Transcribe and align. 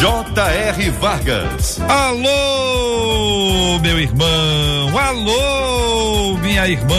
J.R. 0.00 0.90
Vargas. 0.90 1.80
Alô, 1.88 3.78
meu 3.80 3.98
irmão, 4.00 4.98
alô, 4.98 6.36
minha 6.38 6.66
irmã, 6.68 6.96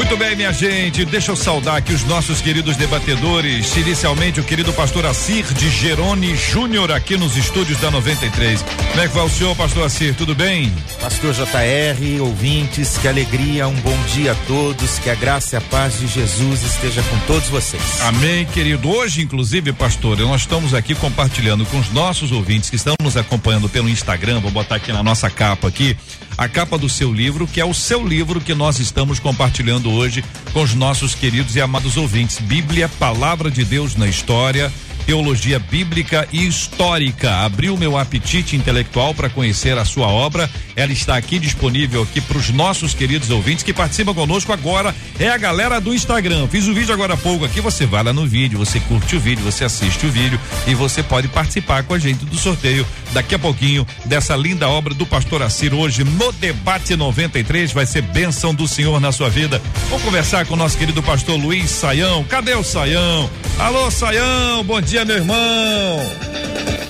Muito 0.00 0.16
bem, 0.16 0.34
minha 0.34 0.50
gente, 0.50 1.04
deixa 1.04 1.30
eu 1.30 1.36
saudar 1.36 1.76
aqui 1.76 1.92
os 1.92 2.04
nossos 2.04 2.40
queridos 2.40 2.74
debatedores, 2.74 3.76
inicialmente 3.76 4.40
o 4.40 4.42
querido 4.42 4.72
pastor 4.72 5.04
Assir 5.04 5.44
de 5.52 5.68
Gerone 5.68 6.34
Júnior 6.34 6.90
aqui 6.90 7.18
nos 7.18 7.36
estúdios 7.36 7.78
da 7.80 7.90
93. 7.90 8.62
Como 8.62 9.00
é 9.02 9.06
que 9.06 9.14
vai 9.14 9.26
o 9.26 9.28
senhor, 9.28 9.54
pastor 9.54 9.84
Assir, 9.84 10.14
tudo 10.14 10.34
bem? 10.34 10.72
Pastor 10.98 11.34
JR, 11.34 12.22
ouvintes, 12.22 12.96
que 12.96 13.06
alegria, 13.06 13.68
um 13.68 13.74
bom 13.74 13.96
dia 14.14 14.32
a 14.32 14.34
todos, 14.46 14.98
que 14.98 15.10
a 15.10 15.14
graça 15.14 15.56
e 15.56 15.58
a 15.58 15.60
paz 15.60 15.98
de 15.98 16.06
Jesus 16.06 16.62
esteja 16.62 17.02
com 17.02 17.18
todos 17.26 17.50
vocês. 17.50 18.00
Amém, 18.00 18.46
querido. 18.46 18.88
Hoje, 18.88 19.20
inclusive, 19.20 19.70
pastor, 19.70 20.18
nós 20.20 20.40
estamos 20.40 20.72
aqui 20.72 20.94
compartilhando 20.94 21.66
com 21.66 21.78
os 21.78 21.92
nossos 21.92 22.32
ouvintes 22.32 22.70
que 22.70 22.76
estão 22.76 22.94
nos 23.02 23.18
acompanhando 23.18 23.68
pelo 23.68 23.86
Instagram, 23.86 24.40
vou 24.40 24.50
botar 24.50 24.76
aqui 24.76 24.94
na 24.94 25.02
nossa 25.02 25.28
capa 25.28 25.68
aqui, 25.68 25.94
a 26.38 26.48
capa 26.48 26.78
do 26.78 26.88
seu 26.88 27.12
livro, 27.12 27.46
que 27.46 27.60
é 27.60 27.64
o 27.66 27.74
seu 27.74 28.02
livro 28.02 28.40
que 28.40 28.54
nós 28.54 28.78
estamos 28.78 29.18
compartilhando 29.18 29.89
hoje 29.90 30.24
com 30.52 30.62
os 30.62 30.74
nossos 30.74 31.14
queridos 31.14 31.56
e 31.56 31.60
amados 31.60 31.96
ouvintes. 31.96 32.38
Bíblia, 32.38 32.88
Palavra 32.88 33.50
de 33.50 33.64
Deus 33.64 33.96
na 33.96 34.06
História 34.08 34.72
teologia 35.10 35.58
bíblica 35.58 36.28
e 36.32 36.46
histórica. 36.46 37.38
Abriu 37.38 37.76
meu 37.76 37.98
apetite 37.98 38.54
intelectual 38.54 39.12
para 39.12 39.28
conhecer 39.28 39.76
a 39.76 39.84
sua 39.84 40.06
obra. 40.06 40.48
Ela 40.76 40.92
está 40.92 41.16
aqui 41.16 41.40
disponível 41.40 42.04
aqui 42.04 42.20
para 42.20 42.38
os 42.38 42.50
nossos 42.50 42.94
queridos 42.94 43.28
ouvintes 43.28 43.64
que 43.64 43.74
participam 43.74 44.14
conosco 44.14 44.52
agora. 44.52 44.94
É 45.18 45.28
a 45.28 45.36
galera 45.36 45.80
do 45.80 45.92
Instagram. 45.92 46.46
Fiz 46.46 46.68
o 46.68 46.72
vídeo 46.72 46.94
agora 46.94 47.14
há 47.14 47.16
pouco 47.16 47.44
aqui. 47.44 47.60
Você 47.60 47.86
vai 47.86 48.04
lá 48.04 48.12
no 48.12 48.24
vídeo, 48.24 48.56
você 48.56 48.78
curte 48.78 49.16
o 49.16 49.20
vídeo, 49.20 49.42
você 49.42 49.64
assiste 49.64 50.06
o 50.06 50.12
vídeo 50.12 50.38
e 50.68 50.76
você 50.76 51.02
pode 51.02 51.26
participar 51.26 51.82
com 51.82 51.94
a 51.94 51.98
gente 51.98 52.24
do 52.24 52.36
sorteio 52.36 52.86
daqui 53.12 53.34
a 53.34 53.38
pouquinho 53.38 53.84
dessa 54.04 54.36
linda 54.36 54.68
obra 54.68 54.94
do 54.94 55.04
pastor 55.04 55.42
Assir 55.42 55.74
hoje 55.74 56.04
no 56.04 56.30
debate 56.30 56.94
93 56.94 57.72
vai 57.72 57.84
ser 57.84 58.02
bênção 58.02 58.54
do 58.54 58.68
Senhor 58.68 59.00
na 59.00 59.10
sua 59.10 59.28
vida. 59.28 59.60
Vamos 59.88 60.04
conversar 60.04 60.46
com 60.46 60.54
o 60.54 60.56
nosso 60.56 60.78
querido 60.78 61.02
pastor 61.02 61.36
Luiz 61.36 61.68
Saião. 61.68 62.22
Cadê 62.22 62.54
o 62.54 62.62
Saião? 62.62 63.28
Alô 63.58 63.90
Saião, 63.90 64.62
bom 64.62 64.80
dia 64.80 64.99
meu 65.04 65.16
irmão. 65.16 66.00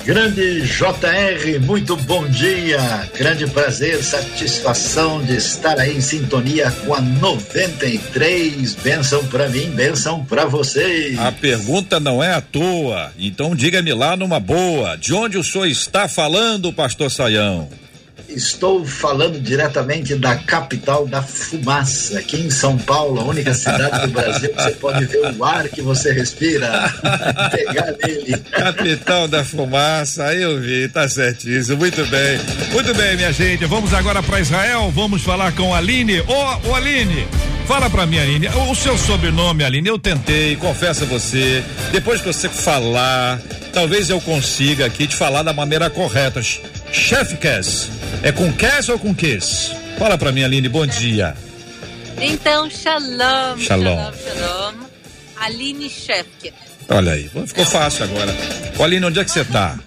Grande 0.04 0.62
JR, 0.62 1.60
muito 1.64 1.94
bom 1.96 2.26
dia. 2.26 2.80
Grande 3.16 3.46
prazer, 3.46 4.02
satisfação 4.02 5.22
de 5.22 5.36
estar 5.36 5.78
aí 5.78 5.96
em 5.96 6.00
sintonia 6.00 6.70
com 6.84 6.94
a 6.94 7.00
93. 7.00 8.74
Benção 8.76 9.24
para 9.26 9.48
mim, 9.48 9.70
benção 9.70 10.24
para 10.24 10.46
vocês. 10.46 11.18
A 11.18 11.30
pergunta 11.30 12.00
não 12.00 12.24
é 12.24 12.32
à 12.32 12.40
toa, 12.40 13.12
então 13.18 13.54
diga-me 13.54 13.92
lá 13.92 14.16
numa 14.16 14.40
boa. 14.40 14.96
De 14.96 15.12
onde 15.12 15.38
o 15.38 15.44
senhor 15.44 15.66
está 15.66 16.08
falando, 16.08 16.72
pastor 16.72 17.10
Saião? 17.10 17.68
Estou 18.34 18.84
falando 18.84 19.40
diretamente 19.40 20.14
da 20.14 20.36
capital 20.36 21.06
da 21.06 21.20
fumaça, 21.20 22.18
aqui 22.18 22.36
em 22.36 22.50
São 22.50 22.78
Paulo, 22.78 23.20
a 23.20 23.24
única 23.24 23.52
cidade 23.52 24.06
do 24.06 24.12
Brasil 24.12 24.50
que 24.50 24.62
você 24.62 24.70
pode 24.72 25.04
ver 25.06 25.34
o 25.36 25.44
ar 25.44 25.68
que 25.68 25.82
você 25.82 26.12
respira, 26.12 26.92
pegar 27.50 27.92
nele. 28.02 28.36
Capital 28.50 29.26
da 29.26 29.44
fumaça, 29.44 30.26
aí 30.26 30.42
eu 30.42 30.60
vi, 30.60 30.88
tá 30.88 31.08
certíssimo, 31.08 31.78
muito 31.78 32.06
bem. 32.06 32.38
Muito 32.72 32.94
bem, 32.94 33.16
minha 33.16 33.32
gente, 33.32 33.64
vamos 33.64 33.92
agora 33.92 34.22
para 34.22 34.40
Israel, 34.40 34.92
vamos 34.94 35.22
falar 35.22 35.52
com 35.52 35.74
a 35.74 35.78
Aline. 35.78 36.20
Ô, 36.20 36.68
ô 36.68 36.74
Aline, 36.74 37.26
fala 37.66 37.90
pra 37.90 38.06
mim, 38.06 38.18
Aline, 38.18 38.48
o 38.70 38.74
seu 38.76 38.96
sobrenome, 38.96 39.64
Aline, 39.64 39.88
eu 39.88 39.98
tentei, 39.98 40.54
confesso 40.54 41.02
a 41.02 41.06
você, 41.06 41.64
depois 41.90 42.20
que 42.20 42.28
você 42.28 42.48
falar, 42.48 43.40
talvez 43.72 44.08
eu 44.08 44.20
consiga 44.20 44.86
aqui 44.86 45.08
te 45.08 45.16
falar 45.16 45.42
da 45.42 45.52
maneira 45.52 45.90
correta. 45.90 46.40
Chef 46.92 47.36
Cass. 47.38 47.90
É 48.22 48.32
com 48.32 48.52
Cass 48.52 48.88
ou 48.88 48.98
com 48.98 49.14
Kiss? 49.14 49.74
Fala 49.98 50.16
pra 50.18 50.32
mim, 50.32 50.42
Aline, 50.42 50.68
bom 50.68 50.86
dia. 50.86 51.34
Então, 52.20 52.68
shalom. 52.68 53.58
Shalom. 53.58 53.96
Shalom, 53.96 54.12
shalom. 54.12 54.74
Aline 55.36 55.88
Shefke. 55.88 56.52
Olha 56.88 57.12
aí, 57.12 57.30
ficou 57.46 57.64
fácil 57.64 58.04
agora. 58.04 58.34
Ô, 58.78 58.82
Aline, 58.84 59.06
onde 59.06 59.20
é 59.20 59.24
que 59.24 59.30
você 59.30 59.44
tá? 59.44 59.78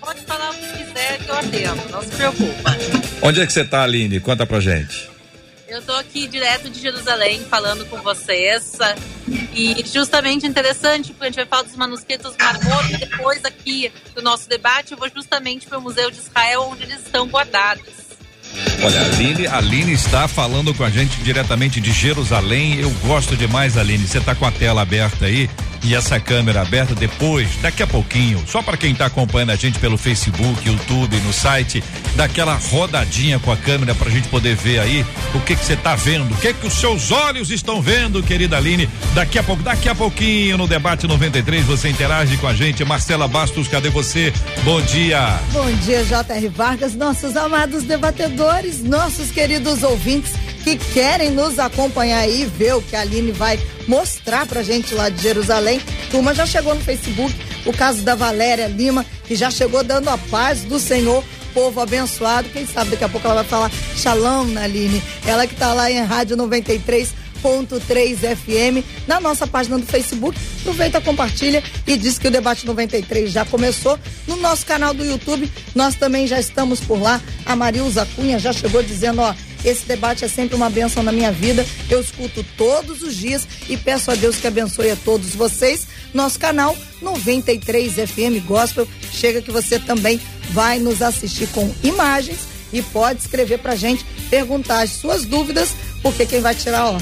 Pode 0.00 0.20
falar 0.22 0.50
o 0.50 0.54
que 0.54 0.84
quiser 0.84 1.18
que 1.18 1.28
eu 1.28 1.34
atendo, 1.36 1.90
não 1.90 2.02
se 2.02 2.08
preocupa. 2.08 2.76
Onde 3.22 3.40
é 3.40 3.46
que 3.46 3.52
você 3.52 3.64
tá, 3.64 3.84
Aline? 3.84 4.20
Conta 4.20 4.44
pra 4.44 4.60
gente. 4.60 5.08
Eu 5.68 5.82
tô 5.82 5.92
aqui 5.92 6.26
direto 6.26 6.70
de 6.70 6.80
Jerusalém 6.80 7.44
falando 7.44 7.84
com 7.86 7.98
vocês. 7.98 8.78
E 9.52 9.84
justamente 9.84 10.46
interessante, 10.46 11.12
porque 11.12 11.24
a 11.24 11.26
gente 11.26 11.36
vai 11.36 11.46
falar 11.46 11.62
dos 11.62 11.76
manuscritos 11.76 12.34
Marmota. 12.38 12.96
Depois 12.98 13.44
aqui 13.44 13.92
do 14.14 14.22
nosso 14.22 14.48
debate, 14.48 14.92
eu 14.92 14.98
vou 14.98 15.10
justamente 15.14 15.66
para 15.66 15.76
o 15.76 15.82
Museu 15.82 16.10
de 16.10 16.16
Israel, 16.18 16.68
onde 16.70 16.84
eles 16.84 17.00
estão 17.00 17.28
guardados. 17.28 18.08
Olha, 18.82 19.00
Aline, 19.02 19.46
a 19.46 19.58
Aline 19.58 19.92
está 19.92 20.26
falando 20.26 20.72
com 20.72 20.84
a 20.84 20.90
gente 20.90 21.20
diretamente 21.22 21.82
de 21.82 21.92
Jerusalém. 21.92 22.80
Eu 22.80 22.90
gosto 23.06 23.36
demais, 23.36 23.76
Aline. 23.76 24.06
Você 24.06 24.18
está 24.18 24.34
com 24.34 24.46
a 24.46 24.50
tela 24.50 24.80
aberta 24.80 25.26
aí 25.26 25.50
e 25.82 25.94
essa 25.94 26.18
câmera 26.18 26.62
aberta 26.62 26.94
depois, 26.94 27.48
daqui 27.62 27.82
a 27.82 27.86
pouquinho, 27.86 28.42
só 28.46 28.62
para 28.62 28.76
quem 28.76 28.92
está 28.92 29.06
acompanhando 29.06 29.50
a 29.50 29.56
gente 29.56 29.78
pelo 29.78 29.96
Facebook, 29.96 30.66
YouTube, 30.66 31.16
no 31.18 31.32
site, 31.32 31.82
daquela 32.16 32.54
rodadinha 32.54 33.38
com 33.38 33.52
a 33.52 33.56
câmera 33.56 33.94
para 33.94 34.08
a 34.08 34.10
gente 34.10 34.28
poder 34.28 34.56
ver 34.56 34.80
aí 34.80 35.04
o 35.34 35.40
que 35.40 35.54
que 35.56 35.64
você 35.64 35.74
está 35.74 35.94
vendo, 35.94 36.32
o 36.32 36.36
que 36.38 36.52
que 36.52 36.66
os 36.66 36.74
seus 36.74 37.10
olhos 37.10 37.50
estão 37.50 37.80
vendo, 37.80 38.22
querida 38.22 38.56
Aline. 38.56 38.88
Daqui 39.14 39.38
a 39.38 39.42
pouco, 39.42 39.62
daqui 39.62 39.88
a 39.88 39.94
pouquinho 39.94 40.58
no 40.58 40.66
debate 40.66 41.06
93 41.06 41.64
você 41.64 41.88
interage 41.88 42.36
com 42.36 42.46
a 42.46 42.54
gente. 42.54 42.84
Marcela 42.84 43.28
Bastos, 43.28 43.68
cadê 43.68 43.88
você? 43.88 44.32
Bom 44.64 44.80
dia. 44.82 45.38
Bom 45.52 45.70
dia, 45.84 46.04
J.R. 46.04 46.48
Vargas, 46.48 46.94
nossos 46.94 47.36
amados 47.36 47.84
debatedores, 47.84 48.82
nossos 48.82 49.30
queridos 49.30 49.82
ouvintes 49.82 50.32
que 50.64 50.76
querem 50.76 51.30
nos 51.30 51.58
acompanhar 51.58 52.20
aí, 52.20 52.44
ver 52.44 52.74
o 52.74 52.82
que 52.82 52.96
a 52.96 53.00
Aline 53.00 53.32
vai 53.32 53.58
mostrar 53.86 54.46
pra 54.46 54.62
gente 54.62 54.94
lá 54.94 55.08
de 55.08 55.22
Jerusalém. 55.22 55.80
Turma 56.10 56.34
já 56.34 56.46
chegou 56.46 56.74
no 56.74 56.80
Facebook, 56.80 57.34
o 57.64 57.72
caso 57.72 58.02
da 58.02 58.14
Valéria 58.14 58.66
Lima, 58.66 59.04
que 59.26 59.34
já 59.34 59.50
chegou 59.50 59.82
dando 59.82 60.08
a 60.08 60.18
paz 60.18 60.60
do 60.60 60.78
Senhor 60.78 61.24
povo 61.54 61.80
abençoado. 61.80 62.48
Quem 62.50 62.66
sabe 62.66 62.90
daqui 62.90 63.04
a 63.04 63.08
pouco 63.08 63.26
ela 63.26 63.42
vai 63.42 63.44
falar 63.44 63.70
Shalom, 63.96 64.56
Aline. 64.58 65.02
Ela 65.26 65.46
que 65.46 65.56
tá 65.56 65.72
lá 65.72 65.90
em 65.90 66.00
Rádio 66.04 66.36
93 66.36 67.12
101.3 67.42 68.36
FM 68.36 68.84
na 69.06 69.20
nossa 69.20 69.46
página 69.46 69.78
do 69.78 69.86
Facebook. 69.86 70.38
Aproveita, 70.60 71.00
compartilha 71.00 71.62
e 71.86 71.96
diz 71.96 72.18
que 72.18 72.28
o 72.28 72.30
debate 72.30 72.66
93 72.66 73.30
já 73.30 73.44
começou. 73.44 73.98
No 74.26 74.36
nosso 74.36 74.66
canal 74.66 74.92
do 74.92 75.04
YouTube, 75.04 75.50
nós 75.74 75.94
também 75.94 76.26
já 76.26 76.38
estamos 76.38 76.80
por 76.80 77.00
lá. 77.00 77.20
A 77.46 77.54
Marilza 77.54 78.06
Cunha 78.16 78.38
já 78.38 78.52
chegou 78.52 78.82
dizendo, 78.82 79.22
ó, 79.22 79.34
esse 79.64 79.84
debate 79.86 80.24
é 80.24 80.28
sempre 80.28 80.54
uma 80.54 80.70
bênção 80.70 81.02
na 81.02 81.12
minha 81.12 81.32
vida. 81.32 81.66
Eu 81.90 82.00
escuto 82.00 82.44
todos 82.56 83.02
os 83.02 83.16
dias 83.16 83.46
e 83.68 83.76
peço 83.76 84.10
a 84.10 84.14
Deus 84.14 84.36
que 84.36 84.46
abençoe 84.46 84.90
a 84.90 84.96
todos 84.96 85.34
vocês. 85.34 85.86
Nosso 86.14 86.38
canal 86.38 86.76
93 87.02 87.94
FM 87.94 88.44
Gospel. 88.46 88.86
Chega 89.10 89.42
que 89.42 89.50
você 89.50 89.78
também 89.78 90.20
vai 90.50 90.78
nos 90.78 91.02
assistir 91.02 91.48
com 91.48 91.72
imagens 91.82 92.38
e 92.72 92.82
pode 92.82 93.20
escrever 93.20 93.58
pra 93.58 93.74
gente, 93.74 94.04
perguntar 94.28 94.82
as 94.82 94.90
suas 94.90 95.24
dúvidas, 95.24 95.70
porque 96.02 96.26
quem 96.26 96.40
vai 96.40 96.54
tirar, 96.54 96.86
ó, 96.86 96.98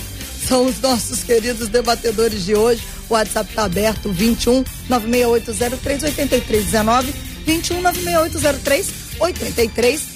são 0.46 0.66
os 0.66 0.80
nossos 0.80 1.24
queridos 1.24 1.68
debatedores 1.68 2.44
de 2.44 2.54
hoje. 2.54 2.82
O 3.08 3.14
WhatsApp 3.14 3.50
está 3.50 3.64
aberto, 3.64 4.10
21 4.10 4.64
96803 4.88 6.02
8319, 6.04 7.14
21 7.44 7.82
96803 7.82 8.90
8319. 9.20 10.15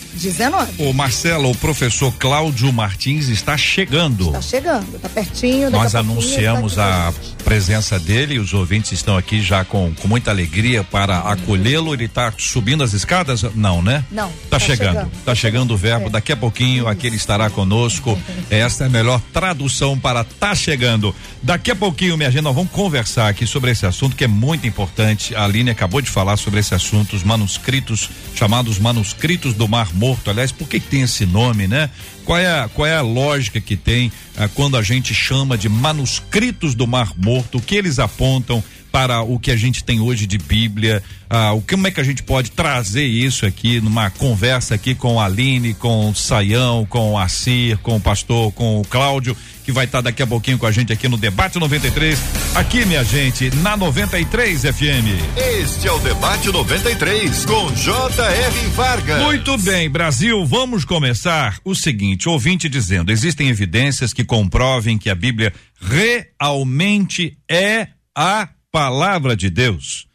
O 0.78 0.92
Marcelo, 0.92 1.50
o 1.50 1.56
professor 1.56 2.12
Cláudio 2.18 2.72
Martins 2.72 3.28
está 3.28 3.56
chegando. 3.56 4.26
Está 4.26 4.42
chegando, 4.42 4.96
está 4.96 5.08
pertinho. 5.08 5.70
Nós 5.70 5.94
anunciamos 5.94 6.74
tá 6.74 7.08
a 7.08 7.42
presença 7.42 7.98
dele. 7.98 8.38
Os 8.38 8.52
ouvintes 8.52 8.92
estão 8.92 9.16
aqui 9.16 9.40
já 9.40 9.64
com, 9.64 9.92
com 9.94 10.08
muita 10.08 10.30
alegria 10.30 10.82
para 10.84 11.18
acolhê-lo. 11.20 11.94
Ele 11.94 12.04
está 12.04 12.32
subindo 12.36 12.82
as 12.82 12.92
escadas? 12.92 13.42
Não, 13.54 13.82
né? 13.82 14.04
Não. 14.10 14.28
Tá, 14.28 14.34
tá 14.50 14.58
chegando. 14.58 14.94
chegando. 14.94 15.10
Tá 15.24 15.34
chegando 15.34 15.74
o 15.74 15.76
verbo. 15.76 16.06
É. 16.06 16.10
Daqui 16.10 16.32
a 16.32 16.36
pouquinho 16.36 16.88
aqui 16.88 17.06
ele 17.06 17.16
estará 17.16 17.48
conosco. 17.48 18.18
Esta 18.50 18.84
é 18.84 18.86
a 18.86 18.90
melhor 18.90 19.20
tradução 19.32 19.98
para 19.98 20.24
tá 20.24 20.54
chegando. 20.54 21.14
Daqui 21.42 21.70
a 21.70 21.76
pouquinho, 21.76 22.16
minha 22.16 22.30
gente, 22.30 22.42
nós 22.42 22.54
vamos 22.54 22.70
conversar 22.70 23.28
aqui 23.28 23.46
sobre 23.46 23.70
esse 23.70 23.86
assunto 23.86 24.16
que 24.16 24.24
é 24.24 24.28
muito 24.28 24.66
importante. 24.66 25.34
A 25.34 25.44
Aline 25.44 25.70
acabou 25.70 26.00
de 26.00 26.10
falar 26.10 26.36
sobre 26.36 26.60
esse 26.60 26.74
assunto, 26.74 27.16
os 27.16 27.22
manuscritos, 27.22 28.10
chamados 28.34 28.78
manuscritos 28.78 29.54
do 29.54 29.66
Mar 29.66 29.88
Morto. 30.00 30.30
Aliás, 30.30 30.50
por 30.50 30.66
que 30.66 30.80
tem 30.80 31.02
esse 31.02 31.26
nome, 31.26 31.68
né? 31.68 31.90
Qual 32.24 32.38
é 32.38 32.46
a, 32.46 32.68
qual 32.68 32.86
é 32.86 32.96
a 32.96 33.02
lógica 33.02 33.60
que 33.60 33.76
tem 33.76 34.10
ah, 34.34 34.48
quando 34.48 34.78
a 34.78 34.82
gente 34.82 35.12
chama 35.12 35.58
de 35.58 35.68
manuscritos 35.68 36.74
do 36.74 36.86
Mar 36.86 37.12
Morto? 37.18 37.58
O 37.58 37.60
que 37.60 37.76
eles 37.76 37.98
apontam 37.98 38.64
para 38.90 39.22
o 39.22 39.38
que 39.38 39.50
a 39.50 39.56
gente 39.56 39.84
tem 39.84 40.00
hoje 40.00 40.26
de 40.26 40.38
Bíblia? 40.38 41.02
Ah, 41.28 41.52
o 41.52 41.62
como 41.62 41.86
é 41.86 41.90
que 41.90 42.00
a 42.00 42.04
gente 42.04 42.22
pode 42.22 42.50
trazer 42.50 43.04
isso 43.04 43.46
aqui 43.46 43.80
numa 43.80 44.10
conversa 44.10 44.74
aqui 44.74 44.94
com 44.94 45.20
a 45.20 45.26
Aline, 45.26 45.74
com 45.74 46.10
o 46.10 46.14
Saião, 46.14 46.84
com 46.86 47.12
o 47.12 47.18
Assir, 47.18 47.78
com 47.78 47.96
o 47.96 48.00
pastor, 48.00 48.52
com 48.52 48.80
o 48.80 48.84
Cláudio? 48.84 49.36
que 49.70 49.72
vai 49.72 49.84
estar 49.84 49.98
tá 49.98 50.02
daqui 50.02 50.20
a 50.20 50.26
pouquinho 50.26 50.58
com 50.58 50.66
a 50.66 50.72
gente 50.72 50.92
aqui 50.92 51.08
no 51.08 51.16
Debate 51.16 51.58
93, 51.58 52.18
aqui, 52.56 52.84
minha 52.84 53.04
gente, 53.04 53.54
na 53.56 53.76
93 53.76 54.62
FM. 54.62 55.38
Este 55.60 55.86
é 55.86 55.92
o 55.92 55.98
Debate 56.00 56.50
93 56.50 57.44
com 57.44 57.72
J.R. 57.72 58.66
Vargas. 58.74 59.22
Muito 59.22 59.56
bem, 59.58 59.88
Brasil, 59.88 60.44
vamos 60.44 60.84
começar 60.84 61.58
o 61.64 61.74
seguinte: 61.74 62.28
ouvinte 62.28 62.68
dizendo, 62.68 63.12
existem 63.12 63.48
evidências 63.48 64.12
que 64.12 64.24
comprovem 64.24 64.98
que 64.98 65.08
a 65.08 65.14
Bíblia 65.14 65.52
realmente 65.80 67.38
é 67.48 67.88
a 68.16 68.48
palavra 68.70 69.36
de 69.36 69.50
Deus. 69.50 70.06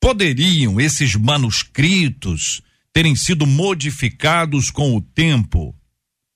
Poderiam 0.00 0.80
esses 0.80 1.14
manuscritos 1.14 2.62
terem 2.92 3.14
sido 3.16 3.46
modificados 3.46 4.70
com 4.70 4.96
o 4.96 5.00
tempo 5.00 5.74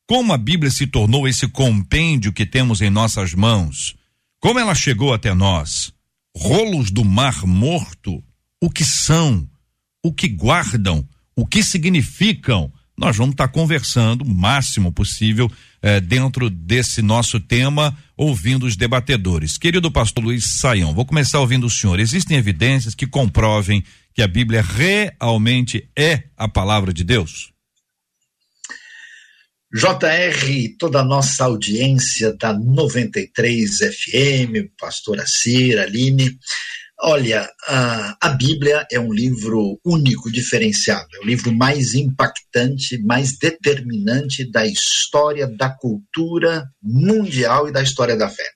como 0.08 0.32
a 0.32 0.38
Bíblia 0.38 0.70
se 0.70 0.86
tornou 0.86 1.26
esse 1.26 1.48
compêndio 1.48 2.32
que 2.32 2.46
temos 2.46 2.80
em 2.80 2.88
nossas 2.88 3.34
mãos? 3.34 3.96
Como 4.38 4.60
ela 4.60 4.72
chegou 4.72 5.12
até 5.12 5.34
nós? 5.34 5.92
Rolos 6.36 6.92
do 6.92 7.04
Mar 7.04 7.44
Morto? 7.44 8.22
O 8.62 8.70
que 8.70 8.84
são? 8.84 9.48
O 10.04 10.12
que 10.12 10.28
guardam? 10.28 11.06
O 11.34 11.44
que 11.44 11.60
significam? 11.60 12.72
Nós 12.98 13.16
vamos 13.16 13.34
estar 13.34 13.48
conversando 13.48 14.22
o 14.22 14.28
máximo 14.28 14.90
possível 14.90 15.50
eh, 15.82 16.00
dentro 16.00 16.48
desse 16.48 17.02
nosso 17.02 17.38
tema, 17.38 17.96
ouvindo 18.16 18.64
os 18.64 18.74
debatedores. 18.74 19.58
Querido 19.58 19.90
pastor 19.90 20.24
Luiz 20.24 20.46
Saião, 20.46 20.94
vou 20.94 21.04
começar 21.04 21.40
ouvindo 21.40 21.66
o 21.66 21.70
senhor. 21.70 22.00
Existem 22.00 22.38
evidências 22.38 22.94
que 22.94 23.06
comprovem 23.06 23.84
que 24.14 24.22
a 24.22 24.26
Bíblia 24.26 24.62
realmente 24.62 25.86
é 25.94 26.24
a 26.38 26.48
palavra 26.48 26.90
de 26.90 27.04
Deus? 27.04 27.52
JR, 29.74 30.76
toda 30.78 31.00
a 31.00 31.04
nossa 31.04 31.44
audiência 31.44 32.34
da 32.34 32.58
93 32.58 33.76
FM, 33.76 34.72
pastora 34.80 35.26
Cira, 35.26 35.82
Aline. 35.82 36.38
Olha, 37.02 37.46
a, 37.68 38.16
a 38.22 38.28
Bíblia 38.30 38.86
é 38.90 38.98
um 38.98 39.12
livro 39.12 39.78
único, 39.84 40.32
diferenciado. 40.32 41.06
É 41.14 41.18
o 41.18 41.26
livro 41.26 41.54
mais 41.54 41.94
impactante, 41.94 42.98
mais 43.02 43.36
determinante 43.36 44.50
da 44.50 44.66
história 44.66 45.46
da 45.46 45.68
cultura 45.68 46.64
mundial 46.82 47.68
e 47.68 47.72
da 47.72 47.82
história 47.82 48.16
da 48.16 48.30
fé. 48.30 48.48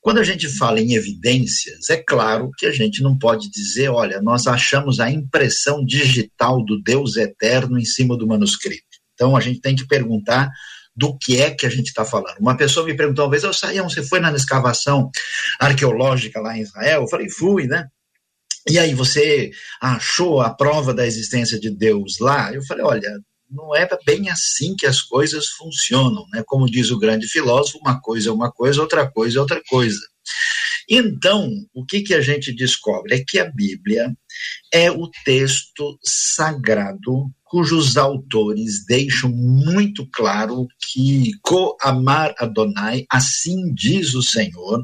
Quando 0.00 0.18
a 0.18 0.24
gente 0.24 0.48
fala 0.48 0.80
em 0.80 0.94
evidências, 0.94 1.88
é 1.88 1.96
claro 1.96 2.50
que 2.58 2.66
a 2.66 2.72
gente 2.72 3.00
não 3.00 3.16
pode 3.16 3.48
dizer, 3.48 3.88
olha, 3.88 4.20
nós 4.20 4.48
achamos 4.48 4.98
a 4.98 5.08
impressão 5.08 5.84
digital 5.84 6.64
do 6.64 6.82
Deus 6.82 7.16
eterno 7.16 7.78
em 7.78 7.84
cima 7.84 8.16
do 8.16 8.26
manuscrito. 8.26 8.82
Então 9.14 9.36
a 9.36 9.40
gente 9.40 9.60
tem 9.60 9.76
que 9.76 9.86
perguntar 9.86 10.50
do 10.94 11.16
que 11.16 11.40
é 11.40 11.50
que 11.50 11.66
a 11.66 11.70
gente 11.70 11.88
está 11.88 12.04
falando. 12.04 12.38
Uma 12.38 12.56
pessoa 12.56 12.84
me 12.86 12.94
perguntou 12.94 13.24
uma 13.24 13.30
vez, 13.30 13.44
eu 13.44 13.52
saí, 13.52 13.80
você 13.80 14.02
foi 14.02 14.20
na 14.20 14.32
escavação 14.32 15.10
arqueológica 15.58 16.40
lá 16.40 16.56
em 16.56 16.62
Israel? 16.62 17.02
Eu 17.02 17.08
falei, 17.08 17.28
fui, 17.28 17.66
né? 17.66 17.88
E 18.68 18.78
aí, 18.78 18.94
você 18.94 19.50
achou 19.80 20.40
a 20.40 20.50
prova 20.50 20.94
da 20.94 21.06
existência 21.06 21.58
de 21.58 21.70
Deus 21.70 22.18
lá? 22.20 22.52
Eu 22.52 22.62
falei, 22.64 22.84
olha, 22.84 23.10
não 23.50 23.74
é 23.74 23.88
bem 24.06 24.30
assim 24.30 24.74
que 24.76 24.86
as 24.86 25.02
coisas 25.02 25.48
funcionam, 25.48 26.24
né? 26.32 26.42
Como 26.46 26.70
diz 26.70 26.90
o 26.90 26.98
grande 26.98 27.26
filósofo, 27.26 27.78
uma 27.78 28.00
coisa 28.00 28.28
é 28.28 28.32
uma 28.32 28.50
coisa, 28.50 28.80
outra 28.80 29.10
coisa 29.10 29.38
é 29.38 29.40
outra 29.40 29.60
coisa. 29.68 30.00
Então, 30.88 31.48
o 31.74 31.84
que, 31.84 32.02
que 32.02 32.14
a 32.14 32.20
gente 32.20 32.54
descobre? 32.54 33.14
É 33.14 33.24
que 33.24 33.38
a 33.38 33.50
Bíblia 33.50 34.12
é 34.72 34.90
o 34.90 35.10
texto 35.24 35.98
sagrado 36.02 37.30
cujos 37.52 37.98
autores 37.98 38.86
deixam 38.86 39.30
muito 39.30 40.08
claro 40.10 40.66
que 40.80 41.32
co-amar 41.42 42.34
Adonai, 42.38 43.04
assim 43.12 43.74
diz 43.74 44.14
o 44.14 44.22
Senhor, 44.22 44.82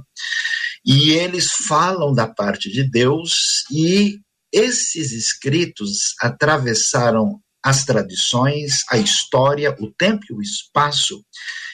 e 0.84 1.12
eles 1.12 1.50
falam 1.50 2.12
da 2.12 2.28
parte 2.28 2.70
de 2.70 2.84
Deus, 2.84 3.64
e 3.72 4.18
esses 4.52 5.12
escritos 5.12 6.14
atravessaram 6.20 7.40
as 7.64 7.86
tradições, 7.86 8.84
a 8.90 8.98
história, 8.98 9.74
o 9.80 9.90
tempo 9.90 10.26
e 10.28 10.34
o 10.34 10.42
espaço, 10.42 11.24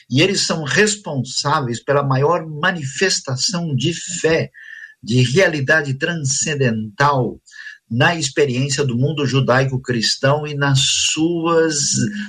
e 0.09 0.21
eles 0.21 0.47
são 0.47 0.63
responsáveis 0.63 1.83
pela 1.83 2.03
maior 2.03 2.47
manifestação 2.47 3.75
de 3.75 3.93
fé, 4.21 4.49
de 5.03 5.21
realidade 5.23 5.95
transcendental 5.95 7.37
na 7.89 8.15
experiência 8.15 8.83
do 8.83 8.97
mundo 8.97 9.25
judaico-cristão 9.25 10.47
e 10.47 10.55
nas 10.55 10.79
suas 10.79 11.75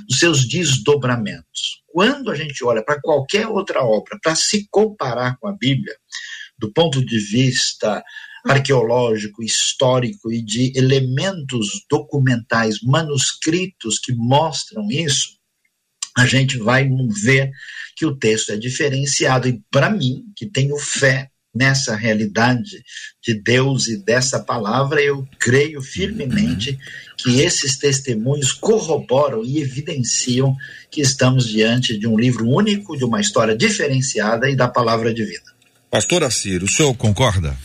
nos 0.09 0.19
seus 0.19 0.47
desdobramentos. 0.47 1.83
Quando 1.87 2.31
a 2.31 2.35
gente 2.35 2.63
olha 2.65 2.85
para 2.85 3.01
qualquer 3.01 3.47
outra 3.47 3.83
obra 3.83 4.19
para 4.23 4.35
se 4.35 4.67
comparar 4.71 5.39
com 5.39 5.49
a 5.49 5.53
Bíblia, 5.53 5.97
do 6.59 6.73
ponto 6.73 7.05
de 7.05 7.19
vista 7.19 8.03
arqueológico, 8.45 9.43
histórico 9.43 10.31
e 10.31 10.43
de 10.43 10.73
elementos 10.77 11.85
documentais, 11.91 12.81
manuscritos 12.83 13.99
que 13.99 14.15
mostram 14.15 14.89
isso, 14.91 15.37
a 16.17 16.27
gente 16.27 16.57
vai 16.59 16.89
ver 17.23 17.51
que 17.97 18.07
o 18.07 18.17
texto 18.17 18.51
é 18.51 18.57
diferenciado. 18.57 19.49
E 19.49 19.61
para 19.71 19.91
mim, 19.91 20.25
que 20.35 20.47
tenho 20.47 20.77
fé 20.79 21.31
nessa 21.57 21.97
realidade 21.97 22.83
de 23.23 23.35
Deus 23.35 23.89
e 23.89 23.97
dessa 23.97 24.39
palavra, 24.39 25.01
eu 25.01 25.27
creio 25.39 25.81
firmemente 25.83 26.79
que 27.17 27.41
esses 27.41 27.79
testemunhos 27.79 28.53
corroboram 28.53 29.43
e 29.45 29.61
evidenciam 29.61 30.55
que 30.91 31.01
estamos 31.01 31.49
diante 31.49 31.99
de 31.99 32.07
um 32.07 32.19
livro 32.19 32.47
único, 32.47 32.97
de 32.97 33.05
uma 33.05 33.21
história 33.21 33.57
diferenciada 33.57 34.49
e 34.49 34.55
da 34.55 34.69
palavra 34.69 35.13
divina. 35.13 35.57
Pastor 35.91 36.23
Assir, 36.23 36.63
o 36.63 36.69
senhor 36.69 36.95
concorda? 36.95 37.57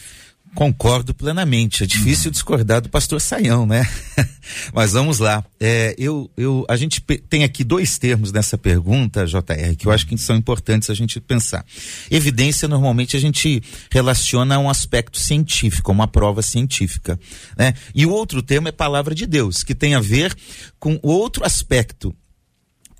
Concordo 0.53 1.13
plenamente. 1.13 1.83
É 1.83 1.85
difícil 1.85 2.25
uhum. 2.27 2.31
discordar 2.31 2.81
do 2.81 2.89
pastor 2.89 3.21
Saião, 3.21 3.65
né? 3.65 3.87
Mas 4.73 4.91
vamos 4.91 5.19
lá. 5.19 5.43
É, 5.59 5.95
eu, 5.97 6.29
eu, 6.35 6.65
a 6.67 6.75
gente 6.75 6.99
tem 7.01 7.43
aqui 7.43 7.63
dois 7.63 7.97
termos 7.97 8.33
nessa 8.33 8.57
pergunta, 8.57 9.25
JR, 9.25 9.75
que 9.77 9.87
eu 9.87 9.91
acho 9.91 10.05
que 10.05 10.17
são 10.17 10.35
importantes 10.35 10.89
a 10.89 10.93
gente 10.93 11.21
pensar. 11.21 11.65
Evidência, 12.09 12.67
normalmente, 12.67 13.15
a 13.15 13.19
gente 13.19 13.63
relaciona 13.89 14.55
a 14.55 14.59
um 14.59 14.69
aspecto 14.69 15.17
científico, 15.17 15.91
uma 15.91 16.07
prova 16.07 16.41
científica. 16.41 17.17
Né? 17.57 17.73
E 17.95 18.05
o 18.05 18.11
outro 18.11 18.41
termo 18.41 18.67
é 18.67 18.71
palavra 18.71 19.15
de 19.15 19.25
Deus, 19.25 19.63
que 19.63 19.73
tem 19.73 19.95
a 19.95 20.01
ver 20.01 20.35
com 20.79 20.99
outro 21.01 21.45
aspecto. 21.45 22.13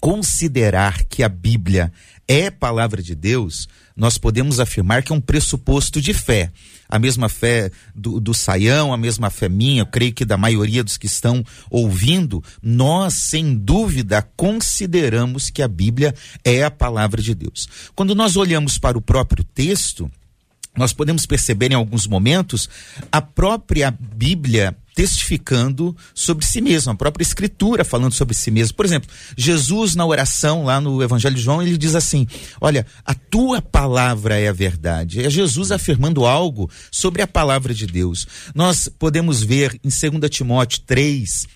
Considerar 0.01 1.05
que 1.05 1.23
a 1.23 1.29
Bíblia 1.29 1.93
é 2.27 2.51
palavra 2.51 3.01
de 3.01 3.15
Deus, 3.15 3.69
nós 3.95 4.17
podemos 4.17 4.59
afirmar 4.59 5.01
que 5.01 5.13
é 5.13 5.15
um 5.15 5.21
pressuposto 5.21 6.01
de 6.01 6.13
fé 6.13 6.51
a 6.91 6.99
mesma 6.99 7.29
fé 7.29 7.71
do, 7.95 8.19
do 8.19 8.33
Saião, 8.33 8.93
a 8.93 8.97
mesma 8.97 9.29
fé 9.29 9.47
minha, 9.47 9.81
eu 9.81 9.85
creio 9.85 10.11
que 10.11 10.25
da 10.25 10.35
maioria 10.35 10.83
dos 10.83 10.97
que 10.97 11.05
estão 11.05 11.41
ouvindo, 11.69 12.43
nós, 12.61 13.13
sem 13.13 13.55
dúvida, 13.55 14.21
consideramos 14.35 15.49
que 15.49 15.63
a 15.63 15.67
Bíblia 15.69 16.13
é 16.43 16.65
a 16.65 16.69
palavra 16.69 17.21
de 17.21 17.33
Deus. 17.33 17.67
Quando 17.95 18.13
nós 18.13 18.35
olhamos 18.35 18.77
para 18.77 18.97
o 18.97 19.01
próprio 19.01 19.45
texto, 19.45 20.11
nós 20.75 20.91
podemos 20.91 21.25
perceber 21.25 21.71
em 21.71 21.75
alguns 21.75 22.05
momentos 22.05 22.69
a 23.09 23.21
própria 23.21 23.89
Bíblia 23.89 24.75
testificando 24.93 25.95
sobre 26.13 26.45
si 26.45 26.61
mesmo, 26.61 26.91
a 26.91 26.95
própria 26.95 27.23
escritura 27.23 27.83
falando 27.83 28.13
sobre 28.13 28.35
si 28.35 28.51
mesmo. 28.51 28.75
Por 28.75 28.85
exemplo, 28.85 29.09
Jesus 29.37 29.95
na 29.95 30.05
oração 30.05 30.63
lá 30.63 30.81
no 30.81 31.01
Evangelho 31.01 31.35
de 31.35 31.41
João, 31.41 31.61
ele 31.61 31.77
diz 31.77 31.95
assim: 31.95 32.27
"Olha, 32.59 32.85
a 33.05 33.13
tua 33.13 33.61
palavra 33.61 34.39
é 34.39 34.47
a 34.47 34.53
verdade". 34.53 35.23
É 35.25 35.29
Jesus 35.29 35.71
afirmando 35.71 36.25
algo 36.25 36.69
sobre 36.91 37.21
a 37.21 37.27
palavra 37.27 37.73
de 37.73 37.87
Deus. 37.87 38.27
Nós 38.53 38.89
podemos 38.99 39.43
ver 39.43 39.79
em 39.83 39.89
2 39.89 40.29
Timóteo 40.29 40.81
3, 40.85 41.47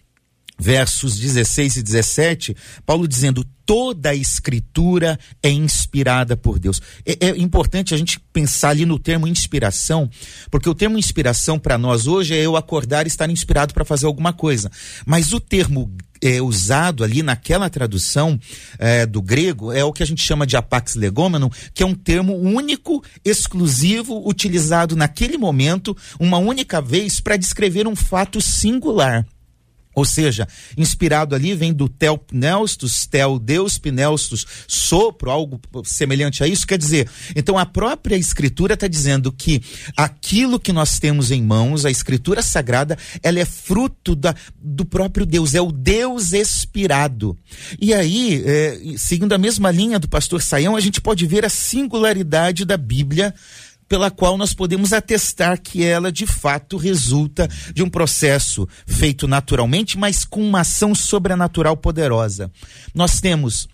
versos 0.57 1.17
16 1.17 1.77
e 1.77 1.83
17, 1.83 2.55
Paulo 2.85 3.07
dizendo: 3.07 3.45
toda 3.65 4.11
a 4.11 4.15
escritura 4.15 5.19
é 5.41 5.49
inspirada 5.49 6.37
por 6.37 6.59
Deus. 6.59 6.81
É, 7.05 7.27
é, 7.27 7.29
importante 7.37 7.93
a 7.93 7.97
gente 7.97 8.19
pensar 8.31 8.69
ali 8.69 8.85
no 8.85 8.99
termo 8.99 9.27
inspiração, 9.27 10.09
porque 10.51 10.69
o 10.69 10.75
termo 10.75 10.97
inspiração 10.97 11.57
para 11.57 11.77
nós 11.77 12.07
hoje 12.07 12.35
é 12.35 12.41
eu 12.41 12.55
acordar 12.55 13.05
e 13.05 13.07
estar 13.07 13.29
inspirado 13.29 13.73
para 13.73 13.85
fazer 13.85 14.05
alguma 14.05 14.31
coisa. 14.31 14.71
Mas 15.05 15.33
o 15.33 15.39
termo 15.39 15.91
é, 16.21 16.41
usado 16.41 17.03
ali 17.03 17.21
naquela 17.21 17.69
tradução 17.69 18.39
é, 18.77 19.05
do 19.05 19.21
grego 19.21 19.71
é 19.71 19.83
o 19.83 19.91
que 19.91 20.03
a 20.03 20.05
gente 20.05 20.23
chama 20.23 20.45
de 20.45 20.55
apax 20.55 20.95
legomenon, 20.95 21.49
que 21.73 21.83
é 21.83 21.85
um 21.85 21.95
termo 21.95 22.35
único, 22.35 23.03
exclusivo, 23.23 24.27
utilizado 24.27 24.95
naquele 24.95 25.37
momento, 25.37 25.95
uma 26.19 26.37
única 26.37 26.81
vez, 26.81 27.19
para 27.19 27.37
descrever 27.37 27.87
um 27.87 27.95
fato 27.95 28.39
singular. 28.39 29.25
Ou 29.95 30.03
seja, 30.03 30.47
inspirado 30.77 31.33
ali 31.33 31.55
vem 31.55 31.73
do 31.73 31.87
tel 31.87 32.17
pneustos, 32.17 33.07
tel 33.07 33.39
deus 33.39 33.77
pneustos, 33.77 34.45
sopro, 34.67 35.31
algo 35.31 35.59
semelhante 35.85 36.43
a 36.43 36.47
isso. 36.47 36.67
Quer 36.67 36.77
dizer, 36.77 37.09
então 37.35 37.57
a 37.57 37.65
própria 37.65 38.17
escritura 38.17 38.73
está 38.73 38.87
dizendo 38.87 39.31
que 39.31 39.61
aquilo 39.95 40.59
que 40.59 40.73
nós 40.73 40.99
temos 40.99 41.31
em 41.31 41.41
mãos, 41.41 41.85
a 41.85 41.91
escritura 41.91 42.41
sagrada, 42.41 42.97
ela 43.23 43.39
é 43.39 43.45
fruto 43.45 44.15
da, 44.15 44.35
do 44.61 44.83
próprio 44.83 45.25
Deus, 45.25 45.55
é 45.55 45.61
o 45.61 45.71
Deus 45.71 46.33
expirado. 46.33 47.37
E 47.79 47.93
aí, 47.93 48.43
é, 48.45 48.79
seguindo 48.97 49.33
a 49.33 49.37
mesma 49.37 49.71
linha 49.71 49.97
do 49.97 50.09
pastor 50.09 50.41
Saião, 50.41 50.75
a 50.75 50.81
gente 50.81 50.99
pode 50.99 51.25
ver 51.25 51.45
a 51.45 51.49
singularidade 51.49 52.65
da 52.65 52.75
Bíblia 52.75 53.33
pela 53.87 54.09
qual 54.09 54.37
nós 54.37 54.53
podemos 54.53 54.93
atestar 54.93 55.61
que 55.61 55.83
ela 55.83 56.11
de 56.11 56.25
fato 56.25 56.77
resulta 56.77 57.47
de 57.73 57.83
um 57.83 57.89
processo 57.89 58.67
feito 58.85 59.27
naturalmente, 59.27 59.97
mas 59.97 60.25
com 60.25 60.41
uma 60.41 60.61
ação 60.61 60.95
sobrenatural 60.95 61.77
poderosa. 61.77 62.51
Nós 62.93 63.19
temos 63.19 63.67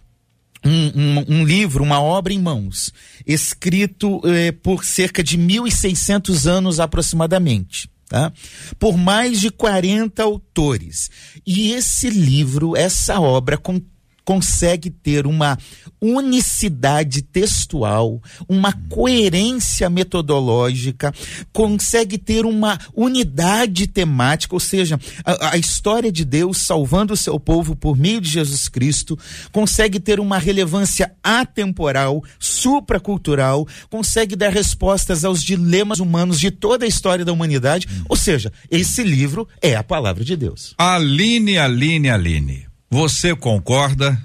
um, 0.63 0.69
um, 0.69 1.25
um, 1.27 1.43
livro, 1.43 1.83
uma 1.83 2.01
obra 2.01 2.33
em 2.33 2.39
mãos, 2.39 2.93
escrito 3.25 4.21
eh, 4.25 4.51
por 4.51 4.85
cerca 4.85 5.23
de 5.23 5.37
1.600 5.37 6.45
anos 6.45 6.79
aproximadamente. 6.79 7.89
Tá? 8.07 8.31
Por 8.77 8.97
mais 8.97 9.39
de 9.39 9.49
40 9.49 10.21
autores. 10.21 11.09
E 11.47 11.71
esse 11.71 12.09
livro, 12.09 12.75
essa 12.75 13.21
obra, 13.21 13.57
com 13.57 13.81
consegue 14.23 14.89
ter 14.89 15.25
uma 15.25 15.57
unicidade 16.01 17.21
textual, 17.21 18.21
uma 18.47 18.73
coerência 18.89 19.89
metodológica, 19.89 21.13
consegue 21.53 22.17
ter 22.17 22.45
uma 22.45 22.79
unidade 22.95 23.87
temática, 23.87 24.55
ou 24.55 24.59
seja, 24.59 24.99
a, 25.23 25.51
a, 25.51 25.57
história 25.57 26.11
de 26.11 26.25
Deus 26.25 26.57
salvando 26.57 27.13
o 27.13 27.17
seu 27.17 27.39
povo 27.39 27.75
por 27.75 27.95
meio 27.97 28.19
de 28.19 28.29
Jesus 28.29 28.67
Cristo, 28.67 29.17
consegue 29.51 29.99
ter 29.99 30.19
uma 30.19 30.37
relevância 30.37 31.13
atemporal, 31.23 32.23
supracultural, 32.39 33.67
consegue 33.89 34.35
dar 34.35 34.51
respostas 34.51 35.23
aos 35.23 35.43
dilemas 35.43 35.99
humanos 35.99 36.39
de 36.39 36.49
toda 36.49 36.85
a 36.85 36.87
história 36.87 37.25
da 37.25 37.33
humanidade, 37.33 37.87
ou 38.09 38.15
seja, 38.15 38.51
esse 38.69 39.03
livro 39.03 39.47
é 39.61 39.75
a 39.75 39.83
palavra 39.83 40.23
de 40.23 40.35
Deus. 40.35 40.73
Aline, 40.77 41.57
Aline, 41.57 42.09
Aline. 42.09 42.70
Você 42.93 43.33
concorda? 43.33 44.21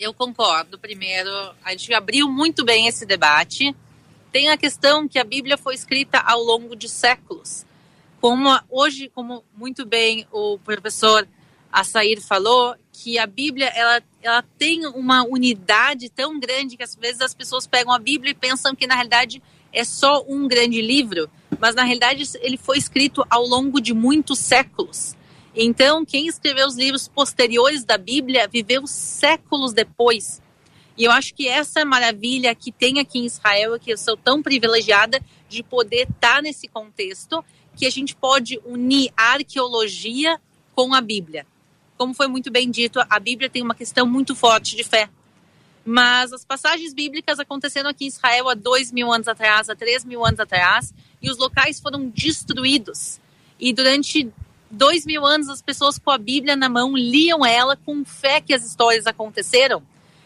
Eu 0.00 0.14
concordo. 0.14 0.78
Primeiro, 0.78 1.30
a 1.62 1.72
gente 1.72 1.92
abriu 1.92 2.26
muito 2.26 2.64
bem 2.64 2.86
esse 2.88 3.04
debate. 3.04 3.76
Tem 4.32 4.48
a 4.48 4.56
questão 4.56 5.06
que 5.06 5.18
a 5.18 5.24
Bíblia 5.24 5.58
foi 5.58 5.74
escrita 5.74 6.18
ao 6.18 6.42
longo 6.42 6.74
de 6.74 6.88
séculos. 6.88 7.66
Como 8.22 8.48
hoje, 8.70 9.10
como 9.14 9.44
muito 9.54 9.84
bem 9.84 10.26
o 10.32 10.58
professor 10.60 11.28
Assair 11.70 12.22
falou, 12.22 12.74
que 12.90 13.18
a 13.18 13.26
Bíblia 13.26 13.66
ela, 13.66 14.02
ela 14.22 14.42
tem 14.56 14.86
uma 14.86 15.22
unidade 15.22 16.08
tão 16.08 16.40
grande 16.40 16.78
que 16.78 16.82
às 16.82 16.96
vezes 16.96 17.20
as 17.20 17.34
pessoas 17.34 17.66
pegam 17.66 17.92
a 17.92 17.98
Bíblia 17.98 18.30
e 18.30 18.34
pensam 18.34 18.74
que 18.74 18.86
na 18.86 18.94
realidade 18.94 19.42
é 19.70 19.84
só 19.84 20.24
um 20.26 20.48
grande 20.48 20.80
livro, 20.80 21.28
mas 21.60 21.74
na 21.74 21.84
realidade 21.84 22.24
ele 22.40 22.56
foi 22.56 22.78
escrito 22.78 23.22
ao 23.28 23.46
longo 23.46 23.78
de 23.78 23.92
muitos 23.92 24.38
séculos. 24.38 25.14
Então, 25.54 26.04
quem 26.04 26.26
escreveu 26.26 26.66
os 26.66 26.76
livros 26.76 27.08
posteriores 27.08 27.84
da 27.84 27.98
Bíblia 27.98 28.48
viveu 28.48 28.86
séculos 28.86 29.72
depois. 29.72 30.40
E 30.96 31.04
eu 31.04 31.12
acho 31.12 31.34
que 31.34 31.46
essa 31.46 31.84
maravilha 31.84 32.54
que 32.54 32.72
tem 32.72 32.98
aqui 32.98 33.18
em 33.18 33.26
Israel, 33.26 33.78
que 33.78 33.92
eu 33.92 33.98
sou 33.98 34.16
tão 34.16 34.42
privilegiada 34.42 35.20
de 35.48 35.62
poder 35.62 36.08
estar 36.08 36.36
tá 36.36 36.42
nesse 36.42 36.68
contexto, 36.68 37.44
que 37.76 37.86
a 37.86 37.90
gente 37.90 38.14
pode 38.14 38.60
unir 38.64 39.10
a 39.16 39.32
arqueologia 39.32 40.40
com 40.74 40.94
a 40.94 41.00
Bíblia. 41.00 41.46
Como 41.96 42.14
foi 42.14 42.28
muito 42.28 42.50
bem 42.50 42.70
dito, 42.70 42.98
a 43.08 43.18
Bíblia 43.18 43.50
tem 43.50 43.62
uma 43.62 43.74
questão 43.74 44.06
muito 44.06 44.34
forte 44.34 44.74
de 44.74 44.84
fé. 44.84 45.08
Mas 45.84 46.32
as 46.32 46.44
passagens 46.44 46.94
bíblicas 46.94 47.38
aconteceram 47.38 47.90
aqui 47.90 48.04
em 48.04 48.08
Israel 48.08 48.48
há 48.48 48.54
dois 48.54 48.92
mil 48.92 49.12
anos 49.12 49.28
atrás, 49.28 49.68
há 49.68 49.74
três 49.74 50.04
mil 50.04 50.24
anos 50.24 50.38
atrás, 50.38 50.94
e 51.20 51.30
os 51.30 51.38
locais 51.38 51.80
foram 51.80 52.08
destruídos. 52.08 53.20
E 53.58 53.72
durante 53.72 54.32
dois 54.72 55.04
mil 55.04 55.24
anos 55.26 55.50
as 55.50 55.60
pessoas 55.60 55.98
com 55.98 56.10
a 56.10 56.16
Bíblia 56.16 56.56
na 56.56 56.68
mão 56.68 56.96
liam 56.96 57.44
ela 57.44 57.76
com 57.76 58.04
fé 58.04 58.40
que 58.40 58.54
as 58.54 58.64
histórias 58.64 59.06
aconteceram. 59.06 59.82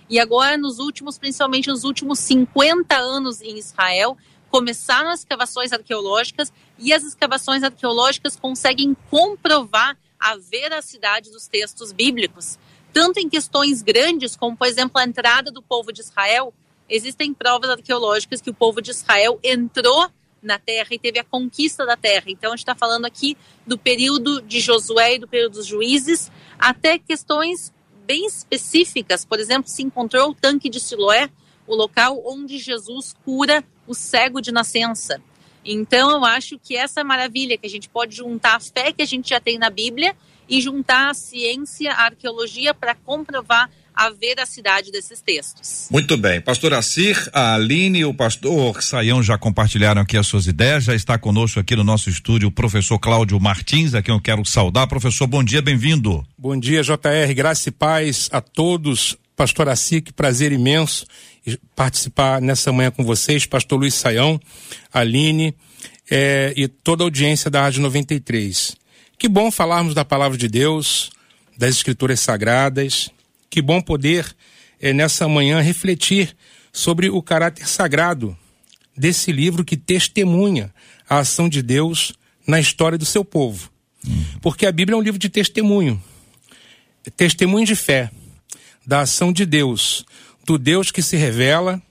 E 0.08 0.20
agora, 0.20 0.56
nos 0.56 0.78
últimos, 0.78 1.18
principalmente 1.18 1.68
nos 1.68 1.82
últimos 1.82 2.20
50 2.20 2.96
anos 2.96 3.40
em 3.42 3.58
Israel, 3.58 4.16
começaram 4.48 5.10
as 5.10 5.20
escavações 5.20 5.72
arqueológicas 5.72 6.52
e 6.78 6.92
as 6.92 7.02
escavações 7.02 7.64
arqueológicas 7.64 8.36
conseguem 8.36 8.96
comprovar 9.10 9.98
a 10.18 10.36
veracidade 10.36 11.32
dos 11.32 11.48
textos 11.48 11.90
bíblicos. 11.90 12.56
Tanto 12.92 13.18
em 13.18 13.28
questões 13.28 13.82
grandes, 13.82 14.36
como, 14.36 14.56
por 14.56 14.68
exemplo, 14.68 14.98
a 14.98 15.04
entrada 15.04 15.50
do 15.50 15.60
povo 15.60 15.92
de 15.92 16.00
Israel, 16.00 16.54
existem 16.88 17.34
provas 17.34 17.68
arqueológicas 17.68 18.40
que 18.40 18.50
o 18.50 18.54
povo 18.54 18.80
de 18.80 18.92
Israel 18.92 19.40
entrou 19.42 20.08
na 20.42 20.58
terra 20.58 20.88
e 20.90 20.98
teve 20.98 21.18
a 21.18 21.24
conquista 21.24 21.84
da 21.84 21.96
terra. 21.96 22.26
Então, 22.28 22.52
a 22.52 22.56
gente 22.56 22.62
está 22.62 22.74
falando 22.74 23.04
aqui 23.04 23.36
do 23.66 23.76
período 23.76 24.40
de 24.42 24.60
Josué 24.60 25.14
e 25.14 25.18
do 25.18 25.28
período 25.28 25.54
dos 25.54 25.66
juízes, 25.66 26.30
até 26.58 26.98
questões 26.98 27.72
bem 28.06 28.26
específicas. 28.26 29.24
Por 29.24 29.40
exemplo, 29.40 29.68
se 29.68 29.82
encontrou 29.82 30.30
o 30.30 30.34
tanque 30.34 30.70
de 30.70 30.78
Siloé, 30.78 31.28
o 31.66 31.74
local 31.74 32.22
onde 32.24 32.58
Jesus 32.58 33.14
cura 33.24 33.64
o 33.86 33.94
cego 33.94 34.40
de 34.40 34.52
nascença. 34.52 35.20
Então, 35.64 36.10
eu 36.12 36.24
acho 36.24 36.58
que 36.58 36.76
essa 36.76 37.00
é 37.00 37.04
maravilha, 37.04 37.58
que 37.58 37.66
a 37.66 37.70
gente 37.70 37.88
pode 37.88 38.14
juntar 38.14 38.56
a 38.56 38.60
fé 38.60 38.92
que 38.92 39.02
a 39.02 39.06
gente 39.06 39.30
já 39.30 39.40
tem 39.40 39.58
na 39.58 39.68
Bíblia 39.68 40.16
e 40.48 40.60
juntar 40.60 41.10
a 41.10 41.14
ciência, 41.14 41.92
a 41.92 42.04
arqueologia 42.04 42.72
para 42.72 42.94
comprovar 42.94 43.68
a 43.96 44.10
veracidade 44.10 44.92
desses 44.92 45.22
textos. 45.22 45.88
Muito 45.90 46.18
bem. 46.18 46.38
Pastor 46.38 46.74
Assir, 46.74 47.16
a 47.32 47.54
Aline 47.54 48.00
e 48.00 48.04
o 48.04 48.12
pastor 48.12 48.82
Saião 48.82 49.22
já 49.22 49.38
compartilharam 49.38 50.02
aqui 50.02 50.18
as 50.18 50.26
suas 50.26 50.46
ideias. 50.46 50.84
Já 50.84 50.94
está 50.94 51.16
conosco 51.16 51.58
aqui 51.58 51.74
no 51.74 51.82
nosso 51.82 52.10
estúdio 52.10 52.48
o 52.48 52.52
professor 52.52 52.98
Cláudio 52.98 53.40
Martins, 53.40 53.94
a 53.94 54.02
quem 54.02 54.14
eu 54.14 54.20
quero 54.20 54.44
saudar. 54.44 54.86
Professor, 54.86 55.26
bom 55.26 55.42
dia, 55.42 55.62
bem-vindo. 55.62 56.22
Bom 56.36 56.58
dia, 56.60 56.82
JR. 56.82 57.34
Graça 57.34 57.70
e 57.70 57.72
paz 57.72 58.28
a 58.30 58.42
todos. 58.42 59.16
Pastor 59.34 59.68
Assir, 59.68 60.02
que 60.02 60.12
prazer 60.12 60.52
imenso 60.52 61.06
participar 61.74 62.40
nessa 62.40 62.70
manhã 62.72 62.90
com 62.90 63.02
vocês. 63.02 63.46
Pastor 63.46 63.78
Luiz 63.78 63.94
Saião, 63.94 64.38
Aline 64.92 65.54
é, 66.10 66.52
e 66.54 66.68
toda 66.68 67.02
a 67.02 67.06
audiência 67.06 67.50
da 67.50 67.62
Rádio 67.62 67.80
93. 67.80 68.76
Que 69.18 69.28
bom 69.28 69.50
falarmos 69.50 69.94
da 69.94 70.04
palavra 70.04 70.36
de 70.36 70.48
Deus, 70.48 71.10
das 71.56 71.70
escrituras 71.70 72.20
sagradas 72.20 73.10
que 73.50 73.62
bom 73.62 73.80
poder 73.80 74.34
é, 74.80 74.92
nessa 74.92 75.28
manhã 75.28 75.60
refletir 75.60 76.36
sobre 76.72 77.08
o 77.08 77.22
caráter 77.22 77.66
sagrado 77.66 78.36
desse 78.96 79.32
livro 79.32 79.64
que 79.64 79.76
testemunha 79.76 80.72
a 81.08 81.18
ação 81.18 81.48
de 81.48 81.62
Deus 81.62 82.12
na 82.46 82.60
história 82.60 82.98
do 82.98 83.04
seu 83.04 83.24
povo. 83.24 83.70
Porque 84.40 84.66
a 84.66 84.72
Bíblia 84.72 84.94
é 84.94 84.98
um 84.98 85.02
livro 85.02 85.18
de 85.18 85.28
testemunho 85.28 86.02
testemunho 87.16 87.66
de 87.66 87.76
fé 87.76 88.10
da 88.84 89.00
ação 89.00 89.32
de 89.32 89.44
Deus, 89.44 90.04
do 90.44 90.58
Deus 90.58 90.90
que 90.90 91.02
se 91.02 91.16
revela, 91.16 91.82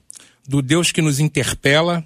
do 0.46 0.62
Deus 0.62 0.90
que 0.92 1.02
nos 1.02 1.20
interpela, 1.20 2.04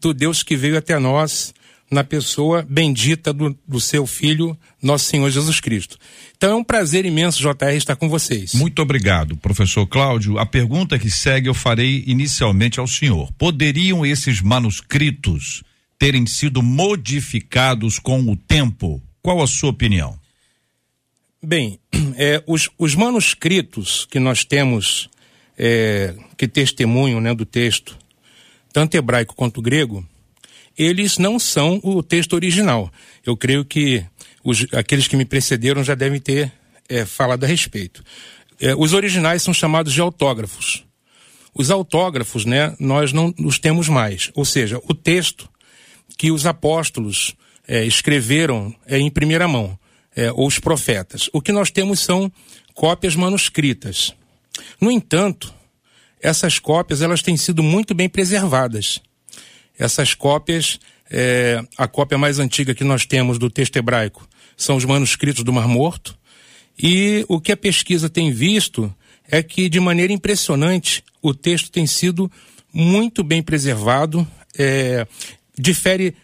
do 0.00 0.14
Deus 0.14 0.42
que 0.42 0.56
veio 0.56 0.78
até 0.78 0.98
nós 0.98 1.54
na 1.90 2.04
pessoa 2.04 2.64
bendita 2.68 3.32
do, 3.32 3.56
do 3.66 3.80
seu 3.80 4.06
Filho, 4.06 4.56
nosso 4.80 5.06
Senhor 5.06 5.28
Jesus 5.28 5.58
Cristo. 5.58 5.98
Então 6.36 6.52
é 6.52 6.54
um 6.54 6.64
prazer 6.64 7.04
imenso, 7.04 7.40
JR, 7.40 7.74
estar 7.74 7.96
com 7.96 8.08
vocês. 8.08 8.54
Muito 8.54 8.80
obrigado, 8.80 9.36
professor 9.36 9.86
Cláudio. 9.86 10.38
A 10.38 10.46
pergunta 10.46 10.98
que 10.98 11.10
segue 11.10 11.48
eu 11.48 11.54
farei 11.54 12.04
inicialmente 12.06 12.78
ao 12.78 12.86
senhor. 12.86 13.32
Poderiam 13.32 14.06
esses 14.06 14.40
manuscritos 14.40 15.62
terem 15.98 16.26
sido 16.26 16.62
modificados 16.62 17.98
com 17.98 18.20
o 18.20 18.36
tempo? 18.36 19.02
Qual 19.20 19.42
a 19.42 19.46
sua 19.46 19.70
opinião? 19.70 20.18
Bem, 21.42 21.78
é, 22.16 22.42
os, 22.46 22.70
os, 22.78 22.94
manuscritos 22.94 24.06
que 24.10 24.18
nós 24.18 24.44
temos, 24.44 25.10
é, 25.58 26.14
que 26.36 26.46
testemunham 26.46 27.20
né, 27.20 27.34
do 27.34 27.44
texto, 27.44 27.98
tanto 28.72 28.94
hebraico 28.94 29.34
quanto 29.34 29.60
grego, 29.60 30.06
eles 30.76 31.18
não 31.18 31.38
são 31.38 31.80
o 31.82 32.02
texto 32.02 32.32
original. 32.34 32.92
Eu 33.24 33.36
creio 33.36 33.64
que 33.64 34.04
os, 34.42 34.66
aqueles 34.72 35.06
que 35.06 35.16
me 35.16 35.24
precederam 35.24 35.84
já 35.84 35.94
devem 35.94 36.20
ter 36.20 36.52
é, 36.88 37.04
falado 37.04 37.44
a 37.44 37.46
respeito. 37.46 38.02
É, 38.58 38.74
os 38.74 38.92
originais 38.92 39.42
são 39.42 39.54
chamados 39.54 39.92
de 39.92 40.00
autógrafos. 40.00 40.84
Os 41.54 41.70
autógrafos, 41.70 42.44
né, 42.44 42.74
nós 42.78 43.12
não 43.12 43.34
os 43.44 43.58
temos 43.58 43.88
mais. 43.88 44.30
Ou 44.34 44.44
seja, 44.44 44.80
o 44.84 44.94
texto 44.94 45.48
que 46.16 46.30
os 46.30 46.46
apóstolos 46.46 47.34
é, 47.66 47.84
escreveram 47.84 48.74
é, 48.86 48.98
em 48.98 49.10
primeira 49.10 49.48
mão, 49.48 49.78
é, 50.14 50.30
ou 50.32 50.46
os 50.46 50.58
profetas. 50.58 51.30
O 51.32 51.40
que 51.40 51.52
nós 51.52 51.70
temos 51.70 52.00
são 52.00 52.30
cópias 52.74 53.14
manuscritas. 53.14 54.14
No 54.80 54.90
entanto, 54.90 55.54
essas 56.20 56.58
cópias 56.58 57.00
elas 57.00 57.22
têm 57.22 57.36
sido 57.36 57.62
muito 57.62 57.94
bem 57.94 58.08
preservadas. 58.08 59.00
Essas 59.80 60.12
cópias, 60.12 60.78
é, 61.10 61.64
a 61.78 61.88
cópia 61.88 62.18
mais 62.18 62.38
antiga 62.38 62.74
que 62.74 62.84
nós 62.84 63.06
temos 63.06 63.38
do 63.38 63.48
texto 63.48 63.76
hebraico 63.76 64.28
são 64.54 64.76
os 64.76 64.84
manuscritos 64.84 65.42
do 65.42 65.52
Mar 65.54 65.66
Morto. 65.66 66.14
E 66.78 67.24
o 67.28 67.40
que 67.40 67.50
a 67.50 67.56
pesquisa 67.56 68.10
tem 68.10 68.30
visto 68.30 68.94
é 69.26 69.42
que, 69.42 69.70
de 69.70 69.80
maneira 69.80 70.12
impressionante, 70.12 71.02
o 71.22 71.32
texto 71.32 71.70
tem 71.70 71.86
sido 71.86 72.30
muito 72.72 73.24
bem 73.24 73.42
preservado, 73.42 74.26
é, 74.58 75.06
difere 75.58 76.14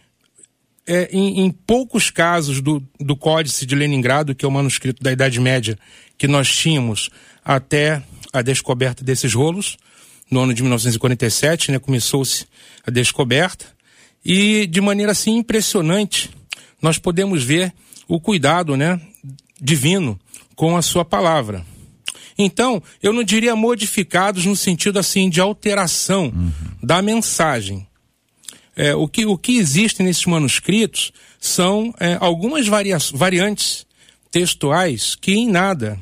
é, 0.86 1.08
em, 1.10 1.40
em, 1.40 1.50
poucos 1.50 2.10
casos 2.10 2.60
do, 2.60 2.82
do 3.00 3.16
Códice 3.16 3.64
de 3.64 3.75
Leningrado, 3.75 4.34
que 4.34 4.44
é 4.44 4.48
o 4.48 4.52
manuscrito 4.52 5.02
da 5.02 5.10
Idade 5.10 5.40
Média 5.40 5.78
que 6.18 6.28
nós 6.28 6.54
tínhamos 6.54 7.10
até 7.44 8.02
a 8.32 8.42
descoberta 8.42 9.02
desses 9.02 9.32
rolos, 9.32 9.78
no 10.30 10.40
ano 10.40 10.54
de 10.54 10.62
1947, 10.62 11.73
né, 11.73 11.78
começou-se 11.78 12.47
a 12.87 12.90
descoberta, 12.90 13.66
e 14.25 14.66
de 14.66 14.80
maneira 14.80 15.12
assim 15.12 15.37
impressionante, 15.37 16.30
nós 16.83 16.99
podemos 16.99 17.42
ver 17.42 17.73
o 18.09 18.21
cuidado 18.21 18.76
né, 18.76 19.00
divino 19.61 20.18
com 20.54 20.76
a 20.76 20.83
sua 20.83 21.04
palavra. 21.04 21.64
Então, 22.38 22.83
eu 23.02 23.12
não 23.12 23.25
diria 23.25 23.56
modificados 23.56 24.45
no 24.45 24.54
sentido 24.54 24.99
assim 24.99 25.30
de 25.30 25.40
alteração 25.40 26.26
uhum. 26.26 26.52
da 26.83 27.00
mensagem. 27.00 27.87
É, 28.75 28.95
o, 28.95 29.09
que, 29.09 29.25
o 29.25 29.38
que 29.38 29.56
existe 29.56 30.02
nesses 30.02 30.26
manuscritos 30.26 31.12
são 31.40 31.95
é, 31.99 32.18
algumas 32.21 32.66
varia 32.66 32.99
variantes 33.14 33.87
textuais 34.30 35.14
que 35.14 35.33
em 35.33 35.49
nada 35.49 35.99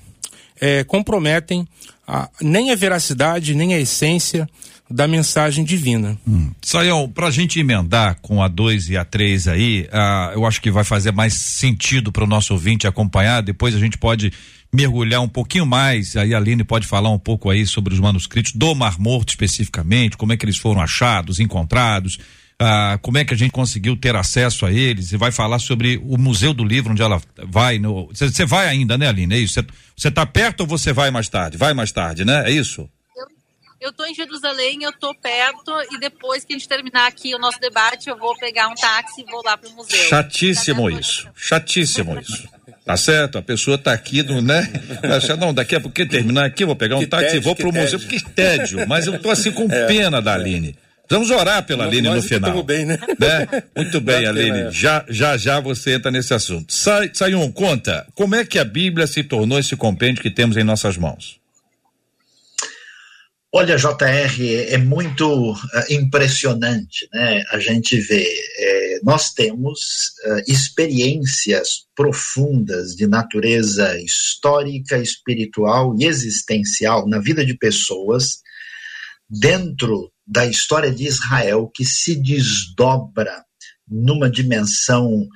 é, 0.61 0.83
comprometem 0.83 1.69
a, 2.07 2.29
nem 2.41 2.71
a 2.71 2.77
veracidade, 2.77 3.55
nem 3.55 3.75
a 3.75 3.81
essência 3.81 4.49
da 4.91 5.09
mensagem 5.09 5.65
divina. 5.65 6.19
Hum. 6.29 6.51
Saião, 6.63 7.09
para 7.09 7.29
a 7.29 7.31
gente 7.31 7.59
emendar 7.59 8.19
com 8.21 8.43
a 8.43 8.49
2 8.49 8.91
e 8.91 8.97
a 8.97 9.05
3 9.05 9.49
aí, 9.49 9.89
eu 10.35 10.47
acho 10.47 10.61
que 10.61 10.71
vai 10.71 10.85
fazer 10.85 11.11
mais 11.11 11.35
sentido 11.35 12.13
para 12.13 12.25
o 12.25 12.27
nosso 12.27 12.53
ouvinte 12.53 12.87
acompanhar. 12.87 13.43
Depois 13.43 13.75
a 13.75 13.79
gente 13.79 13.97
pode 13.97 14.33
mergulhar 14.73 15.23
um 15.23 15.29
pouquinho 15.29 15.65
mais. 15.65 16.17
Aí 16.17 16.35
a 16.35 16.37
Aline 16.37 16.65
pode 16.65 16.87
falar 16.87 17.11
um 17.11 17.19
pouco 17.19 17.49
aí 17.49 17.67
sobre 17.67 17.95
os 17.95 18.01
manuscritos 18.01 18.53
do 18.53 18.75
Mar 18.75 18.99
Morto 18.99 19.31
especificamente, 19.31 20.17
como 20.17 20.33
é 20.33 20.37
que 20.37 20.45
eles 20.45 20.59
foram 20.59 20.81
achados, 20.81 21.41
encontrados. 21.41 22.19
Uh, 22.61 22.97
como 23.01 23.19
é 23.19 23.25
que 23.25 23.35
a 23.35 23.37
gente 23.37 23.51
conseguiu 23.51 23.97
ter 23.97 24.15
acesso 24.15 24.65
a 24.65 24.73
eles 24.73 25.11
e 25.11 25.17
vai 25.17 25.33
falar 25.33 25.59
sobre 25.59 26.01
o 26.05 26.17
Museu 26.17 26.55
do 26.55 26.65
Livro, 26.65 26.93
onde 26.93 27.03
ela 27.03 27.21
vai. 27.49 27.81
Você 28.11 28.47
vai 28.47 28.69
ainda, 28.69 28.97
né, 28.97 29.09
Aline? 29.09 29.35
É 29.35 29.39
isso? 29.39 29.61
Você 29.97 30.09
está 30.09 30.25
perto 30.25 30.61
ou 30.61 30.67
você 30.67 30.93
vai 30.93 31.11
mais 31.11 31.29
tarde? 31.29 31.57
Vai 31.57 31.75
mais 31.75 31.91
tarde, 31.91 32.25
né? 32.25 32.49
É 32.49 32.51
isso? 32.53 32.89
Eu 33.81 33.91
estou 33.91 34.07
em 34.07 34.15
Jerusalém, 34.15 34.83
eu 34.83 34.89
estou 34.89 35.15
perto 35.15 35.71
e 35.93 35.99
depois 35.99 36.43
que 36.43 36.55
a 36.55 36.57
gente 36.57 36.67
terminar 36.67 37.07
aqui 37.07 37.35
o 37.35 37.39
nosso 37.39 37.61
debate, 37.61 38.09
eu 38.09 38.17
vou 38.17 38.35
pegar 38.39 38.69
um 38.69 38.75
táxi 38.75 39.21
e 39.21 39.31
vou 39.31 39.43
lá 39.45 39.59
pro 39.59 39.71
museu. 39.73 40.09
Chatíssimo 40.09 40.91
tá 40.91 40.99
isso. 40.99 41.29
Chatíssimo 41.37 42.19
isso. 42.19 42.49
Tá 42.83 42.97
certo? 42.97 43.37
A 43.37 43.43
pessoa 43.43 43.77
tá 43.77 43.93
aqui 43.93 44.23
no, 44.23 44.41
né? 44.41 44.73
Não, 45.39 45.53
daqui 45.53 45.75
a 45.75 45.81
pouco 45.81 45.95
terminar 46.07 46.47
aqui, 46.47 46.63
eu 46.63 46.69
vou 46.69 46.77
pegar 46.77 46.97
um 46.97 47.01
que 47.01 47.07
táxi 47.07 47.27
tédio, 47.27 47.41
e 47.41 47.45
vou 47.45 47.55
pro 47.55 47.73
museu. 47.73 47.99
Tédio. 47.99 48.09
Que 48.09 48.31
tédio. 48.31 48.89
Mas 48.89 49.07
eu 49.07 49.21
tô 49.21 49.31
assim 49.31 49.53
com 49.53 49.65
é, 49.71 49.87
pena 49.87 50.23
da 50.23 50.33
Aline. 50.33 50.75
Vamos 51.09 51.31
orar 51.31 51.65
pela 51.67 51.85
Aline 51.85 52.09
no 52.09 52.23
final. 52.23 52.63
Bem, 52.63 52.87
né? 52.87 52.99
né? 53.19 53.63
Muito 53.77 54.01
bem, 54.01 54.27
Aline. 54.27 54.71
Já, 54.71 55.05
já, 55.09 55.37
já 55.37 55.61
você 55.61 55.93
entra 55.93 56.11
nesse 56.11 56.33
assunto. 56.33 56.73
Sai, 56.73 57.11
Sayun, 57.13 57.53
conta, 57.53 58.07
como 58.15 58.35
é 58.35 58.45
que 58.45 58.59
a 58.59 58.65
Bíblia 58.65 59.07
se 59.07 59.23
tornou 59.23 59.59
esse 59.59 59.77
compêndio 59.77 60.23
que 60.23 60.31
temos 60.31 60.57
em 60.57 60.65
nossas 60.65 60.97
mãos? 60.97 61.39
Olha, 63.57 63.77
JR, 63.77 64.67
é 64.69 64.77
muito 64.79 65.53
uh, 65.53 65.57
impressionante, 65.89 67.09
né? 67.13 67.45
A 67.51 67.61
gente 67.61 68.01
vê, 68.01 68.27
é, 68.59 68.99
nós 69.05 69.33
temos 69.33 70.11
uh, 70.27 70.43
experiências 70.49 71.87
profundas 71.95 72.97
de 72.97 73.07
natureza 73.07 73.97
histórica, 74.01 74.99
espiritual 74.99 75.95
e 75.97 76.05
existencial 76.05 77.07
na 77.07 77.21
vida 77.21 77.47
de 77.47 77.55
pessoas 77.57 78.41
dentro 79.31 80.11
da 80.27 80.47
história 80.47 80.91
de 80.91 81.07
Israel 81.07 81.71
que 81.75 81.85
se 81.85 82.17
desdobra 82.17 83.45
numa 83.87 84.31
dimensão 84.31 85.29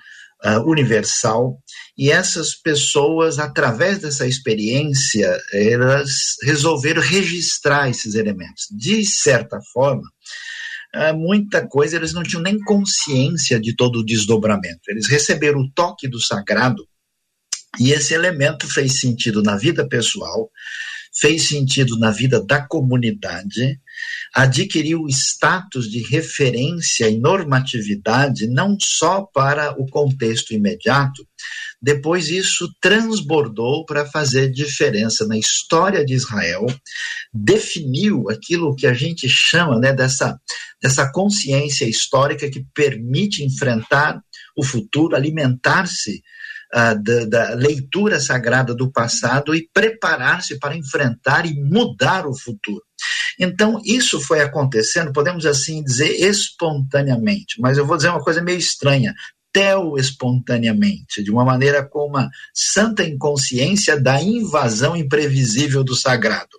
uh, 0.44 0.70
universal 0.70 1.58
e 1.96 2.10
essas 2.10 2.54
pessoas, 2.54 3.38
através 3.38 3.98
dessa 3.98 4.26
experiência, 4.26 5.36
elas 5.52 6.36
resolveram 6.42 7.02
registrar 7.02 7.90
esses 7.90 8.14
elementos. 8.14 8.66
De 8.70 9.04
certa 9.04 9.58
forma, 9.72 10.08
uh, 10.94 11.16
muita 11.16 11.66
coisa 11.66 11.96
eles 11.96 12.12
não 12.12 12.22
tinham 12.22 12.42
nem 12.42 12.58
consciência 12.60 13.60
de 13.60 13.74
todo 13.74 13.98
o 13.98 14.04
desdobramento. 14.04 14.80
Eles 14.88 15.08
receberam 15.08 15.60
o 15.60 15.70
toque 15.72 16.08
do 16.08 16.20
sagrado 16.20 16.86
e 17.78 17.92
esse 17.92 18.14
elemento 18.14 18.66
fez 18.72 19.00
sentido 19.00 19.42
na 19.42 19.56
vida 19.56 19.86
pessoal, 19.86 20.50
fez 21.20 21.48
sentido 21.48 21.98
na 21.98 22.10
vida 22.10 22.44
da 22.44 22.66
comunidade, 22.66 23.78
adquiriu 24.34 25.06
status 25.08 25.90
de 25.90 26.02
referência 26.02 27.08
e 27.08 27.18
normatividade 27.18 28.46
não 28.46 28.76
só 28.80 29.22
para 29.22 29.72
o 29.80 29.86
contexto 29.86 30.52
imediato, 30.52 31.26
depois 31.80 32.28
isso 32.28 32.68
transbordou 32.80 33.84
para 33.84 34.04
fazer 34.06 34.50
diferença 34.50 35.26
na 35.26 35.38
história 35.38 36.04
de 36.04 36.14
Israel, 36.14 36.66
definiu 37.32 38.28
aquilo 38.28 38.74
que 38.74 38.86
a 38.86 38.92
gente 38.92 39.28
chama 39.28 39.78
né, 39.78 39.92
dessa, 39.92 40.38
dessa 40.82 41.10
consciência 41.10 41.84
histórica 41.84 42.50
que 42.50 42.66
permite 42.74 43.44
enfrentar 43.44 44.20
o 44.56 44.64
futuro, 44.64 45.14
alimentar-se 45.14 46.20
uh, 46.74 47.02
da, 47.02 47.24
da, 47.24 47.54
leitura 47.54 48.20
sagrada 48.20 48.74
do 48.74 48.90
passado 48.90 49.54
e 49.54 49.68
preparar-se 49.72 50.58
para 50.58 50.76
enfrentar 50.76 51.46
e 51.46 51.54
mudar 51.54 52.26
o 52.26 52.36
futuro. 52.36 52.82
Então, 53.38 53.80
isso 53.84 54.20
foi 54.20 54.40
acontecendo, 54.40 55.12
podemos 55.12 55.46
assim 55.46 55.82
dizer, 55.82 56.10
espontaneamente, 56.10 57.60
mas 57.60 57.78
eu 57.78 57.86
vou 57.86 57.96
dizer 57.96 58.08
uma 58.08 58.22
coisa 58.22 58.42
meio 58.42 58.58
estranha. 58.58 59.14
Teo 59.52 59.96
espontaneamente, 59.96 61.22
de 61.22 61.30
uma 61.30 61.44
maneira 61.44 61.82
com 61.82 62.06
uma 62.06 62.28
santa 62.52 63.02
inconsciência 63.02 63.98
da 63.98 64.20
invasão 64.20 64.94
imprevisível 64.94 65.82
do 65.82 65.96
sagrado. 65.96 66.58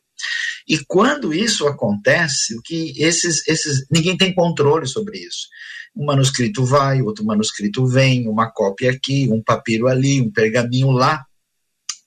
E 0.67 0.78
quando 0.88 1.34
isso 1.34 1.67
acontece, 1.67 2.58
o 2.58 2.62
que 2.62 2.93
esses, 3.02 3.48
esses 3.48 3.86
ninguém 3.91 4.17
tem 4.17 4.34
controle 4.34 4.88
sobre 4.88 5.17
isso. 5.17 5.48
Um 5.95 6.06
manuscrito 6.06 6.65
vai, 6.65 7.02
outro 7.02 7.25
manuscrito 7.25 7.86
vem, 7.86 8.28
uma 8.28 8.52
cópia 8.52 8.91
aqui, 8.91 9.28
um 9.30 9.41
papiro 9.41 9.88
ali, 9.88 10.21
um 10.21 10.32
pergaminho 10.32 10.91
lá. 10.91 11.25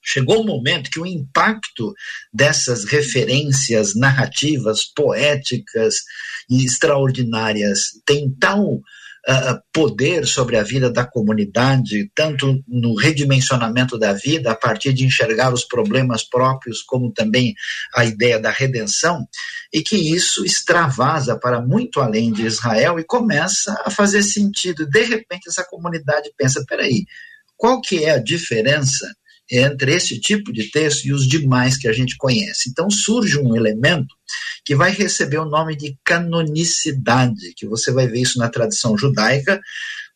Chegou 0.04 0.38
o 0.38 0.42
um 0.42 0.46
momento 0.46 0.90
que 0.90 0.98
o 0.98 1.06
impacto 1.06 1.94
dessas 2.32 2.84
referências 2.84 3.94
narrativas, 3.94 4.84
poéticas 4.84 5.96
e 6.50 6.64
extraordinárias 6.64 7.80
tem 8.04 8.30
tal 8.40 8.80
poder 9.72 10.26
sobre 10.26 10.56
a 10.56 10.62
vida 10.62 10.90
da 10.90 11.04
comunidade, 11.04 12.11
tanto 12.14 12.62
no 12.66 12.94
redimensionamento 12.94 13.98
da 13.98 14.12
vida, 14.12 14.50
a 14.50 14.54
partir 14.54 14.92
de 14.92 15.04
enxergar 15.04 15.52
os 15.52 15.64
problemas 15.64 16.24
próprios, 16.24 16.82
como 16.82 17.12
também 17.12 17.54
a 17.94 18.04
ideia 18.04 18.40
da 18.40 18.50
redenção, 18.50 19.26
e 19.72 19.80
que 19.80 19.96
isso 19.96 20.44
extravasa 20.44 21.38
para 21.38 21.61
muito 21.61 22.00
além 22.00 22.32
de 22.32 22.44
Israel 22.44 22.98
e 22.98 23.04
começa 23.04 23.80
a 23.85 23.90
fazer 23.90 24.22
sentido. 24.22 24.87
De 24.87 25.04
repente, 25.04 25.48
essa 25.48 25.64
comunidade 25.64 26.30
pensa: 26.37 26.64
peraí, 26.66 27.04
qual 27.56 27.80
que 27.80 28.04
é 28.04 28.11
a 28.11 28.22
diferença 28.22 29.06
entre 29.52 29.94
esse 29.94 30.18
tipo 30.18 30.50
de 30.50 30.70
texto 30.70 31.04
e 31.04 31.12
os 31.12 31.28
demais 31.28 31.76
que 31.76 31.86
a 31.86 31.92
gente 31.92 32.16
conhece. 32.16 32.70
Então 32.70 32.88
surge 32.88 33.38
um 33.38 33.54
elemento 33.54 34.14
que 34.64 34.74
vai 34.74 34.90
receber 34.90 35.38
o 35.38 35.44
nome 35.44 35.76
de 35.76 35.94
canonicidade, 36.02 37.52
que 37.54 37.66
você 37.66 37.92
vai 37.92 38.08
ver 38.08 38.20
isso 38.20 38.38
na 38.38 38.48
tradição 38.48 38.96
judaica, 38.96 39.60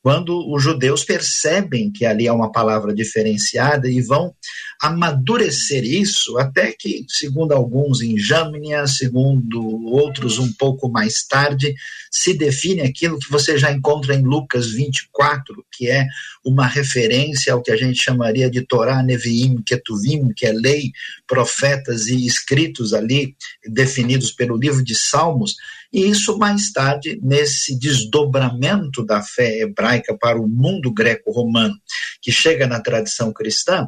quando 0.03 0.51
os 0.51 0.63
judeus 0.63 1.05
percebem 1.05 1.91
que 1.93 2.07
ali 2.07 2.29
há 2.29 2.33
uma 2.33 2.53
palavra 2.53 2.95
diferenciada 2.95 3.91
e 3.91 4.01
vão 4.01 4.33
amadurecer 4.81 5.85
isso 5.85 6.39
até 6.39 6.73
que, 6.73 7.05
segundo 7.09 7.53
alguns 7.53 8.01
em 8.01 8.19
Jâmnia, 8.19 8.87
segundo 8.87 9.61
outros 9.87 10.39
um 10.39 10.53
pouco 10.53 10.89
mais 10.89 11.25
tarde, 11.27 11.75
se 12.11 12.35
define 12.35 12.83
aquilo 12.83 13.19
que 13.19 13.31
você 13.31 13.59
já 13.59 13.73
encontra 13.73 14.15
em 14.15 14.23
Lucas 14.23 14.71
24, 14.71 15.65
que 15.73 15.89
é 15.89 16.07
uma 16.45 16.67
referência 16.67 17.53
ao 17.53 17.63
que 17.63 17.71
a 17.71 17.77
gente 17.77 18.03
chamaria 18.03 18.51
de 18.51 18.63
Torá, 18.63 19.03
Neviim, 19.03 19.63
Ketuvim, 19.63 20.33
que 20.35 20.47
é 20.47 20.53
lei, 20.53 20.93
profetas 21.27 22.07
e 22.07 22.27
escritos 22.27 22.93
ali, 22.93 23.35
definidos 23.67 24.31
pelo 24.31 24.57
livro 24.57 24.85
de 24.85 24.95
Salmos, 24.95 25.57
e 25.93 26.11
isso 26.11 26.37
mais 26.37 26.73
tarde, 26.73 27.19
nesse 27.23 27.79
desdobramento 27.79 29.05
da 29.05 29.23
fé 29.23 29.61
hebraica 29.61 30.17
para 30.17 30.39
o 30.39 30.49
mundo 30.49 30.93
greco-romano, 30.93 31.75
que 32.21 32.33
chega 32.33 32.67
na 32.67 32.81
tradição 32.81 33.33
cristã, 33.33 33.87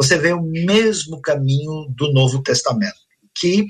você 0.00 0.16
vê 0.16 0.32
o 0.32 0.40
mesmo 0.40 1.20
caminho 1.20 1.86
do 1.94 2.10
Novo 2.10 2.42
Testamento, 2.42 2.96
que 3.36 3.66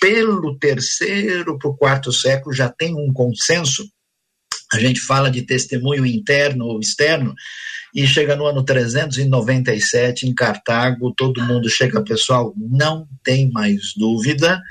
pelo 0.00 0.56
terceiro 0.56 1.58
para 1.58 1.70
o 1.70 1.76
quarto 1.76 2.12
século 2.12 2.54
já 2.54 2.68
tem 2.68 2.94
um 2.94 3.12
consenso. 3.12 3.84
A 4.72 4.78
gente 4.78 5.00
fala 5.00 5.28
de 5.28 5.42
testemunho 5.42 6.06
interno 6.06 6.66
ou 6.66 6.78
externo, 6.78 7.34
e 7.92 8.06
chega 8.06 8.36
no 8.36 8.46
ano 8.46 8.64
397 8.64 10.28
em 10.28 10.32
Cartago, 10.32 11.12
todo 11.16 11.42
mundo 11.42 11.68
chega, 11.68 12.02
pessoal, 12.04 12.54
não 12.56 13.08
tem 13.24 13.50
mais 13.50 13.92
dúvida, 13.96 14.62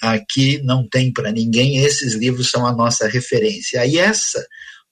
aqui 0.00 0.62
não 0.62 0.88
tem 0.88 1.12
para 1.12 1.32
ninguém, 1.32 1.78
esses 1.78 2.14
livros 2.14 2.48
são 2.48 2.64
a 2.64 2.72
nossa 2.72 3.08
referência. 3.08 3.84
E 3.84 3.98
essa 3.98 4.40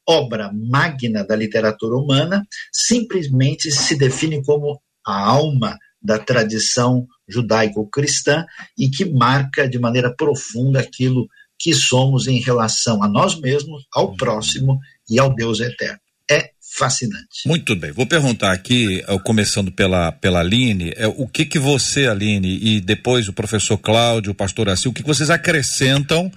obra 0.07 0.51
magna 0.53 1.25
da 1.25 1.37
literatura 1.37 1.97
humana 1.97 2.45
simplesmente 2.73 3.71
se 3.71 3.97
define 3.97 4.43
como 4.43 4.81
a 5.09 5.19
alma 5.19 5.79
da 6.01 6.19
tradição 6.19 7.07
judaico-cristã 7.29 8.45
e 8.77 8.89
que 8.89 9.05
marca 9.05 9.69
de 9.69 9.79
maneira 9.79 10.15
profunda 10.15 10.81
aquilo 10.81 11.29
que 11.59 11.75
somos 11.75 12.29
em 12.29 12.39
relação 12.39 13.03
a 13.03 13.09
nós 13.09 13.39
mesmos, 13.41 13.85
ao 13.93 14.15
próximo 14.15 14.79
e 15.11 15.19
ao 15.19 15.35
Deus 15.35 15.61
eterno. 15.61 15.99
É 16.31 16.51
fascinante. 16.77 17.47
Muito 17.47 17.75
bem. 17.75 17.91
Vou 17.91 18.07
perguntar 18.07 18.53
aqui, 18.53 19.03
eh, 19.07 19.19
começando 19.25 19.73
pela, 19.73 20.13
pela 20.13 20.41
Aline, 20.41 20.93
é, 20.95 21.07
o 21.07 21.27
que 21.27 21.45
que 21.45 21.59
você, 21.59 22.07
Aline, 22.07 22.59
e 22.63 22.81
depois 22.81 23.29
o 23.29 23.33
professor 23.33 23.79
Cláudio, 23.79 24.33
o 24.33 24.35
pastor 24.35 24.69
Assis, 24.69 24.87
o 24.87 24.93
que, 24.93 25.03
que 25.03 25.09
vocês 25.09 25.31
acrescentam 25.31 26.31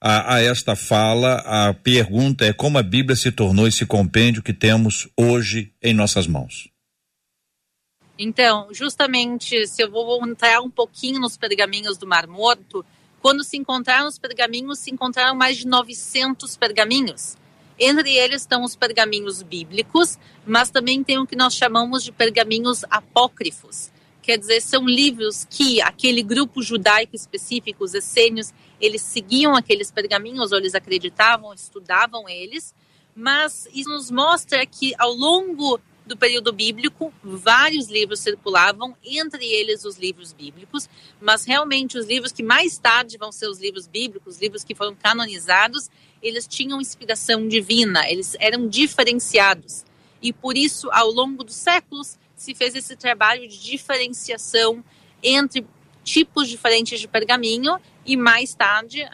a, 0.00 0.34
a, 0.34 0.42
esta 0.42 0.76
fala? 0.76 1.36
A 1.46 1.74
pergunta 1.74 2.44
é 2.44 2.52
como 2.52 2.78
a 2.78 2.82
Bíblia 2.82 3.16
se 3.16 3.32
tornou 3.32 3.66
esse 3.66 3.86
compêndio 3.86 4.42
que 4.42 4.52
temos 4.52 5.08
hoje 5.16 5.72
em 5.82 5.94
nossas 5.94 6.26
mãos. 6.26 6.68
Então, 8.18 8.66
justamente, 8.72 9.66
se 9.68 9.80
eu 9.80 9.88
vou 9.90 10.26
entrar 10.26 10.60
um 10.60 10.68
pouquinho 10.68 11.20
nos 11.20 11.36
pergaminhos 11.36 11.96
do 11.96 12.06
Mar 12.06 12.26
Morto, 12.26 12.84
quando 13.22 13.44
se 13.44 13.56
encontraram 13.56 14.08
os 14.08 14.18
pergaminhos, 14.18 14.80
se 14.80 14.90
encontraram 14.90 15.36
mais 15.36 15.58
de 15.58 15.66
900 15.66 16.56
pergaminhos. 16.56 17.36
Entre 17.78 18.12
eles 18.16 18.42
estão 18.42 18.64
os 18.64 18.74
pergaminhos 18.74 19.40
bíblicos, 19.40 20.18
mas 20.44 20.68
também 20.68 21.04
tem 21.04 21.18
o 21.18 21.26
que 21.26 21.36
nós 21.36 21.54
chamamos 21.54 22.02
de 22.02 22.10
pergaminhos 22.10 22.84
apócrifos. 22.90 23.92
Quer 24.20 24.36
dizer, 24.36 24.60
são 24.60 24.84
livros 24.84 25.46
que 25.48 25.80
aquele 25.80 26.22
grupo 26.22 26.60
judaico 26.60 27.14
específico, 27.14 27.84
os 27.84 27.94
essênios, 27.94 28.52
eles 28.80 29.00
seguiam 29.00 29.54
aqueles 29.54 29.92
pergaminhos, 29.92 30.50
ou 30.50 30.58
eles 30.58 30.74
acreditavam, 30.74 31.54
estudavam 31.54 32.28
eles, 32.28 32.74
mas 33.14 33.68
isso 33.72 33.88
nos 33.88 34.10
mostra 34.10 34.66
que 34.66 34.92
ao 34.98 35.12
longo 35.12 35.80
do 36.08 36.16
período 36.16 36.52
bíblico, 36.52 37.12
vários 37.22 37.88
livros 37.88 38.20
circulavam, 38.20 38.96
entre 39.04 39.44
eles 39.44 39.84
os 39.84 39.96
livros 39.96 40.32
bíblicos, 40.32 40.88
mas 41.20 41.44
realmente 41.44 41.96
os 41.96 42.06
livros 42.06 42.32
que 42.32 42.42
mais 42.42 42.78
tarde 42.78 43.16
vão 43.18 43.30
ser 43.30 43.48
os 43.48 43.60
livros 43.60 43.86
bíblicos, 43.86 44.34
os 44.34 44.40
livros 44.40 44.64
que 44.64 44.74
foram 44.74 44.96
canonizados, 44.96 45.88
eles 46.22 46.46
tinham 46.46 46.80
inspiração 46.80 47.46
divina, 47.46 48.10
eles 48.10 48.34
eram 48.40 48.66
diferenciados. 48.66 49.84
E 50.20 50.32
por 50.32 50.56
isso, 50.56 50.90
ao 50.90 51.10
longo 51.10 51.44
dos 51.44 51.54
séculos, 51.54 52.18
se 52.34 52.54
fez 52.54 52.74
esse 52.74 52.96
trabalho 52.96 53.46
de 53.46 53.60
diferenciação 53.62 54.82
entre 55.22 55.64
tipos 56.02 56.48
diferentes 56.48 56.98
de 56.98 57.06
pergaminho 57.06 57.78
e 58.04 58.16
mais 58.16 58.54
tarde, 58.54 59.06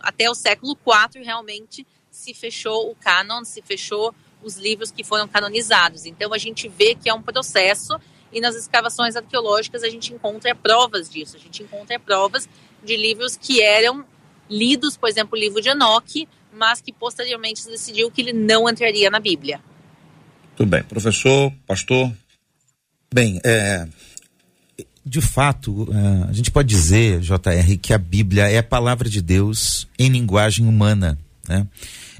até 0.00 0.30
o 0.30 0.34
século 0.34 0.72
IV, 0.72 1.22
realmente 1.22 1.86
se 2.10 2.34
fechou 2.34 2.90
o 2.90 2.94
cânon, 2.96 3.44
se 3.44 3.62
fechou 3.62 4.14
os 4.42 4.56
livros 4.56 4.90
que 4.90 5.04
foram 5.04 5.26
canonizados. 5.28 6.06
Então 6.06 6.32
a 6.32 6.38
gente 6.38 6.68
vê 6.68 6.94
que 6.94 7.08
é 7.08 7.14
um 7.14 7.22
processo 7.22 7.98
e 8.32 8.40
nas 8.40 8.54
escavações 8.54 9.16
arqueológicas 9.16 9.82
a 9.82 9.88
gente 9.88 10.12
encontra 10.12 10.54
provas 10.54 11.10
disso. 11.10 11.36
A 11.36 11.40
gente 11.40 11.62
encontra 11.62 11.98
provas 11.98 12.48
de 12.82 12.96
livros 12.96 13.36
que 13.36 13.62
eram 13.62 14.04
lidos, 14.48 14.96
por 14.96 15.08
exemplo, 15.08 15.36
o 15.36 15.40
livro 15.40 15.60
de 15.60 15.68
Enoque, 15.68 16.28
mas 16.52 16.80
que 16.80 16.92
posteriormente 16.92 17.60
se 17.60 17.70
decidiu 17.70 18.10
que 18.10 18.20
ele 18.20 18.32
não 18.32 18.68
entraria 18.68 19.10
na 19.10 19.20
Bíblia. 19.20 19.60
Tudo 20.56 20.68
bem. 20.68 20.82
Professor, 20.82 21.52
pastor? 21.66 22.12
Bem, 23.12 23.40
é, 23.44 23.86
de 25.04 25.20
fato, 25.20 25.88
é, 25.92 26.28
a 26.28 26.32
gente 26.32 26.50
pode 26.50 26.68
dizer, 26.68 27.20
JR, 27.20 27.78
que 27.80 27.94
a 27.94 27.98
Bíblia 27.98 28.50
é 28.50 28.58
a 28.58 28.62
palavra 28.62 29.08
de 29.08 29.22
Deus 29.22 29.88
em 29.98 30.08
linguagem 30.08 30.66
humana, 30.66 31.18
né? 31.48 31.66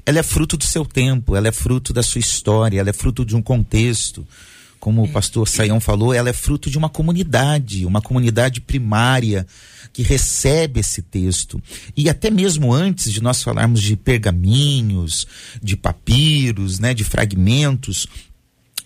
Ela 0.09 0.17
é 0.17 0.23
fruto 0.23 0.57
do 0.57 0.65
seu 0.65 0.83
tempo, 0.83 1.35
ela 1.35 1.47
é 1.47 1.51
fruto 1.51 1.93
da 1.93 2.01
sua 2.01 2.17
história, 2.17 2.79
ela 2.79 2.89
é 2.89 2.93
fruto 2.93 3.23
de 3.23 3.35
um 3.35 3.43
contexto. 3.43 4.27
Como 4.79 5.03
o 5.03 5.07
pastor 5.11 5.47
Saião 5.47 5.79
falou, 5.79 6.11
ela 6.11 6.29
é 6.29 6.33
fruto 6.33 6.67
de 6.67 6.79
uma 6.79 6.89
comunidade, 6.89 7.85
uma 7.85 8.01
comunidade 8.01 8.59
primária 8.59 9.45
que 9.93 10.01
recebe 10.01 10.79
esse 10.79 11.03
texto. 11.03 11.61
E 11.95 12.09
até 12.09 12.31
mesmo 12.31 12.73
antes 12.73 13.11
de 13.11 13.21
nós 13.21 13.43
falarmos 13.43 13.83
de 13.83 13.95
pergaminhos, 13.95 15.27
de 15.61 15.77
papiros, 15.77 16.79
né, 16.79 16.91
de 16.95 17.03
fragmentos, 17.03 18.07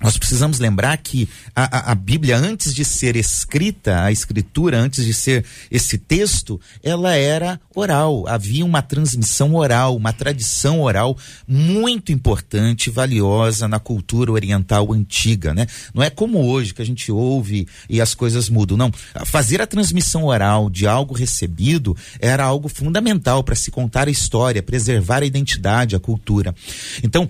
nós 0.03 0.17
precisamos 0.17 0.59
lembrar 0.59 0.97
que 0.97 1.29
a, 1.55 1.77
a, 1.77 1.91
a, 1.93 1.95
Bíblia, 1.95 2.37
antes 2.37 2.73
de 2.73 2.83
ser 2.83 3.15
escrita, 3.15 4.03
a 4.03 4.11
escritura, 4.11 4.77
antes 4.77 5.05
de 5.05 5.13
ser 5.13 5.45
esse 5.71 5.97
texto, 5.97 6.59
ela 6.83 7.15
era 7.15 7.59
oral. 7.73 8.27
Havia 8.27 8.65
uma 8.65 8.81
transmissão 8.81 9.55
oral, 9.55 9.95
uma 9.95 10.11
tradição 10.11 10.81
oral 10.81 11.17
muito 11.47 12.11
importante, 12.11 12.89
valiosa 12.89 13.65
na 13.65 13.79
cultura 13.79 14.33
oriental 14.33 14.91
antiga, 14.91 15.53
né? 15.53 15.67
Não 15.93 16.03
é 16.03 16.09
como 16.09 16.45
hoje 16.45 16.73
que 16.73 16.81
a 16.81 16.85
gente 16.85 17.09
ouve 17.09 17.65
e 17.89 18.01
as 18.01 18.13
coisas 18.13 18.49
mudam. 18.49 18.75
Não. 18.75 18.91
Fazer 19.25 19.61
a 19.61 19.67
transmissão 19.67 20.25
oral 20.25 20.69
de 20.69 20.85
algo 20.85 21.13
recebido 21.15 21.95
era 22.19 22.43
algo 22.43 22.67
fundamental 22.67 23.41
para 23.41 23.55
se 23.55 23.71
contar 23.71 24.09
a 24.09 24.11
história, 24.11 24.61
preservar 24.61 25.23
a 25.23 25.25
identidade, 25.25 25.95
a 25.95 25.99
cultura. 25.99 26.53
Então, 27.01 27.29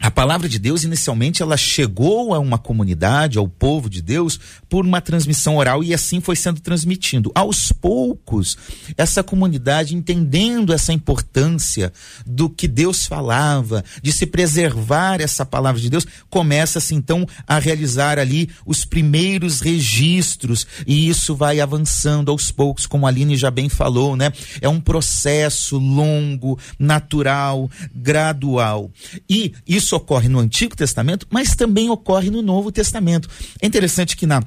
a 0.00 0.10
palavra 0.10 0.48
de 0.48 0.58
Deus, 0.58 0.84
inicialmente, 0.84 1.42
ela 1.42 1.56
chegou 1.56 2.34
a 2.34 2.38
uma 2.38 2.58
comunidade, 2.58 3.38
ao 3.38 3.48
povo 3.48 3.88
de 3.88 4.02
Deus, 4.02 4.38
por 4.68 4.84
uma 4.84 5.00
transmissão 5.00 5.56
oral 5.56 5.82
e 5.82 5.94
assim 5.94 6.20
foi 6.20 6.36
sendo 6.36 6.60
transmitindo. 6.60 7.32
Aos 7.34 7.72
poucos, 7.72 8.58
essa 8.96 9.22
comunidade, 9.22 9.96
entendendo 9.96 10.72
essa 10.72 10.92
importância 10.92 11.92
do 12.26 12.50
que 12.50 12.68
Deus 12.68 13.06
falava, 13.06 13.84
de 14.02 14.12
se 14.12 14.26
preservar 14.26 15.20
essa 15.20 15.46
palavra 15.46 15.80
de 15.80 15.88
Deus, 15.88 16.06
começa-se 16.28 16.94
então 16.94 17.26
a 17.46 17.58
realizar 17.58 18.18
ali 18.18 18.50
os 18.66 18.84
primeiros 18.84 19.60
registros 19.60 20.66
e 20.86 21.08
isso 21.08 21.34
vai 21.34 21.60
avançando 21.60 22.30
aos 22.30 22.50
poucos, 22.50 22.84
como 22.84 23.06
a 23.06 23.08
Aline 23.08 23.36
já 23.36 23.50
bem 23.50 23.68
falou, 23.68 24.16
né? 24.16 24.32
É 24.60 24.68
um 24.68 24.80
processo 24.80 25.78
longo, 25.78 26.58
natural, 26.78 27.70
gradual. 27.94 28.90
E 29.30 29.54
isso 29.66 29.83
isso 29.84 29.94
ocorre 29.94 30.28
no 30.28 30.38
Antigo 30.38 30.74
Testamento, 30.74 31.26
mas 31.30 31.54
também 31.54 31.88
ocorre 31.90 32.30
no 32.30 32.42
Novo 32.42 32.72
Testamento. 32.72 33.28
É 33.60 33.66
interessante 33.66 34.16
que 34.16 34.26
na 34.26 34.42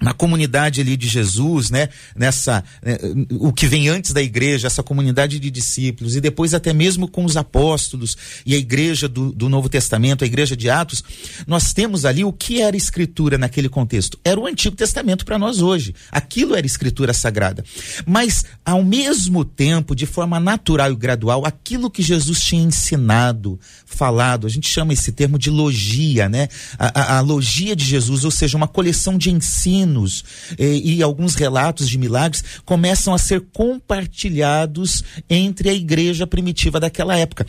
na 0.00 0.12
comunidade 0.12 0.80
ali 0.80 0.96
de 0.96 1.08
Jesus, 1.08 1.70
né? 1.70 1.88
Nessa 2.14 2.62
né, 2.82 2.98
o 3.32 3.52
que 3.52 3.66
vem 3.66 3.88
antes 3.88 4.12
da 4.12 4.22
igreja, 4.22 4.66
essa 4.66 4.82
comunidade 4.82 5.38
de 5.40 5.50
discípulos 5.50 6.14
e 6.14 6.20
depois 6.20 6.54
até 6.54 6.72
mesmo 6.72 7.08
com 7.08 7.24
os 7.24 7.36
apóstolos 7.36 8.16
e 8.46 8.54
a 8.54 8.58
igreja 8.58 9.08
do, 9.08 9.32
do 9.32 9.48
Novo 9.48 9.68
Testamento, 9.68 10.22
a 10.22 10.26
igreja 10.26 10.56
de 10.56 10.70
Atos, 10.70 11.02
nós 11.46 11.72
temos 11.72 12.04
ali 12.04 12.24
o 12.24 12.32
que 12.32 12.60
era 12.60 12.76
escritura 12.76 13.36
naquele 13.36 13.68
contexto. 13.68 14.18
Era 14.24 14.38
o 14.38 14.46
Antigo 14.46 14.76
Testamento 14.76 15.24
para 15.24 15.38
nós 15.38 15.60
hoje. 15.60 15.94
Aquilo 16.12 16.54
era 16.54 16.66
escritura 16.66 17.12
sagrada. 17.12 17.64
Mas 18.06 18.44
ao 18.64 18.84
mesmo 18.84 19.44
tempo, 19.44 19.96
de 19.96 20.06
forma 20.06 20.38
natural 20.38 20.92
e 20.92 20.96
gradual, 20.96 21.44
aquilo 21.44 21.90
que 21.90 22.02
Jesus 22.02 22.40
tinha 22.40 22.62
ensinado, 22.62 23.58
falado, 23.84 24.46
a 24.46 24.50
gente 24.50 24.68
chama 24.68 24.92
esse 24.92 25.10
termo 25.10 25.38
de 25.38 25.50
logia, 25.50 26.28
né? 26.28 26.48
A, 26.78 27.00
a, 27.00 27.18
a 27.18 27.20
logia 27.20 27.74
de 27.74 27.84
Jesus, 27.84 28.24
ou 28.24 28.30
seja, 28.30 28.56
uma 28.56 28.68
coleção 28.68 29.18
de 29.18 29.30
ensino 29.30 29.87
ensinos 29.88 30.24
e, 30.58 30.96
e 30.96 31.02
alguns 31.02 31.34
relatos 31.34 31.88
de 31.88 31.98
milagres 31.98 32.44
começam 32.64 33.14
a 33.14 33.18
ser 33.18 33.40
compartilhados 33.52 35.02
entre 35.28 35.70
a 35.70 35.72
igreja 35.72 36.26
primitiva 36.26 36.78
daquela 36.78 37.16
época. 37.16 37.46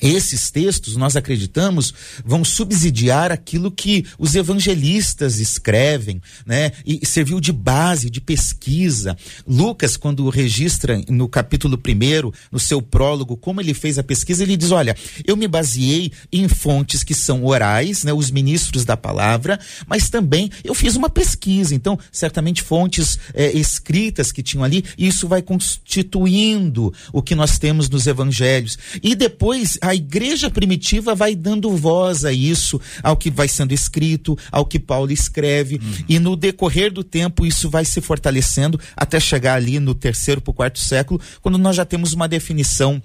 Esses 0.00 0.50
textos, 0.50 0.96
nós 0.96 1.16
acreditamos, 1.16 1.92
vão 2.24 2.44
subsidiar 2.44 3.30
aquilo 3.30 3.70
que 3.70 4.06
os 4.18 4.34
evangelistas 4.34 5.38
escrevem, 5.38 6.20
né? 6.46 6.72
E 6.86 7.04
serviu 7.06 7.40
de 7.40 7.52
base, 7.52 8.10
de 8.10 8.20
pesquisa. 8.20 9.16
Lucas, 9.46 9.96
quando 9.96 10.28
registra 10.28 11.02
no 11.08 11.28
capítulo 11.28 11.76
primeiro, 11.76 12.32
no 12.50 12.58
seu 12.58 12.80
prólogo, 12.80 13.36
como 13.36 13.60
ele 13.60 13.74
fez 13.74 13.98
a 13.98 14.02
pesquisa, 14.02 14.42
ele 14.42 14.56
diz: 14.56 14.70
olha, 14.70 14.96
eu 15.26 15.36
me 15.36 15.46
baseei 15.46 16.12
em 16.32 16.48
fontes 16.48 17.02
que 17.02 17.14
são 17.14 17.44
orais, 17.44 18.04
né? 18.04 18.12
Os 18.12 18.30
ministros 18.30 18.84
da 18.84 18.96
palavra, 18.96 19.58
mas 19.86 20.08
também 20.08 20.50
eu 20.64 20.74
fiz 20.74 20.96
uma 20.96 21.10
pesquisa. 21.10 21.74
Então, 21.74 21.98
certamente 22.10 22.62
fontes 22.62 23.18
eh, 23.34 23.52
escritas 23.52 24.32
que 24.32 24.42
tinham 24.42 24.64
ali, 24.64 24.84
e 24.96 25.06
isso 25.06 25.28
vai 25.28 25.42
constituindo 25.42 26.92
o 27.12 27.22
que 27.22 27.34
nós 27.34 27.58
temos 27.58 27.88
nos 27.88 28.06
evangelhos. 28.06 28.78
E 29.02 29.14
depois, 29.14 29.78
a 29.80 29.89
igreja 29.94 30.50
primitiva 30.50 31.14
vai 31.14 31.34
dando 31.34 31.76
voz 31.76 32.24
a 32.24 32.32
isso, 32.32 32.80
ao 33.02 33.16
que 33.16 33.30
vai 33.30 33.48
sendo 33.48 33.72
escrito, 33.72 34.36
ao 34.50 34.64
que 34.64 34.78
Paulo 34.78 35.12
escreve, 35.12 35.76
uhum. 35.76 36.04
e 36.08 36.18
no 36.18 36.36
decorrer 36.36 36.92
do 36.92 37.04
tempo 37.04 37.46
isso 37.46 37.68
vai 37.70 37.84
se 37.84 38.00
fortalecendo 38.00 38.80
até 38.96 39.18
chegar 39.18 39.54
ali 39.54 39.78
no 39.80 39.94
terceiro 39.94 40.40
para 40.40 40.50
o 40.50 40.54
quarto 40.54 40.78
século, 40.78 41.20
quando 41.40 41.58
nós 41.58 41.76
já 41.76 41.84
temos 41.84 42.12
uma 42.12 42.28
definição 42.28 43.02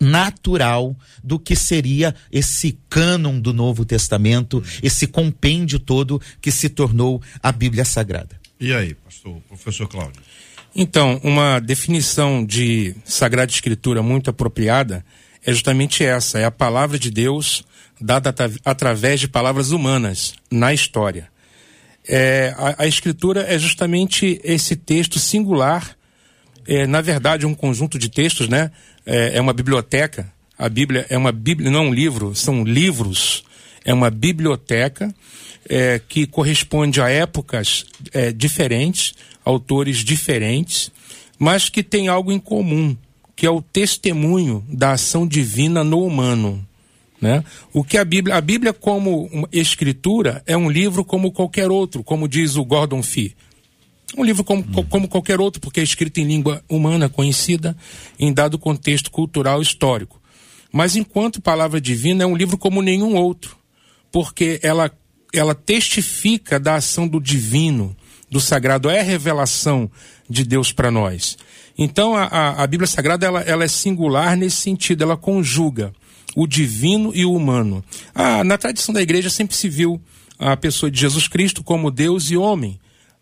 natural 0.00 0.96
do 1.22 1.38
que 1.38 1.54
seria 1.54 2.12
esse 2.30 2.76
cânon 2.90 3.38
do 3.38 3.52
Novo 3.52 3.84
Testamento, 3.84 4.58
uhum. 4.58 4.64
esse 4.82 5.06
compêndio 5.06 5.78
todo 5.78 6.20
que 6.40 6.50
se 6.50 6.68
tornou 6.68 7.22
a 7.40 7.52
Bíblia 7.52 7.84
Sagrada. 7.84 8.40
E 8.58 8.72
aí, 8.72 8.94
pastor, 8.94 9.40
professor 9.48 9.88
Cláudio? 9.88 10.20
Então, 10.74 11.20
uma 11.22 11.60
definição 11.60 12.44
de 12.44 12.94
Sagrada 13.04 13.52
Escritura 13.52 14.02
muito 14.02 14.30
apropriada 14.30 15.04
é 15.44 15.52
justamente 15.52 16.04
essa: 16.04 16.38
é 16.38 16.44
a 16.44 16.50
palavra 16.50 16.98
de 16.98 17.10
Deus 17.10 17.64
dada 18.00 18.34
através 18.64 19.20
de 19.20 19.28
palavras 19.28 19.70
humanas 19.70 20.34
na 20.50 20.72
história. 20.72 21.28
É, 22.06 22.54
a, 22.58 22.82
a, 22.82 22.86
Escritura 22.86 23.42
é 23.42 23.56
justamente 23.58 24.40
esse 24.42 24.74
texto 24.74 25.20
singular, 25.20 25.96
é, 26.66 26.86
na 26.86 27.00
verdade, 27.00 27.46
um 27.46 27.54
conjunto 27.54 27.98
de 27.98 28.08
textos, 28.08 28.48
né? 28.48 28.72
É, 29.06 29.36
é 29.36 29.40
uma 29.40 29.52
biblioteca. 29.52 30.32
A 30.58 30.68
Bíblia 30.68 31.06
é 31.08 31.16
uma 31.16 31.32
Bíblia, 31.32 31.70
não 31.70 31.84
é 31.84 31.88
um 31.88 31.94
livro, 31.94 32.34
são 32.34 32.64
livros. 32.64 33.44
É 33.84 33.94
uma 33.94 34.10
biblioteca 34.10 35.12
é, 35.68 36.00
que 36.08 36.26
corresponde 36.26 37.00
a 37.00 37.08
épocas 37.08 37.84
é, 38.12 38.32
diferentes, 38.32 39.14
autores 39.44 39.98
diferentes, 39.98 40.90
mas 41.38 41.68
que 41.68 41.82
tem 41.82 42.08
algo 42.08 42.30
em 42.30 42.38
comum 42.38 42.96
que 43.34 43.46
é 43.46 43.50
o 43.50 43.62
testemunho 43.62 44.64
da 44.68 44.92
ação 44.92 45.26
divina 45.26 45.82
no 45.82 46.04
humano. 46.04 46.66
Né? 47.20 47.44
O 47.72 47.84
que 47.84 47.96
a 47.96 48.04
Bíblia, 48.04 48.36
a 48.36 48.40
Bíblia 48.40 48.72
como 48.72 49.48
escritura 49.52 50.42
é 50.46 50.56
um 50.56 50.68
livro 50.68 51.04
como 51.04 51.30
qualquer 51.30 51.70
outro, 51.70 52.02
como 52.02 52.28
diz 52.28 52.56
o 52.56 52.64
Gordon 52.64 53.02
Fee. 53.02 53.34
Um 54.16 54.24
livro 54.24 54.44
como, 54.44 54.60
hum. 54.62 54.84
como 54.88 55.08
qualquer 55.08 55.40
outro, 55.40 55.60
porque 55.60 55.80
é 55.80 55.82
escrito 55.82 56.18
em 56.18 56.24
língua 56.24 56.62
humana 56.68 57.08
conhecida, 57.08 57.76
em 58.18 58.32
dado 58.32 58.58
contexto 58.58 59.10
cultural 59.10 59.62
histórico. 59.62 60.20
Mas 60.72 60.96
enquanto 60.96 61.40
palavra 61.40 61.80
divina 61.80 62.24
é 62.24 62.26
um 62.26 62.36
livro 62.36 62.58
como 62.58 62.82
nenhum 62.82 63.14
outro, 63.14 63.56
porque 64.10 64.58
ela, 64.62 64.90
ela 65.32 65.54
testifica 65.54 66.58
da 66.58 66.74
ação 66.74 67.06
do 67.06 67.20
divino, 67.20 67.96
do 68.30 68.40
sagrado, 68.40 68.90
é 68.90 69.00
a 69.00 69.04
revelação 69.04 69.90
de 70.28 70.44
Deus 70.44 70.72
para 70.72 70.90
nós. 70.90 71.36
Então 71.76 72.14
a, 72.14 72.62
a, 72.62 72.66
Bíblia 72.66 72.86
Sagrada 72.86 73.26
ela, 73.26 73.40
ela, 73.40 73.64
é 73.64 73.68
singular 73.68 74.36
nesse 74.36 74.56
sentido, 74.56 75.02
ela 75.02 75.16
conjuga 75.16 75.92
o 76.36 76.46
divino 76.46 77.12
e 77.14 77.24
o 77.24 77.34
humano. 77.34 77.84
Ah, 78.14 78.44
na 78.44 78.58
tradição 78.58 78.94
da 78.94 79.02
igreja 79.02 79.30
sempre 79.30 79.56
se 79.56 79.68
viu 79.68 80.00
a 80.38 80.56
pessoa 80.56 80.90
de 80.90 81.00
Jesus 81.00 81.28
Cristo 81.28 81.62
como 81.62 81.90
Deus 81.90 82.30
e 82.30 82.36
homem. 82.36 82.78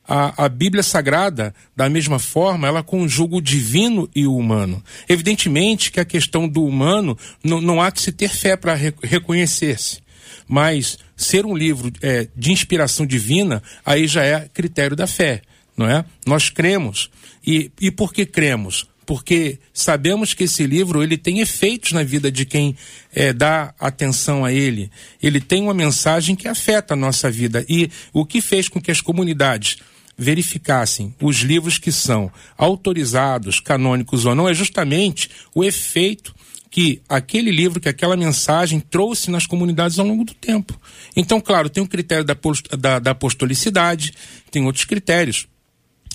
A, 0.07 0.47
a, 0.47 0.49
Bíblia 0.49 0.83
Sagrada, 0.83 1.55
da 1.77 1.89
mesma 1.89 2.19
forma, 2.19 2.67
ela 2.67 2.83
conjuga 2.83 3.37
o 3.37 3.41
divino 3.41 4.09
e 4.15 4.27
o 4.27 4.37
humano. 4.37 4.83
Evidentemente 5.09 5.93
que 5.93 6.01
a 6.01 6.05
questão 6.05 6.49
do 6.49 6.65
humano 6.65 7.17
não, 7.45 7.61
não 7.61 7.81
há 7.81 7.93
que 7.93 8.01
se 8.01 8.11
ter 8.11 8.31
fé 8.31 8.57
para 8.57 8.75
re, 8.75 8.93
reconhecer-se. 9.03 10.01
Mas 10.49 10.99
ser 11.17 11.47
um 11.47 11.57
livro 11.57 11.93
é, 12.03 12.27
de 12.35 12.51
inspiração 12.51 13.07
divina, 13.07 13.63
aí 13.87 14.09
já 14.09 14.25
é 14.25 14.49
critério 14.53 14.97
da 14.97 15.07
fé 15.07 15.43
não 15.81 15.89
é? 15.89 16.05
Nós 16.27 16.51
cremos. 16.51 17.11
E, 17.46 17.70
e 17.81 17.90
por 17.90 18.12
que 18.12 18.26
cremos? 18.26 18.87
Porque 19.07 19.59
sabemos 19.72 20.35
que 20.35 20.44
esse 20.44 20.66
livro 20.66 21.03
ele 21.03 21.16
tem 21.16 21.40
efeitos 21.40 21.92
na 21.92 22.03
vida 22.03 22.31
de 22.31 22.44
quem 22.44 22.76
é, 23.12 23.33
dá 23.33 23.74
atenção 23.79 24.44
a 24.44 24.53
ele. 24.53 24.90
Ele 25.22 25.40
tem 25.40 25.62
uma 25.62 25.74
mensagem 25.74 26.37
que 26.37 26.46
afeta 26.46 26.94
a 26.94 26.96
nossa 26.96 27.31
vida. 27.31 27.64
E 27.68 27.90
o 28.12 28.24
que 28.24 28.40
fez 28.40 28.68
com 28.68 28.81
que 28.81 28.90
as 28.90 29.00
comunidades 29.00 29.79
verificassem 30.16 31.14
os 31.20 31.38
livros 31.38 31.79
que 31.79 31.90
são 31.90 32.31
autorizados, 32.57 33.59
canônicos 33.59 34.26
ou 34.26 34.35
não, 34.35 34.48
é 34.48 34.55
justamente 34.55 35.31
o 35.55 35.64
efeito 35.64 36.35
que 36.70 37.03
aquele 37.09 37.50
livro, 37.50 37.81
que 37.81 37.88
aquela 37.88 38.16
mensagem 38.16 38.79
trouxe 38.79 39.31
nas 39.31 39.44
comunidades 39.44 39.98
ao 39.98 40.07
longo 40.07 40.24
do 40.24 40.35
tempo. 40.35 40.81
Então, 41.16 41.40
claro, 41.40 41.68
tem 41.68 41.83
o 41.83 41.88
critério 41.88 42.24
da, 42.24 42.37
da, 42.79 42.98
da 43.00 43.11
apostolicidade, 43.11 44.12
tem 44.53 44.64
outros 44.64 44.85
critérios 44.85 45.48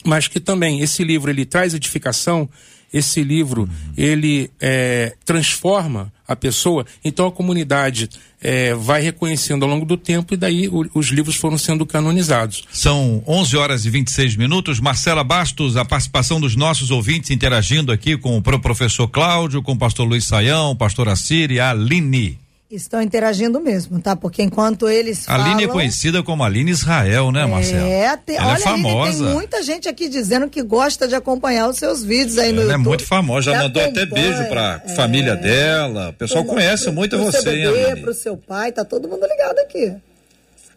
mas 0.06 0.28
que 0.28 0.40
também 0.40 0.82
esse 0.82 1.04
livro 1.04 1.32
ele 1.32 1.46
traz 1.46 1.74
edificação, 1.74 2.48
esse 2.94 3.24
livro 3.24 3.64
uhum. 3.64 3.94
ele 3.98 4.50
é, 4.60 5.14
transforma 5.26 6.14
a 6.28 6.36
pessoa, 6.36 6.86
então 7.04 7.28
a 7.28 7.32
comunidade 7.32 8.10
é, 8.42 8.74
vai 8.74 9.02
reconhecendo 9.02 9.64
ao 9.64 9.70
longo 9.70 9.86
do 9.86 9.98
tempo 9.98 10.34
e 10.34 10.38
daí 10.38 10.68
o, 10.70 10.86
os 10.94 11.08
livros 11.08 11.36
foram 11.36 11.58
sendo 11.58 11.86
canonizados. 11.86 12.64
São 12.72 13.24
11 13.28 13.58
horas 13.58 13.86
e 13.86 13.90
26 13.90 14.36
minutos. 14.36 14.80
Marcela 14.80 15.24
Bastos, 15.24 15.76
a 15.76 15.84
participação 15.84 16.40
dos 16.40 16.56
nossos 16.56 16.90
ouvintes 16.90 17.32
interagindo 17.32 17.92
aqui 17.92 18.18
com 18.18 18.38
o 18.38 18.42
professor 18.42 19.08
Cláudio, 19.08 19.62
com 19.62 19.74
o 19.74 19.78
pastor 19.78 20.08
Luiz 20.08 20.26
Saião, 20.26 20.76
pastor 20.76 21.10
Assiri 21.10 21.60
a 21.60 21.72
Aline. 21.72 22.45
Estão 22.76 23.02
interagindo 23.02 23.60
mesmo, 23.62 24.02
tá? 24.02 24.16
Porque 24.16 24.44
enquanto 24.44 24.90
eles 24.90 25.24
a 25.24 25.34
falam... 25.34 25.46
Aline 25.46 25.64
é 25.64 25.68
conhecida 25.68 26.22
como 26.22 26.44
Aline 26.44 26.72
Israel, 26.72 27.32
né, 27.32 27.46
Marcelo? 27.46 27.88
É, 27.88 28.18
te... 28.18 28.36
ela 28.36 28.44
é 28.44 28.52
olha, 28.52 28.58
é 28.58 28.60
famosa. 28.60 29.10
Aline, 29.10 29.26
tem 29.26 29.34
muita 29.34 29.64
gente 29.64 29.88
aqui 29.88 30.10
dizendo 30.10 30.50
que 30.50 30.62
gosta 30.62 31.08
de 31.08 31.16
acompanhar 31.16 31.70
os 31.70 31.78
seus 31.78 32.04
vídeos 32.04 32.38
aí 32.38 32.52
no 32.52 32.62
ela 32.62 32.74
YouTube. 32.74 32.74
Ela 32.74 32.74
é 32.74 32.78
muito 32.78 33.06
famosa, 33.06 33.52
já 33.52 33.64
mandou 33.64 33.82
até 33.82 34.06
beijo 34.06 34.46
pra 34.50 34.82
é... 34.84 34.96
família 34.96 35.36
dela. 35.36 36.10
O 36.10 36.14
pessoal 36.14 36.44
pro, 36.44 36.54
conhece 36.54 36.84
pro, 36.84 36.94
muito 36.94 37.16
pro 37.16 37.26
você, 37.26 37.42
seu 37.42 37.52
bebê, 37.52 37.80
hein, 37.80 37.86
Aline? 37.86 38.02
Pro 38.02 38.14
seu 38.14 38.38
pai, 38.38 38.72
tá 38.72 38.84
todo 38.84 39.08
mundo 39.08 39.26
ligado 39.26 39.60
aqui. 39.60 39.96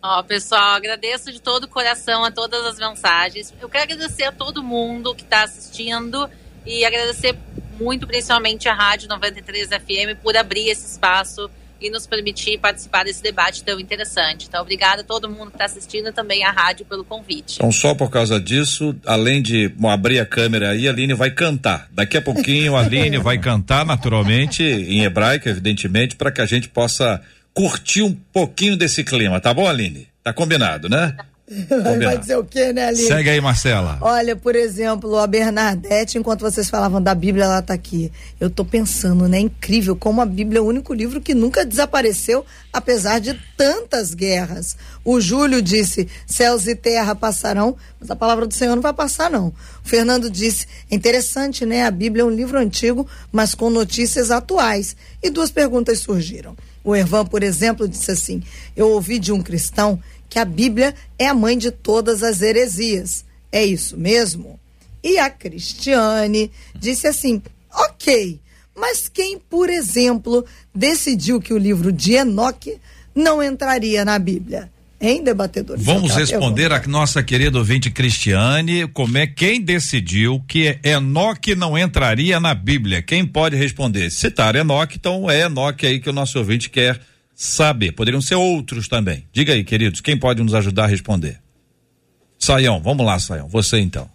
Ó, 0.00 0.22
pessoal, 0.22 0.76
agradeço 0.76 1.32
de 1.32 1.42
todo 1.42 1.64
o 1.64 1.68
coração 1.68 2.24
a 2.24 2.30
todas 2.30 2.64
as 2.64 2.78
mensagens. 2.78 3.52
Eu 3.60 3.68
quero 3.68 3.82
agradecer 3.82 4.24
a 4.24 4.32
todo 4.32 4.62
mundo 4.62 5.12
que 5.14 5.22
está 5.22 5.42
assistindo 5.42 6.30
e 6.64 6.84
agradecer 6.84 7.36
muito, 7.80 8.06
principalmente 8.06 8.68
a 8.68 8.74
Rádio 8.74 9.08
93 9.08 9.68
FM, 9.68 10.20
por 10.22 10.36
abrir 10.36 10.68
esse 10.68 10.86
espaço 10.86 11.50
e 11.80 11.90
nos 11.90 12.06
permitir 12.06 12.58
participar 12.58 13.04
desse 13.04 13.22
debate 13.22 13.62
tão 13.62 13.78
interessante. 13.78 14.46
Então, 14.48 14.62
obrigada 14.62 15.02
a 15.02 15.04
todo 15.04 15.28
mundo 15.28 15.50
que 15.50 15.54
está 15.56 15.64
assistindo 15.64 16.12
também 16.12 16.44
à 16.44 16.50
rádio 16.50 16.84
pelo 16.84 17.04
convite. 17.04 17.56
Então, 17.56 17.70
só 17.70 17.94
por 17.94 18.10
causa 18.10 18.40
disso, 18.40 18.94
além 19.06 19.42
de 19.42 19.68
bom, 19.68 19.88
abrir 19.88 20.18
a 20.18 20.26
câmera 20.26 20.70
aí, 20.70 20.88
a 20.88 20.90
Aline 20.90 21.14
vai 21.14 21.30
cantar. 21.30 21.88
Daqui 21.90 22.16
a 22.16 22.22
pouquinho 22.22 22.76
a 22.76 22.80
Aline 22.80 23.18
vai 23.18 23.38
cantar 23.38 23.84
naturalmente, 23.86 24.62
em 24.62 25.04
hebraico, 25.04 25.48
evidentemente, 25.48 26.16
para 26.16 26.32
que 26.32 26.40
a 26.40 26.46
gente 26.46 26.68
possa 26.68 27.20
curtir 27.54 28.02
um 28.02 28.14
pouquinho 28.32 28.76
desse 28.76 29.02
clima, 29.02 29.40
tá 29.40 29.52
bom, 29.52 29.66
Aline? 29.66 30.06
Tá 30.22 30.32
combinado, 30.32 30.88
né? 30.88 31.16
Vai 32.04 32.18
dizer 32.18 32.36
o 32.36 32.44
quê, 32.44 32.72
né, 32.72 32.88
Aline? 32.88 33.06
Segue 33.06 33.30
aí, 33.30 33.40
Marcela. 33.40 33.98
Olha, 34.02 34.36
por 34.36 34.54
exemplo, 34.54 35.16
a 35.16 35.26
Bernadette, 35.26 36.18
enquanto 36.18 36.42
vocês 36.42 36.68
falavam 36.68 37.00
da 37.00 37.14
Bíblia, 37.14 37.44
ela 37.44 37.62
tá 37.62 37.72
aqui. 37.72 38.12
Eu 38.38 38.50
tô 38.50 38.64
pensando, 38.64 39.26
né? 39.26 39.38
Incrível 39.38 39.96
como 39.96 40.20
a 40.20 40.26
Bíblia 40.26 40.58
é 40.58 40.62
o 40.62 40.66
único 40.66 40.92
livro 40.92 41.20
que 41.20 41.34
nunca 41.34 41.64
desapareceu, 41.64 42.44
apesar 42.70 43.18
de 43.18 43.32
tantas 43.56 44.12
guerras. 44.12 44.76
O 45.02 45.20
Júlio 45.20 45.62
disse: 45.62 46.06
céus 46.26 46.66
e 46.66 46.74
terra 46.74 47.14
passarão, 47.14 47.74
mas 47.98 48.10
a 48.10 48.16
palavra 48.16 48.46
do 48.46 48.52
Senhor 48.52 48.74
não 48.74 48.82
vai 48.82 48.92
passar, 48.92 49.30
não. 49.30 49.48
O 49.48 49.88
Fernando 49.88 50.28
disse: 50.30 50.66
é 50.90 50.94
interessante, 50.94 51.64
né? 51.64 51.86
A 51.86 51.90
Bíblia 51.90 52.22
é 52.22 52.26
um 52.26 52.30
livro 52.30 52.58
antigo, 52.58 53.06
mas 53.32 53.54
com 53.54 53.70
notícias 53.70 54.30
atuais. 54.30 54.94
E 55.22 55.30
duas 55.30 55.50
perguntas 55.50 56.00
surgiram. 56.00 56.54
O 56.84 56.94
Ervan, 56.94 57.26
por 57.26 57.42
exemplo, 57.42 57.88
disse 57.88 58.10
assim: 58.10 58.42
Eu 58.76 58.90
ouvi 58.90 59.18
de 59.18 59.32
um 59.32 59.42
cristão 59.42 60.00
que 60.28 60.38
a 60.38 60.44
Bíblia 60.44 60.94
é 61.18 61.26
a 61.26 61.34
mãe 61.34 61.56
de 61.56 61.70
todas 61.70 62.22
as 62.22 62.42
heresias. 62.42 63.24
É 63.50 63.64
isso 63.64 63.96
mesmo? 63.96 64.58
E 65.02 65.18
a 65.18 65.30
Cristiane 65.30 66.50
disse 66.74 67.06
assim: 67.06 67.42
ok, 67.72 68.40
mas 68.76 69.08
quem, 69.08 69.38
por 69.38 69.68
exemplo, 69.68 70.44
decidiu 70.74 71.40
que 71.40 71.52
o 71.52 71.58
livro 71.58 71.92
de 71.92 72.14
Enoque 72.14 72.78
não 73.14 73.42
entraria 73.42 74.04
na 74.04 74.18
Bíblia? 74.18 74.70
Hein, 75.00 75.22
debatedores? 75.22 75.84
Vamos 75.84 76.12
responder 76.12 76.72
a 76.72 76.84
nossa 76.88 77.22
querida 77.22 77.56
ouvinte 77.56 77.88
Cristiane, 77.88 78.88
como 78.88 79.16
é 79.16 79.28
quem 79.28 79.60
decidiu 79.60 80.42
que 80.48 80.76
Enoque 80.82 81.54
não 81.54 81.78
entraria 81.78 82.40
na 82.40 82.52
Bíblia? 82.52 83.00
Quem 83.00 83.24
pode 83.24 83.54
responder? 83.54 84.10
Citar 84.10 84.56
Enoque, 84.56 84.96
então 84.98 85.30
é 85.30 85.42
Enoque 85.42 85.86
aí 85.86 86.00
que 86.00 86.10
o 86.10 86.12
nosso 86.12 86.36
ouvinte 86.38 86.68
quer 86.68 87.00
saber. 87.38 87.92
Poderiam 87.92 88.20
ser 88.20 88.34
outros 88.34 88.88
também. 88.88 89.28
Diga 89.32 89.52
aí, 89.52 89.62
queridos, 89.62 90.00
quem 90.00 90.18
pode 90.18 90.42
nos 90.42 90.54
ajudar 90.54 90.84
a 90.84 90.88
responder? 90.88 91.38
Saião, 92.36 92.82
vamos 92.82 93.06
lá, 93.06 93.16
Saião. 93.20 93.48
Você 93.48 93.78
então. 93.78 94.10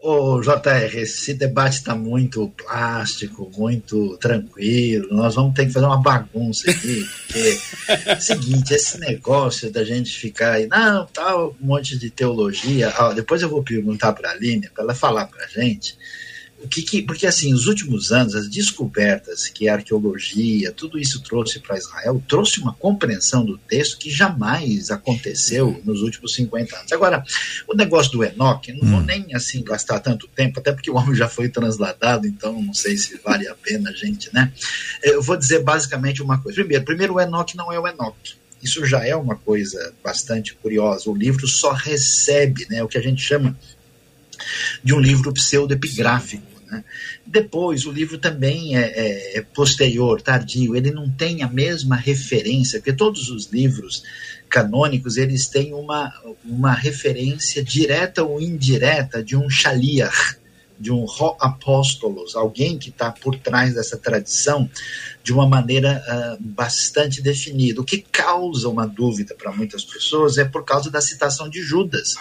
Ô, 0.00 0.40
JR, 0.40 0.96
esse 0.96 1.34
debate 1.34 1.74
está 1.74 1.94
muito 1.94 2.48
plástico, 2.56 3.52
muito 3.58 4.16
tranquilo. 4.16 5.08
Nós 5.10 5.34
vamos 5.34 5.54
ter 5.54 5.66
que 5.66 5.72
fazer 5.72 5.84
uma 5.84 6.00
bagunça 6.00 6.70
aqui, 6.70 7.04
porque 7.26 7.58
é 8.06 8.14
o 8.14 8.20
seguinte, 8.20 8.72
esse 8.72 8.98
negócio 8.98 9.70
da 9.70 9.84
gente 9.84 10.10
ficar 10.10 10.52
aí, 10.52 10.66
não, 10.66 11.04
tal, 11.06 11.54
um 11.60 11.66
monte 11.66 11.98
de 11.98 12.08
teologia. 12.08 12.94
Ó, 12.98 13.12
depois 13.12 13.42
eu 13.42 13.50
vou 13.50 13.62
perguntar 13.62 14.14
para 14.14 14.30
a 14.30 14.32
Aline, 14.32 14.70
para 14.70 14.84
ela 14.84 14.94
falar 14.94 15.26
para 15.26 15.44
a 15.44 15.48
gente 15.48 15.98
o 16.62 16.66
que, 16.66 16.82
que, 16.82 17.02
porque 17.02 17.26
assim, 17.26 17.52
nos 17.52 17.66
últimos 17.66 18.10
anos, 18.10 18.34
as 18.34 18.48
descobertas 18.48 19.48
que 19.48 19.68
a 19.68 19.74
arqueologia, 19.74 20.72
tudo 20.72 20.98
isso 20.98 21.22
trouxe 21.22 21.60
para 21.60 21.78
Israel, 21.78 22.22
trouxe 22.26 22.60
uma 22.60 22.74
compreensão 22.74 23.44
do 23.44 23.56
texto 23.56 23.98
que 23.98 24.10
jamais 24.10 24.90
aconteceu 24.90 25.80
nos 25.84 26.02
últimos 26.02 26.34
50 26.34 26.76
anos. 26.76 26.92
Agora, 26.92 27.24
o 27.66 27.74
negócio 27.74 28.12
do 28.12 28.24
Enoque, 28.24 28.72
não 28.72 28.88
vou 28.88 28.98
hum. 29.00 29.04
nem 29.04 29.34
assim 29.34 29.62
gastar 29.62 30.00
tanto 30.00 30.26
tempo, 30.28 30.58
até 30.58 30.72
porque 30.72 30.90
o 30.90 30.96
homem 30.96 31.14
já 31.14 31.28
foi 31.28 31.48
transladado, 31.48 32.26
então 32.26 32.60
não 32.60 32.74
sei 32.74 32.96
se 32.96 33.18
vale 33.18 33.46
a 33.46 33.54
pena 33.54 33.90
a 33.90 33.92
gente, 33.92 34.32
né? 34.34 34.52
Eu 35.02 35.22
vou 35.22 35.36
dizer 35.36 35.62
basicamente 35.62 36.22
uma 36.22 36.38
coisa. 36.38 36.56
Primeiro, 36.56 36.84
primeiro 36.84 37.14
o 37.14 37.20
Enoque 37.20 37.56
não 37.56 37.72
é 37.72 37.78
o 37.78 37.86
Enoque. 37.86 38.34
Isso 38.60 38.84
já 38.84 39.06
é 39.06 39.14
uma 39.14 39.36
coisa 39.36 39.94
bastante 40.02 40.54
curiosa. 40.54 41.08
O 41.08 41.14
livro 41.14 41.46
só 41.46 41.72
recebe 41.72 42.66
né, 42.68 42.82
o 42.82 42.88
que 42.88 42.98
a 42.98 43.02
gente 43.02 43.22
chama 43.22 43.56
de 44.82 44.94
um 44.94 45.00
livro 45.00 45.32
pseudepigráfico. 45.32 46.58
Né? 46.70 46.84
Depois, 47.26 47.86
o 47.86 47.92
livro 47.92 48.18
também 48.18 48.76
é, 48.76 48.80
é, 48.80 49.38
é, 49.38 49.42
posterior, 49.42 50.20
tardio, 50.20 50.76
ele 50.76 50.90
não 50.90 51.10
tem 51.10 51.42
a 51.42 51.48
mesma 51.48 51.96
referência, 51.96 52.78
porque 52.78 52.92
todos 52.92 53.30
os 53.30 53.46
livros 53.46 54.02
canônicos 54.48 55.16
eles 55.16 55.46
têm 55.46 55.74
uma, 55.74 56.12
uma 56.44 56.72
referência 56.72 57.62
direta 57.62 58.22
ou 58.22 58.40
indireta 58.40 59.22
de 59.22 59.36
um 59.36 59.48
shaliach, 59.48 60.38
de 60.80 60.92
um 60.92 61.06
apóstolos, 61.40 62.36
alguém 62.36 62.78
que 62.78 62.90
está 62.90 63.10
por 63.10 63.36
trás 63.36 63.74
dessa 63.74 63.96
tradição 63.96 64.70
de 65.24 65.32
uma 65.32 65.46
maneira 65.46 66.02
uh, 66.06 66.42
bastante 66.42 67.20
definida. 67.20 67.80
O 67.80 67.84
que 67.84 67.98
causa 67.98 68.68
uma 68.68 68.86
dúvida 68.86 69.34
para 69.34 69.52
muitas 69.52 69.84
pessoas 69.84 70.38
é 70.38 70.44
por 70.44 70.64
causa 70.64 70.88
da 70.90 71.00
citação 71.00 71.48
de 71.50 71.60
Judas 71.60 72.14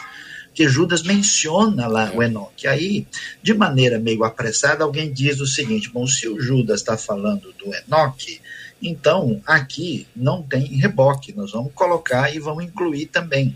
que 0.58 0.67
Judas 0.67 1.04
menciona 1.04 1.86
lá 1.86 2.12
o 2.15 2.24
Enoque. 2.24 2.65
Aí, 2.65 3.06
de 3.43 3.54
maneira 3.54 4.00
meio 4.00 4.24
apressada, 4.24 4.84
alguém 4.84 5.13
diz 5.13 5.39
o 5.39 5.46
seguinte: 5.46 5.88
bom, 5.88 6.08
se 6.08 6.28
o 6.28 6.41
Judas 6.41 6.80
está 6.80 6.98
falando 6.98 7.54
do 7.60 7.72
Enoque, 7.76 8.41
então 8.82 9.39
aqui 9.46 10.08
não 10.15 10.41
tem 10.41 10.65
reboque, 10.65 11.32
nós 11.32 11.52
vamos 11.52 11.72
colocar 11.76 12.34
e 12.34 12.39
vamos 12.39 12.63
incluir 12.63 13.06
também. 13.06 13.56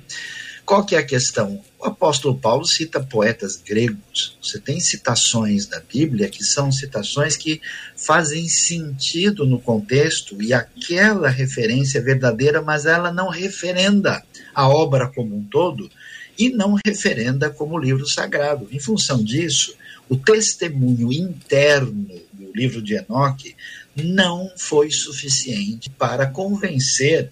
Qual 0.64 0.86
que 0.86 0.96
é 0.96 1.00
a 1.00 1.04
questão? 1.04 1.60
O 1.80 1.88
apóstolo 1.88 2.38
Paulo 2.38 2.66
cita 2.66 3.00
poetas 3.00 3.56
gregos. 3.56 4.38
Você 4.40 4.60
tem 4.60 4.80
citações 4.80 5.66
da 5.66 5.80
Bíblia 5.80 6.30
que 6.30 6.44
são 6.44 6.72
citações 6.72 7.36
que 7.36 7.60
fazem 7.96 8.48
sentido 8.48 9.48
no 9.48 9.60
contexto 9.60 10.40
e 10.40 10.54
aquela 10.54 11.30
referência 11.30 11.98
é 11.98 12.02
verdadeira, 12.02 12.62
mas 12.62 12.86
ela 12.86 13.12
não 13.12 13.28
referenda 13.28 14.24
a 14.54 14.70
obra 14.70 15.08
como 15.08 15.36
um 15.36 15.44
todo 15.44 15.90
e 16.38 16.50
não 16.50 16.78
referenda 16.86 17.50
como 17.50 17.78
livro 17.78 18.08
sagrado. 18.08 18.68
Em 18.72 18.80
função 18.80 19.24
disso, 19.24 19.76
o 20.10 20.18
testemunho 20.18 21.12
interno 21.12 22.06
do 22.34 22.52
livro 22.54 22.82
de 22.82 22.96
Enoque 22.96 23.56
não 23.96 24.52
foi 24.58 24.90
suficiente 24.90 25.90
para 25.90 26.26
convencer 26.26 27.30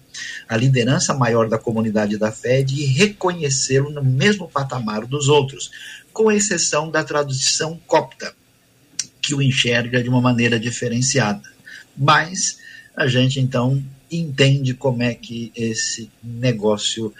a 0.48 0.56
liderança 0.56 1.14
maior 1.14 1.48
da 1.48 1.58
comunidade 1.58 2.18
da 2.18 2.30
fé 2.30 2.62
de 2.62 2.84
reconhecê-lo 2.84 3.90
no 3.90 4.04
mesmo 4.04 4.48
patamar 4.48 5.06
dos 5.06 5.28
outros, 5.28 5.70
com 6.12 6.30
exceção 6.30 6.90
da 6.90 7.02
tradução 7.02 7.80
copta, 7.86 8.34
que 9.22 9.34
o 9.34 9.42
enxerga 9.42 10.02
de 10.02 10.08
uma 10.08 10.20
maneira 10.20 10.58
diferenciada. 10.58 11.48
Mas 11.96 12.58
a 12.96 13.06
gente 13.06 13.40
então 13.40 13.82
entende 14.10 14.74
como 14.74 15.02
é 15.02 15.14
que 15.14 15.52
esse 15.54 16.10
negócio 16.22 17.14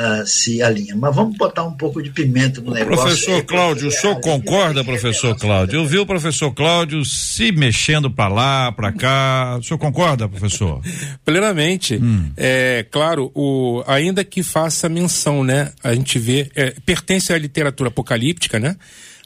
uh, 0.00 0.26
se 0.26 0.62
alinha. 0.62 0.96
Mas 0.96 1.14
vamos 1.14 1.36
botar 1.36 1.64
um 1.64 1.72
pouco 1.72 2.02
de 2.02 2.10
pimenta 2.10 2.60
no 2.60 2.72
negócio. 2.72 3.02
Professor 3.02 3.42
Cláudio, 3.44 3.88
o 3.88 3.90
senhor 3.90 4.18
concorda, 4.20 4.82
professor 4.82 5.36
Cláudio? 5.36 5.80
Eu 5.80 5.86
vi 5.86 5.98
o 5.98 6.06
professor 6.06 6.52
Cláudio 6.52 7.04
se 7.04 7.52
mexendo 7.52 8.10
para 8.10 8.32
lá, 8.32 8.72
para 8.72 8.92
cá. 8.92 9.58
O 9.58 9.62
senhor 9.62 9.78
concorda, 9.78 10.28
professor? 10.28 10.80
Plenamente. 11.24 11.96
Hum. 11.96 12.30
É 12.36 12.86
claro, 12.90 13.30
o, 13.34 13.84
ainda 13.86 14.24
que 14.24 14.42
faça 14.42 14.88
menção, 14.88 15.44
né? 15.44 15.72
A 15.84 15.94
gente 15.94 16.18
vê, 16.18 16.50
é, 16.54 16.74
pertence 16.84 17.32
à 17.32 17.38
literatura 17.38 17.88
apocalíptica, 17.88 18.58
né? 18.58 18.76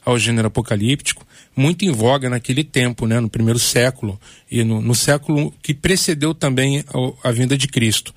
Ao 0.05 0.19
gênero 0.19 0.47
apocalíptico 0.47 1.25
muito 1.55 1.85
em 1.85 1.91
voga 1.91 2.29
naquele 2.29 2.63
tempo, 2.63 3.07
né, 3.07 3.19
no 3.19 3.29
primeiro 3.29 3.57
século 3.57 4.19
e 4.51 4.63
no, 4.63 4.81
no 4.81 4.93
século 4.93 5.53
que 5.63 5.73
precedeu 5.73 6.33
também 6.33 6.79
a, 6.79 7.29
a, 7.29 7.31
vinda 7.31 7.57
de 7.57 7.67
Cristo. 7.67 8.13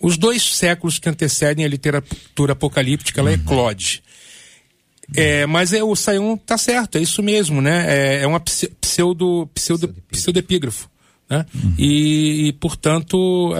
Os 0.00 0.16
dois 0.16 0.42
séculos 0.42 0.98
que 0.98 1.08
antecedem 1.08 1.64
a 1.64 1.68
literatura 1.68 2.52
apocalíptica, 2.52 3.20
ela 3.20 3.30
é 3.30 3.34
uhum. 3.34 3.40
eclode. 3.40 4.02
É, 5.14 5.46
mas 5.46 5.72
é, 5.72 5.82
o 5.82 5.96
Sayão 5.96 6.36
tá 6.36 6.58
certo, 6.58 6.98
é 6.98 7.00
isso 7.00 7.22
mesmo, 7.22 7.62
né? 7.62 7.86
É, 7.88 8.22
é 8.22 8.26
uma 8.26 8.40
pseudo, 8.40 9.48
pseudo, 9.54 9.94
pseudepígrafo. 10.10 10.88
Né? 11.30 11.44
Uhum. 11.54 11.74
E, 11.76 12.48
e, 12.48 12.52
portanto, 12.54 13.54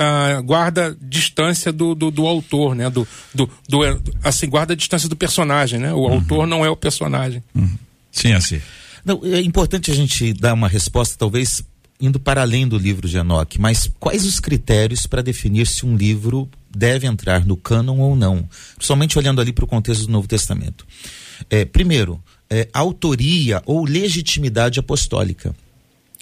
guarda 0.45 0.97
distância 1.03 1.71
do, 1.71 1.95
do, 1.95 2.11
do, 2.11 2.27
autor, 2.27 2.75
né? 2.75 2.89
Do, 2.89 3.07
do, 3.35 3.49
do, 3.69 3.81
assim, 4.25 4.49
guarda 4.49 4.75
distância 4.75 5.09
do 5.09 5.17
personagem, 5.17 5.79
né? 5.79 5.93
O 5.93 5.99
uhum. 5.99 6.15
autor 6.15 6.47
não 6.47 6.65
é 6.65 6.71
o 6.71 6.77
personagem. 6.77 7.43
Uhum. 7.55 7.77
Sim, 8.11 8.33
assim. 8.33 8.61
Não, 9.05 9.21
é 9.23 9.41
importante 9.41 9.91
a 9.91 9.95
gente 9.95 10.33
dar 10.33 10.55
uma 10.55 10.69
resposta, 10.69 11.15
talvez 11.19 11.63
indo 12.01 12.21
para 12.21 12.43
além 12.43 12.67
do 12.67 12.79
livro 12.79 13.09
de 13.09 13.17
Enoch, 13.17 13.61
mas 13.61 13.91
quais 13.99 14.25
os 14.25 14.39
critérios 14.39 15.07
para 15.07 15.23
definir 15.23 15.67
se 15.67 15.85
um 15.85 15.97
livro 15.97 16.49
deve 16.71 17.07
entrar 17.07 17.45
no 17.45 17.57
cânon 17.57 17.99
ou 17.99 18.15
não? 18.15 18.49
Somente 18.79 19.19
olhando 19.19 19.41
ali 19.41 19.53
para 19.53 19.65
o 19.65 19.69
contexto 19.69 20.07
do 20.07 20.13
Novo 20.13 20.29
Testamento. 20.29 20.87
É, 21.51 21.65
primeiro, 21.65 22.23
é, 22.49 22.69
autoria 22.73 23.63
ou 23.67 23.85
legitimidade 23.85 24.79
apostólica 24.79 25.55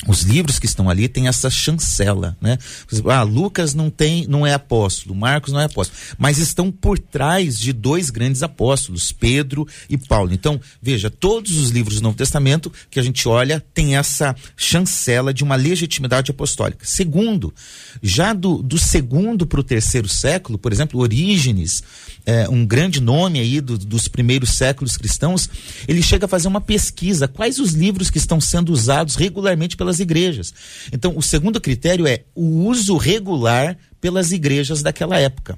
os 0.07 0.23
livros 0.23 0.59
que 0.59 0.67
estão 0.67 0.91
ali 0.91 1.09
têm 1.09 1.27
essa 1.27 1.49
chancela, 1.49 2.37
né? 2.39 2.59
Ah, 3.07 3.23
Lucas 3.23 3.73
não 3.73 3.89
tem, 3.89 4.27
não 4.27 4.47
é 4.47 4.53
apóstolo, 4.53 5.15
Marcos 5.15 5.55
não 5.55 5.61
é 5.61 5.65
apóstolo, 5.65 5.99
mas 6.19 6.37
estão 6.37 6.71
por 6.71 6.99
trás 6.99 7.59
de 7.59 7.73
dois 7.73 8.11
grandes 8.11 8.43
apóstolos, 8.43 9.11
Pedro 9.11 9.67
e 9.89 9.97
Paulo. 9.97 10.35
Então, 10.35 10.61
veja, 10.83 11.09
todos 11.09 11.57
os 11.57 11.71
livros 11.71 11.97
do 11.97 12.03
Novo 12.03 12.17
Testamento 12.17 12.71
que 12.91 13.01
a 13.01 13.03
gente 13.03 13.27
olha 13.27 13.65
tem 13.73 13.97
essa 13.97 14.37
chancela 14.55 15.33
de 15.33 15.43
uma 15.43 15.57
legitimidade 15.57 16.31
apostólica. 16.31 16.85
Segundo, 16.85 17.55
já 18.03 18.35
do, 18.35 18.63
do 18.63 18.79
segundo 18.79 19.47
para 19.47 19.61
o 19.61 19.65
terceiro 19.65 20.09
século, 20.09 20.59
por 20.59 20.75
exemplo, 20.75 21.01
Orígenes, 21.01 21.83
é, 22.27 22.49
um 22.49 22.67
grande 22.67 23.01
nome 23.01 23.39
aí 23.39 23.61
do, 23.61 23.79
dos 23.79 24.09
primeiros 24.09 24.51
séculos 24.51 24.97
cristãos, 24.97 25.49
ele 25.87 26.03
chega 26.03 26.27
a 26.27 26.29
fazer 26.29 26.49
uma 26.49 26.61
pesquisa, 26.61 27.29
quais 27.29 27.61
os 27.61 27.73
livros 27.73 28.11
que 28.11 28.19
estão 28.19 28.41
sendo 28.41 28.73
usados 28.73 29.15
regularmente 29.15 29.77
pelas 29.77 30.01
igrejas. 30.01 30.53
Então, 30.93 31.17
o 31.17 31.23
segundo 31.23 31.61
critério 31.61 32.07
é 32.07 32.25
o 32.35 32.67
uso 32.67 32.97
regular 32.97 33.79
pelas 34.01 34.33
igrejas 34.33 34.83
daquela 34.83 35.19
época. 35.19 35.57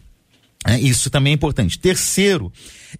É, 0.67 0.79
isso 0.79 1.09
também 1.09 1.33
é 1.33 1.35
importante. 1.35 1.79
Terceiro, 1.79 2.53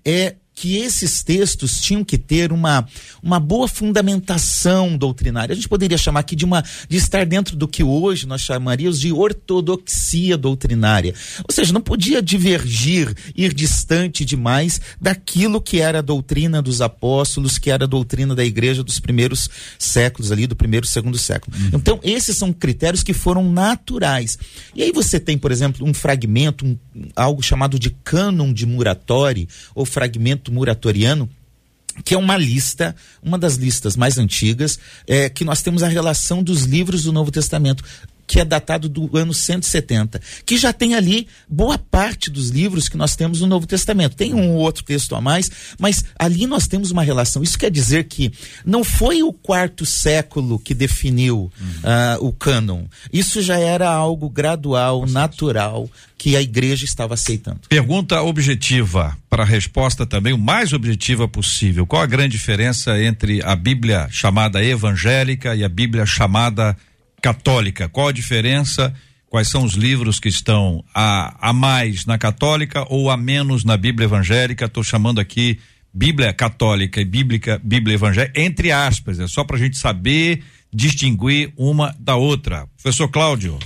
é 0.05 0.37
que 0.59 0.77
esses 0.77 1.23
textos 1.23 1.81
tinham 1.81 2.03
que 2.03 2.19
ter 2.19 2.53
uma, 2.53 2.85
uma 3.23 3.39
boa 3.39 3.69
fundamentação 3.69 4.97
doutrinária. 4.97 5.53
A 5.53 5.55
gente 5.55 5.69
poderia 5.69 5.97
chamar 5.97 6.21
aqui 6.21 6.35
de 6.35 6.45
uma 6.45 6.65
de 6.89 6.97
estar 6.97 7.25
dentro 7.25 7.55
do 7.55 7.69
que 7.69 7.85
hoje 7.85 8.27
nós 8.27 8.41
chamaríamos 8.41 8.99
de 8.99 9.13
ortodoxia 9.13 10.37
doutrinária. 10.37 11.15
Ou 11.49 11.55
seja, 11.55 11.73
não 11.73 11.81
podia 11.81 12.21
divergir, 12.21 13.15
ir 13.37 13.55
distante 13.55 14.25
demais 14.25 14.81
daquilo 15.01 15.61
que 15.61 15.81
era 15.81 16.01
a 16.01 16.03
doutrina 16.03 16.61
dos 16.61 16.81
apóstolos, 16.81 17.57
que 17.57 17.71
era 17.71 17.85
a 17.85 17.89
doutrina 17.89 18.35
da 18.35 18.45
igreja 18.45 18.83
dos 18.83 18.99
primeiros 18.99 19.49
séculos 19.79 20.33
ali, 20.33 20.49
do 20.49 20.57
primeiro 20.57 20.87
e 20.87 20.89
segundo 20.89 21.17
século. 21.19 21.57
Uhum. 21.57 21.71
Então, 21.75 22.01
esses 22.03 22.37
são 22.37 22.53
critérios 22.53 23.05
que 23.05 23.13
foram 23.13 23.49
naturais. 23.49 24.37
E 24.75 24.83
aí 24.83 24.91
você 24.91 25.21
tem, 25.21 25.39
por 25.39 25.53
exemplo, 25.53 25.87
um 25.87 25.95
fragmento, 25.95 26.67
um, 26.67 26.77
algo 27.15 27.43
chamado 27.43 27.79
de 27.79 27.91
cânon 27.91 28.53
de 28.53 28.67
Muratori, 28.67 29.49
ou 29.73 29.87
fragmento 29.87 30.48
Muratoriano, 30.51 31.29
que 32.05 32.15
é 32.15 32.19
uma 32.19 32.37
lista, 32.37 32.95
uma 33.23 33.39
das 33.39 33.57
listas 33.57 33.97
mais 33.97 34.19
antigas, 34.19 34.79
é, 35.07 35.29
que 35.29 35.45
nós 35.45 35.63
temos 35.63 35.83
a 35.83 35.89
relação 35.89 36.43
dos 36.43 36.63
livros 36.63 37.05
do 37.05 37.13
Novo 37.13 37.31
Testamento 37.31 37.83
que 38.29 38.39
é 38.39 38.45
datado 38.45 38.91
do 38.91 39.17
ano 39.17 39.33
170, 39.33 40.21
que 40.45 40.59
já 40.59 40.71
tem 40.71 40.95
ali 40.95 41.27
boa 41.49 41.79
parte 41.79 42.31
dos 42.31 42.51
livros 42.51 42.87
que 42.87 42.97
nós 42.97 43.17
temos 43.17 43.41
no 43.41 43.47
Novo 43.47 43.67
Testamento. 43.67 44.15
Tem 44.15 44.35
um 44.35 44.55
outro 44.55 44.85
texto 44.85 45.17
a 45.17 45.21
mais, 45.21 45.51
mas 45.81 46.05
ali 46.19 46.47
nós 46.47 46.69
temos 46.69 46.91
uma 46.91 47.03
relação. 47.03 47.43
Isso 47.43 47.59
quer 47.59 47.71
dizer 47.71 48.05
que 48.05 48.31
não 48.67 48.85
foi 48.85 49.23
o 49.23 49.33
quarto 49.33 49.87
século 49.87 50.59
que 50.59 50.75
definiu 50.75 51.51
uhum. 51.59 52.21
uh, 52.21 52.27
o 52.27 52.31
cânon. 52.31 52.85
Isso 53.11 53.41
já 53.41 53.59
era 53.59 53.89
algo 53.89 54.29
gradual, 54.29 55.07
natural, 55.07 55.89
que 56.19 56.37
a 56.37 56.43
igreja 56.43 56.85
estava 56.85 57.15
aceitando. 57.15 57.61
Pergunta 57.69 58.21
objetiva, 58.21 59.17
para 59.31 59.45
a 59.45 59.47
resposta 59.47 60.05
também 60.05 60.35
o 60.35 60.39
mais 60.39 60.75
objetiva 60.75 61.27
possível. 61.27 61.87
Qual 61.87 62.03
a 62.03 62.07
grande 62.07 62.33
diferença 62.33 63.01
entre 63.03 63.43
a 63.43 63.57
Bíblia 63.57 64.07
chamada 64.11 64.63
evangélica 64.63 65.57
e 65.57 65.65
a 65.65 65.69
Bíblia 65.69 66.05
chamada 66.05 66.77
católica? 67.21 67.89
Qual 67.89 68.09
a 68.09 68.13
diferença? 68.13 68.95
Quais 69.29 69.49
são 69.49 69.65
os 69.65 69.75
livros 69.75 70.19
que 70.19 70.29
estão 70.29 70.83
a, 70.95 71.51
a 71.51 71.53
mais 71.53 72.07
na 72.07 72.17
católica 72.17 72.87
ou 72.89 73.11
a 73.11 73.17
menos 73.17 73.65
na 73.65 73.77
Bíblia 73.77 74.07
evangélica? 74.07 74.65
Estou 74.65 74.83
chamando 74.83 75.21
aqui 75.21 75.59
Bíblia 75.93 76.33
católica 76.33 77.01
e 77.01 77.05
Bíblia, 77.05 77.61
Bíblia 77.63 77.95
evangélica, 77.95 78.41
entre 78.41 78.71
aspas, 78.71 79.19
é 79.19 79.27
só 79.27 79.45
para 79.45 79.57
a 79.57 79.59
gente 79.59 79.77
saber 79.77 80.43
distinguir 80.73 81.53
uma 81.57 81.95
da 81.99 82.17
outra. 82.17 82.67
Professor 82.81 83.09
Cláudio. 83.09 83.59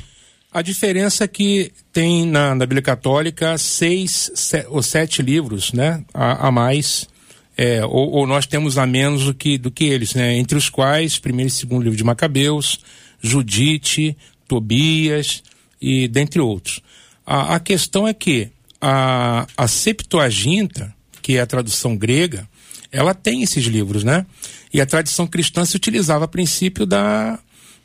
A 0.53 0.63
diferença 0.63 1.25
é 1.25 1.29
que 1.29 1.73
tem 1.93 2.27
na, 2.27 2.55
na 2.55 2.67
Bíblia 2.67 2.83
Católica 2.83 3.57
seis 3.57 4.31
ou 4.69 4.83
sete 4.83 5.23
livros, 5.23 5.73
né, 5.73 6.05
a, 6.13 6.49
a 6.49 6.51
mais, 6.51 7.09
é, 7.57 7.85
ou, 7.85 8.11
ou, 8.11 8.27
nós 8.27 8.47
temos 8.47 8.77
a 8.77 8.87
menos 8.87 9.25
do 9.25 9.35
que, 9.35 9.57
do 9.57 9.71
que 9.71 9.85
eles, 9.85 10.15
né, 10.15 10.37
entre 10.37 10.57
os 10.57 10.69
quais 10.69 11.19
primeiro 11.19 11.49
e 11.49 11.51
segundo 11.51 11.83
livro 11.83 11.97
de 11.97 12.05
Macabeus, 12.05 12.81
Judite, 13.23 14.17
Tobias 14.49 15.43
e 15.81 16.09
dentre 16.09 16.41
outros. 16.41 16.81
A, 17.25 17.57
a 17.57 17.61
questão 17.61 18.07
é 18.07 18.13
que 18.13 18.51
a, 18.81 19.47
a 19.57 19.69
Septuaginta, 19.69 20.95
que 21.23 21.37
é 21.37 21.41
a 21.41 21.47
tradução 21.47 21.97
grega, 21.97 22.49
ela 22.91 23.15
tem 23.15 23.43
esses 23.43 23.65
livros, 23.65 24.05
né? 24.05 24.27
E 24.75 24.81
a 24.81 24.87
tradição 24.87 25.27
cristã 25.27 25.65
se 25.65 25.77
utilizava 25.77 26.25
a 26.25 26.29
princípio 26.29 26.85
da, 26.85 27.39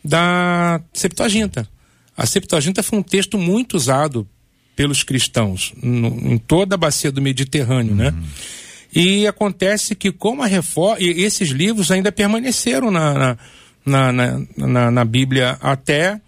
da 0.03 0.81
Septuaginta. 0.93 1.67
A 2.15 2.25
Septuaginta 2.25 2.81
foi 2.81 2.99
um 2.99 3.03
texto 3.03 3.37
muito 3.37 3.77
usado 3.77 4.27
pelos 4.75 5.03
cristãos 5.03 5.73
no, 5.81 6.07
em 6.07 6.37
toda 6.37 6.75
a 6.75 6.77
bacia 6.77 7.11
do 7.11 7.21
Mediterrâneo, 7.21 7.95
né? 7.95 8.09
uhum. 8.09 8.21
né? 8.21 8.27
E 8.93 9.27
acontece 9.27 9.95
que 9.95 10.11
como 10.11 10.41
a 10.41 10.47
reforma, 10.47 10.97
esses 10.99 11.49
livros 11.49 11.91
ainda 11.91 12.11
permaneceram 12.11 12.89
na, 12.89 13.13
na, 13.13 13.37
na, 13.87 14.11
na, 14.57 14.91
na 14.91 15.05
Bíblia 15.05 15.57
até 15.61 16.19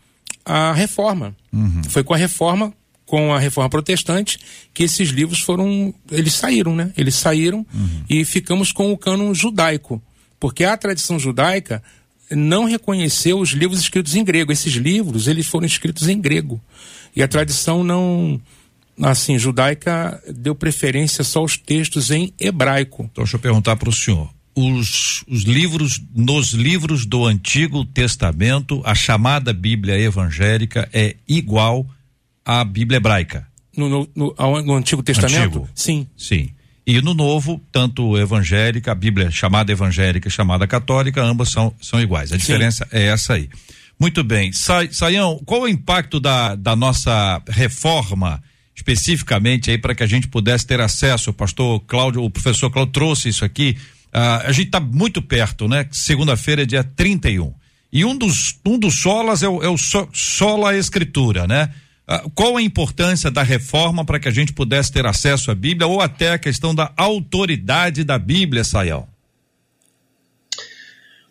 a 0.46 0.74
reforma. 0.74 1.36
Uhum. 1.54 1.82
Foi 1.90 2.04
com 2.04 2.14
a 2.14 2.18
reforma, 2.18 2.74
com 3.06 3.34
a 3.34 3.40
reforma 3.40 3.70
protestante, 3.70 4.40
que 4.74 4.84
esses 4.84 5.10
livros 5.10 5.42
foram, 5.42 5.94
eles 6.12 6.34
saíram, 6.34 6.76
né? 6.76 6.92
Eles 6.98 7.16
saíram 7.16 7.66
uhum. 7.74 8.04
e 8.10 8.26
ficamos 8.26 8.72
com 8.72 8.92
o 8.92 8.98
cânon 8.98 9.34
judaico, 9.34 10.02
porque 10.40 10.64
a 10.64 10.78
tradição 10.78 11.20
judaica 11.20 11.84
não 12.32 12.66
reconheceu 12.66 13.40
os 13.40 13.50
livros 13.50 13.80
escritos 13.80 14.16
em 14.16 14.24
grego. 14.24 14.52
Esses 14.52 14.74
livros, 14.74 15.28
eles 15.28 15.48
foram 15.48 15.66
escritos 15.66 16.08
em 16.08 16.20
grego. 16.20 16.62
E 17.16 17.24
a 17.24 17.28
tradição 17.28 17.84
não, 17.84 18.40
assim, 19.02 19.38
judaica 19.38 20.22
deu 20.28 20.54
preferência 20.54 21.24
só 21.24 21.40
aos 21.40 21.58
textos 21.58 22.12
em 22.12 22.34
hebraico. 22.40 23.10
Então, 23.12 23.24
deixa 23.24 23.36
eu 23.36 23.42
perguntar 23.42 23.76
para 23.76 23.90
o 23.90 23.94
senhor. 23.94 24.30
Os, 24.60 25.24
os 25.26 25.44
livros, 25.44 26.02
nos 26.14 26.52
livros 26.52 27.06
do 27.06 27.26
Antigo 27.26 27.86
Testamento, 27.86 28.82
a 28.84 28.94
chamada 28.94 29.54
Bíblia 29.54 29.98
evangélica 29.98 30.90
é 30.92 31.16
igual 31.26 31.88
à 32.44 32.66
Bíblia 32.66 32.98
hebraica? 32.98 33.48
No, 33.78 33.88
no, 33.88 34.10
no, 34.14 34.62
no 34.64 34.76
Antigo 34.76 35.02
Testamento? 35.02 35.60
Antigo. 35.60 35.70
Sim. 35.74 36.08
Sim. 36.18 36.50
E 36.86 37.02
no 37.02 37.14
novo, 37.14 37.62
tanto 37.72 38.18
evangélica, 38.18 38.92
a 38.92 38.96
Bíblia 38.96 39.32
chamada 39.32 39.72
evangélica 39.72 40.28
e 40.28 40.32
chamada 40.32 40.68
católica, 40.68 41.24
ambas 41.24 41.50
são, 41.50 41.74
são 41.80 42.02
iguais. 42.02 42.34
A 42.34 42.38
diferença 42.38 42.84
Sim. 42.92 42.98
é 42.98 43.04
essa 43.06 43.36
aí. 43.36 43.48
Muito 43.98 44.24
bem. 44.26 44.52
Sa, 44.52 44.86
Saião, 44.92 45.40
qual 45.46 45.62
o 45.62 45.68
impacto 45.70 46.20
da, 46.20 46.56
da 46.56 46.76
nossa 46.76 47.42
reforma, 47.48 48.44
especificamente 48.76 49.72
aí, 49.72 49.78
para 49.78 49.96
que 49.96 50.04
a 50.04 50.08
gente 50.08 50.28
pudesse 50.28 50.66
ter 50.66 50.82
acesso? 50.82 51.30
O 51.30 51.34
pastor 51.34 51.80
Cláudio, 51.82 52.24
o 52.24 52.30
professor 52.30 52.70
Cláudio 52.70 52.92
trouxe 52.92 53.30
isso 53.30 53.46
aqui. 53.46 53.78
Uh, 54.14 54.48
a 54.48 54.52
gente 54.52 54.68
está 54.68 54.80
muito 54.80 55.22
perto, 55.22 55.68
né? 55.68 55.88
Segunda-feira 55.92 56.64
é 56.64 56.66
dia 56.66 56.84
31. 56.84 57.54
E 57.92 58.06
um 58.06 58.18
dos, 58.18 58.60
um 58.66 58.78
dos 58.78 59.02
solas 59.02 59.44
é 59.44 59.48
o, 59.48 59.64
é 59.64 59.70
o 59.70 59.78
so, 59.78 60.08
sola 60.14 60.76
escritura, 60.76 61.48
né? 61.48 61.72
Ah, 62.12 62.24
qual 62.34 62.58
a 62.58 62.62
importância 62.62 63.30
da 63.30 63.44
reforma 63.44 64.04
para 64.04 64.20
que 64.20 64.28
a 64.28 64.32
gente 64.32 64.52
pudesse 64.52 64.92
ter 64.92 65.06
acesso 65.06 65.52
à 65.52 65.56
Bíblia 65.56 65.88
ou 65.88 66.02
até 66.02 66.32
a 66.32 66.40
questão 66.40 66.74
da 66.74 66.92
autoridade 66.98 68.04
da 68.04 68.18
Bíblia, 68.18 68.64
Sayal? 68.64 69.08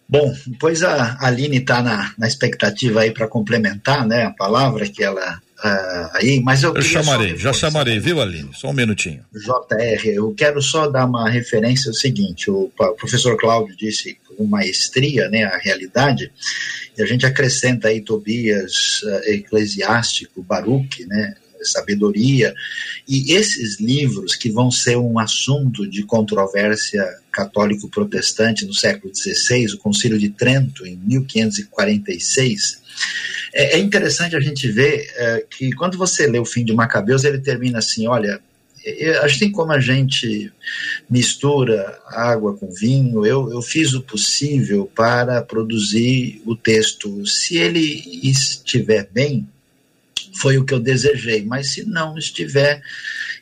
Bom, 0.09 0.33
pois 0.59 0.85
a 0.85 1.19
Aline 1.21 1.59
está 1.59 1.83
na, 1.83 2.15
na 2.17 2.29
expectativa 2.29 3.01
aí 3.01 3.11
para 3.11 3.27
complementar, 3.27 4.07
né, 4.07 4.25
a 4.25 4.31
palavra 4.31 4.89
que 4.89 5.03
ela 5.03 5.43
uh, 5.65 6.11
aí, 6.15 6.41
mas 6.41 6.63
eu, 6.63 6.75
eu 6.75 6.83
chamarei, 6.83 7.37
já 7.37 7.53
chamarei, 7.53 7.99
viu, 7.99 8.21
Aline? 8.21 8.51
Só 8.55 8.71
um 8.71 8.73
minutinho. 8.73 9.25
JR, 9.33 10.07
eu 10.07 10.33
quero 10.35 10.61
só 10.63 10.89
dar 10.89 11.07
uma 11.07 11.29
referência 11.29 11.91
ao 11.91 11.95
seguinte: 11.95 12.51
o, 12.51 12.71
professor 12.99 13.37
Cláudio 13.37 13.77
disse 13.77 14.19
com 14.37 14.45
maestria, 14.45 15.29
né, 15.29 15.45
a 15.45 15.59
realidade. 15.59 16.33
E 16.97 17.03
a 17.03 17.07
gente 17.07 17.27
acrescenta 17.27 17.89
aí 17.89 18.01
Tobias, 18.01 19.03
uh, 19.03 19.31
Eclesiástico, 19.31 20.43
Baruque, 20.43 21.05
né, 21.07 21.35
sabedoria. 21.63 22.55
E 23.07 23.33
esses 23.35 23.81
livros 23.81 24.37
que 24.37 24.51
vão 24.51 24.71
ser 24.71 24.97
um 24.97 25.19
assunto 25.19 25.89
de 25.89 26.05
controvérsia 26.05 27.05
católico-protestante 27.33 28.67
no 28.67 28.75
século 28.75 29.15
XVI, 29.15 29.75
o 29.75 29.79
Concílio 29.79 30.19
de 30.19 30.29
Trento, 30.31 30.87
em 30.87 30.97
1546, 30.97 32.83
é, 33.53 33.77
é 33.77 33.79
interessante 33.79 34.37
a 34.37 34.41
gente 34.41 34.71
ver 34.71 35.11
é, 35.17 35.45
que 35.49 35.73
quando 35.73 35.97
você 35.97 36.27
lê 36.27 36.39
o 36.39 36.45
fim 36.45 36.65
de 36.65 36.73
Macabeus, 36.73 37.25
ele 37.25 37.39
termina 37.39 37.79
assim: 37.79 38.07
olha, 38.07 38.41
assim 39.23 39.51
como 39.51 39.73
a 39.73 39.81
gente 39.81 40.53
mistura 41.09 41.99
água 42.07 42.57
com 42.57 42.71
vinho, 42.71 43.27
eu, 43.27 43.51
eu 43.51 43.63
fiz 43.63 43.93
o 43.93 44.03
possível 44.03 44.91
para 44.95 45.43
produzir 45.43 46.43
o 46.47 46.55
texto. 46.55 47.27
Se 47.27 47.57
ele 47.57 47.81
estiver 48.23 49.09
bem, 49.11 49.49
foi 50.41 50.59
o 50.59 50.65
que 50.65 50.73
eu 50.73 50.81
desejei, 50.81 51.45
mas 51.45 51.73
se 51.73 51.85
não 51.85 52.17
estiver, 52.17 52.81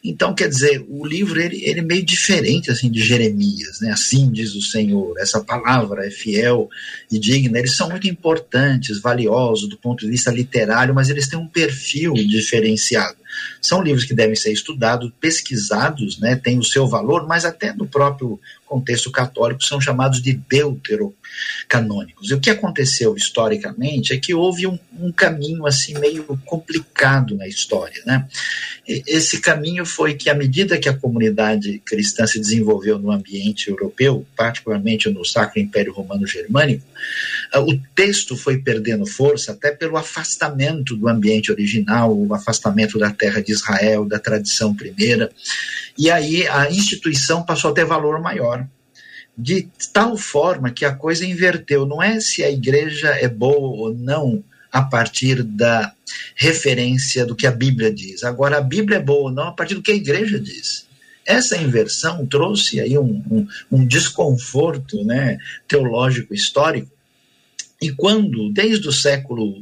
então 0.09 0.35
quer 0.35 0.49
dizer, 0.49 0.85
o 0.89 1.07
livro 1.07 1.41
ele, 1.41 1.63
ele 1.65 1.81
é 1.81 1.83
meio 1.83 2.05
diferente 2.05 2.71
assim 2.71 2.91
de 2.91 3.01
Jeremias, 3.01 3.81
né? 3.81 3.91
Assim 3.91 4.31
diz 4.31 4.55
o 4.55 4.63
Senhor. 4.63 5.15
Essa 5.19 5.41
palavra 5.41 6.07
é 6.07 6.11
fiel 6.11 6.69
e 7.11 7.19
digna. 7.19 7.59
Eles 7.59 7.75
são 7.75 7.91
muito 7.91 8.09
importantes, 8.09 9.01
valiosos 9.01 9.69
do 9.69 9.77
ponto 9.77 10.05
de 10.05 10.11
vista 10.11 10.31
literário, 10.31 10.95
mas 10.95 11.09
eles 11.09 11.29
têm 11.29 11.39
um 11.39 11.49
perfil 11.49 12.15
diferenciado. 12.15 13.17
São 13.61 13.83
livros 13.83 14.05
que 14.05 14.15
devem 14.15 14.37
ser 14.37 14.53
estudados, 14.53 15.11
pesquisados, 15.21 16.19
né, 16.19 16.37
tem 16.37 16.59
o 16.59 16.65
seu 16.65 16.87
valor, 16.87 17.27
mas 17.27 17.45
até 17.45 17.73
no 17.73 17.87
próprio 17.87 18.41
contexto 18.67 19.11
católico 19.11 19.63
são 19.63 19.81
chamados 19.81 20.21
de 20.21 20.33
deuterocanônicos. 20.33 22.31
E 22.31 22.35
o 22.35 22.41
que 22.41 22.51
aconteceu 22.51 23.17
historicamente 23.17 24.13
é 24.13 24.19
que 24.19 24.35
houve 24.35 24.67
um, 24.67 24.79
um 24.99 25.13
caminho 25.13 25.67
assim 25.67 25.97
meio 25.99 26.25
complicado 26.45 27.37
na 27.37 27.47
história, 27.47 28.03
né? 28.05 28.27
E 28.87 29.03
esse 29.07 29.41
caminho 29.41 29.87
foi 29.87 30.15
que 30.15 30.29
à 30.29 30.35
medida 30.35 30.79
que 30.79 30.89
a 30.89 30.97
comunidade 30.97 31.81
cristã 31.85 32.27
se 32.27 32.41
desenvolveu 32.41 32.99
no 32.99 33.11
ambiente 33.11 33.69
europeu, 33.69 34.27
particularmente 34.37 35.09
no 35.09 35.25
Sacro 35.25 35.61
Império 35.61 35.93
Romano 35.93 36.27
Germânico, 36.27 36.85
ah, 37.53 37.61
o 37.61 37.77
texto 37.95 38.37
foi 38.37 38.59
perdendo 38.59 39.07
força 39.07 39.53
até 39.53 39.71
pelo 39.71 39.97
afastamento 39.97 40.97
do 40.97 41.09
ambiente 41.09 41.51
original, 41.51 42.17
o 42.17 42.33
afastamento 42.35 42.99
da 42.99 43.11
terra 43.11 43.26
de 43.31 43.53
Israel, 43.53 44.05
da 44.05 44.19
tradição 44.19 44.75
primeira. 44.75 45.31
E 45.99 46.11
aí 46.11 46.47
a 46.49 46.71
instituição 46.71 47.43
passou 47.43 47.71
a 47.71 47.75
ter 47.75 47.85
valor 47.85 48.21
maior. 48.21 48.67
De 49.39 49.69
tal 49.93 50.17
forma 50.17 50.71
que 50.71 50.85
a 50.85 50.95
coisa 50.95 51.27
inverteu. 51.27 51.85
Não 51.87 52.03
é 52.03 52.21
se 52.21 52.43
a 52.43 52.51
igreja 52.51 53.09
é 53.09 53.29
boa 53.29 53.89
ou 53.89 53.95
não 53.95 54.43
a 54.73 54.83
partir 54.83 55.43
da 55.43 55.93
referência 56.35 57.25
do 57.25 57.37
que 57.37 57.47
a 57.47 57.51
Bíblia 57.51 57.93
diz. 57.93 58.25
Agora, 58.25 58.59
a 58.59 58.63
Bíblia 58.63 58.99
é 58.99 59.03
boa 59.03 59.29
ou 59.29 59.33
não 59.33 59.49
a 59.49 59.53
partir 59.53 59.75
do 59.75 59.83
que 59.83 59.93
a 59.93 59.97
igreja 59.97 60.39
diz. 60.39 60.87
Essa 61.25 61.57
inversão 61.57 62.25
trouxe 62.27 62.81
aí 62.81 62.97
um, 62.97 63.23
um, 63.31 63.47
um 63.71 63.87
desconforto 63.87 65.05
né, 65.05 65.39
teológico 65.67 66.33
histórico 66.33 66.96
e 67.81 67.91
quando, 67.91 68.51
desde 68.51 68.89
o 68.89 68.93
século 68.93 69.55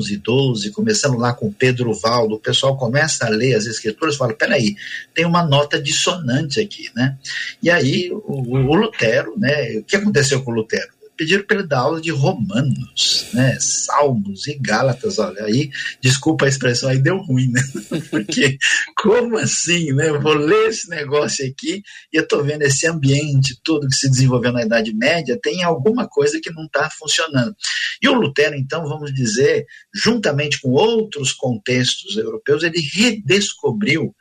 XI, 0.00 0.20
XII, 0.24 0.70
começando 0.72 1.16
lá 1.16 1.32
com 1.32 1.52
Pedro 1.52 1.94
Valdo, 1.94 2.34
o 2.34 2.40
pessoal 2.40 2.76
começa 2.76 3.26
a 3.26 3.28
ler 3.28 3.54
as 3.54 3.66
escrituras 3.66 4.16
e 4.16 4.18
fala, 4.18 4.34
peraí, 4.34 4.74
tem 5.14 5.24
uma 5.24 5.44
nota 5.44 5.80
dissonante 5.80 6.60
aqui, 6.60 6.90
né? 6.96 7.16
E 7.62 7.70
aí 7.70 8.10
o, 8.10 8.56
o 8.56 8.74
Lutero, 8.74 9.34
né? 9.38 9.78
O 9.78 9.84
que 9.84 9.94
aconteceu 9.94 10.42
com 10.42 10.50
o 10.50 10.54
Lutero? 10.54 10.99
Pediram 11.20 11.44
para 11.44 11.58
ele 11.58 11.66
dar 11.66 11.80
aula 11.80 12.00
de 12.00 12.10
Romanos, 12.10 13.26
né? 13.34 13.54
Salmos 13.60 14.46
e 14.46 14.54
Gálatas, 14.54 15.18
olha, 15.18 15.44
aí, 15.44 15.70
desculpa 16.00 16.46
a 16.46 16.48
expressão, 16.48 16.88
aí 16.88 16.98
deu 16.98 17.18
ruim, 17.18 17.48
né? 17.48 17.60
Porque, 18.10 18.56
como 18.96 19.36
assim, 19.36 19.92
né? 19.92 20.08
Eu 20.08 20.18
vou 20.18 20.32
ler 20.32 20.70
esse 20.70 20.88
negócio 20.88 21.46
aqui 21.46 21.82
e 22.10 22.16
eu 22.16 22.26
tô 22.26 22.42
vendo 22.42 22.62
esse 22.62 22.86
ambiente 22.86 23.60
todo 23.62 23.86
que 23.86 23.96
se 23.96 24.08
desenvolveu 24.08 24.50
na 24.50 24.62
Idade 24.62 24.94
Média, 24.94 25.38
tem 25.38 25.62
alguma 25.62 26.08
coisa 26.08 26.40
que 26.42 26.50
não 26.50 26.64
está 26.64 26.88
funcionando. 26.88 27.54
E 28.00 28.08
o 28.08 28.14
Lutero, 28.14 28.56
então, 28.56 28.88
vamos 28.88 29.12
dizer, 29.12 29.66
juntamente 29.94 30.58
com 30.58 30.70
outros 30.70 31.34
contextos 31.34 32.16
europeus, 32.16 32.62
ele 32.62 32.80
redescobriu 32.94 34.04
uh, 34.04 34.14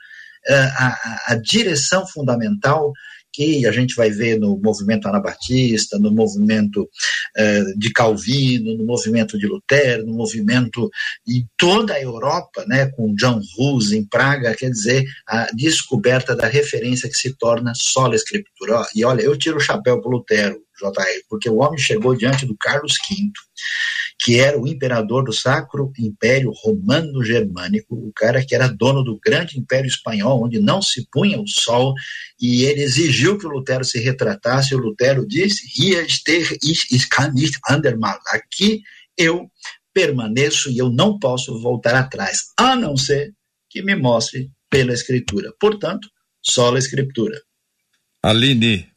a, 0.77 1.21
a 1.27 1.35
direção 1.35 2.05
fundamental 2.05 2.91
que 3.31 3.65
a 3.65 3.71
gente 3.71 3.95
vai 3.95 4.09
ver 4.09 4.39
no 4.39 4.59
movimento 4.61 5.07
anabatista, 5.07 5.97
no 5.99 6.11
movimento 6.11 6.89
eh, 7.37 7.63
de 7.77 7.91
Calvino, 7.91 8.75
no 8.75 8.85
movimento 8.85 9.37
de 9.37 9.47
Lutero, 9.47 10.05
no 10.05 10.13
movimento 10.13 10.89
em 11.27 11.47
toda 11.57 11.93
a 11.93 12.01
Europa, 12.01 12.65
né, 12.67 12.87
com 12.87 13.13
John 13.15 13.39
Hus 13.57 13.91
em 13.91 14.03
Praga, 14.03 14.55
quer 14.55 14.69
dizer, 14.69 15.05
a 15.27 15.47
descoberta 15.53 16.35
da 16.35 16.47
referência 16.47 17.09
que 17.09 17.17
se 17.17 17.35
torna 17.37 17.73
sola 17.75 18.15
escritura. 18.15 18.85
E 18.95 19.05
olha, 19.05 19.21
eu 19.21 19.37
tiro 19.37 19.57
o 19.57 19.61
chapéu 19.61 20.01
para 20.01 20.11
Lutero, 20.11 20.61
JR, 20.79 21.23
porque 21.29 21.49
o 21.49 21.57
homem 21.57 21.77
chegou 21.77 22.15
diante 22.15 22.45
do 22.45 22.55
Carlos 22.57 22.93
V, 23.09 23.31
que 24.21 24.37
era 24.37 24.59
o 24.59 24.67
imperador 24.67 25.23
do 25.23 25.31
Sacro 25.31 25.93
Império 25.97 26.51
Romano-Germânico, 26.51 27.95
o 27.95 28.11
cara 28.13 28.45
que 28.45 28.53
era 28.53 28.67
dono 28.67 29.01
do 29.01 29.17
grande 29.17 29.57
Império 29.57 29.87
Espanhol, 29.87 30.43
onde 30.43 30.59
não 30.59 30.81
se 30.81 31.07
punha 31.09 31.39
o 31.39 31.47
sol, 31.47 31.93
e 32.39 32.63
ele 32.63 32.81
exigiu 32.81 33.37
que 33.37 33.47
o 33.47 33.49
Lutero 33.49 33.85
se 33.85 33.97
retratasse, 33.97 34.73
e 34.73 34.77
o 34.77 34.79
Lutero 34.79 35.25
disse, 35.25 35.65
hier 35.73 36.05
nicht 37.33 37.59
andermal, 37.69 38.19
aqui 38.27 38.81
eu 39.17 39.49
permaneço 39.93 40.69
e 40.69 40.77
eu 40.77 40.89
não 40.89 41.17
posso 41.17 41.57
voltar 41.61 41.95
atrás, 41.95 42.51
a 42.57 42.75
não 42.75 42.97
ser 42.97 43.33
que 43.69 43.81
me 43.81 43.95
mostre 43.95 44.51
pela 44.69 44.93
Escritura. 44.93 45.53
Portanto, 45.59 46.09
só 46.41 46.75
a 46.75 46.77
Escritura. 46.77 47.41
Aline, 48.21 48.89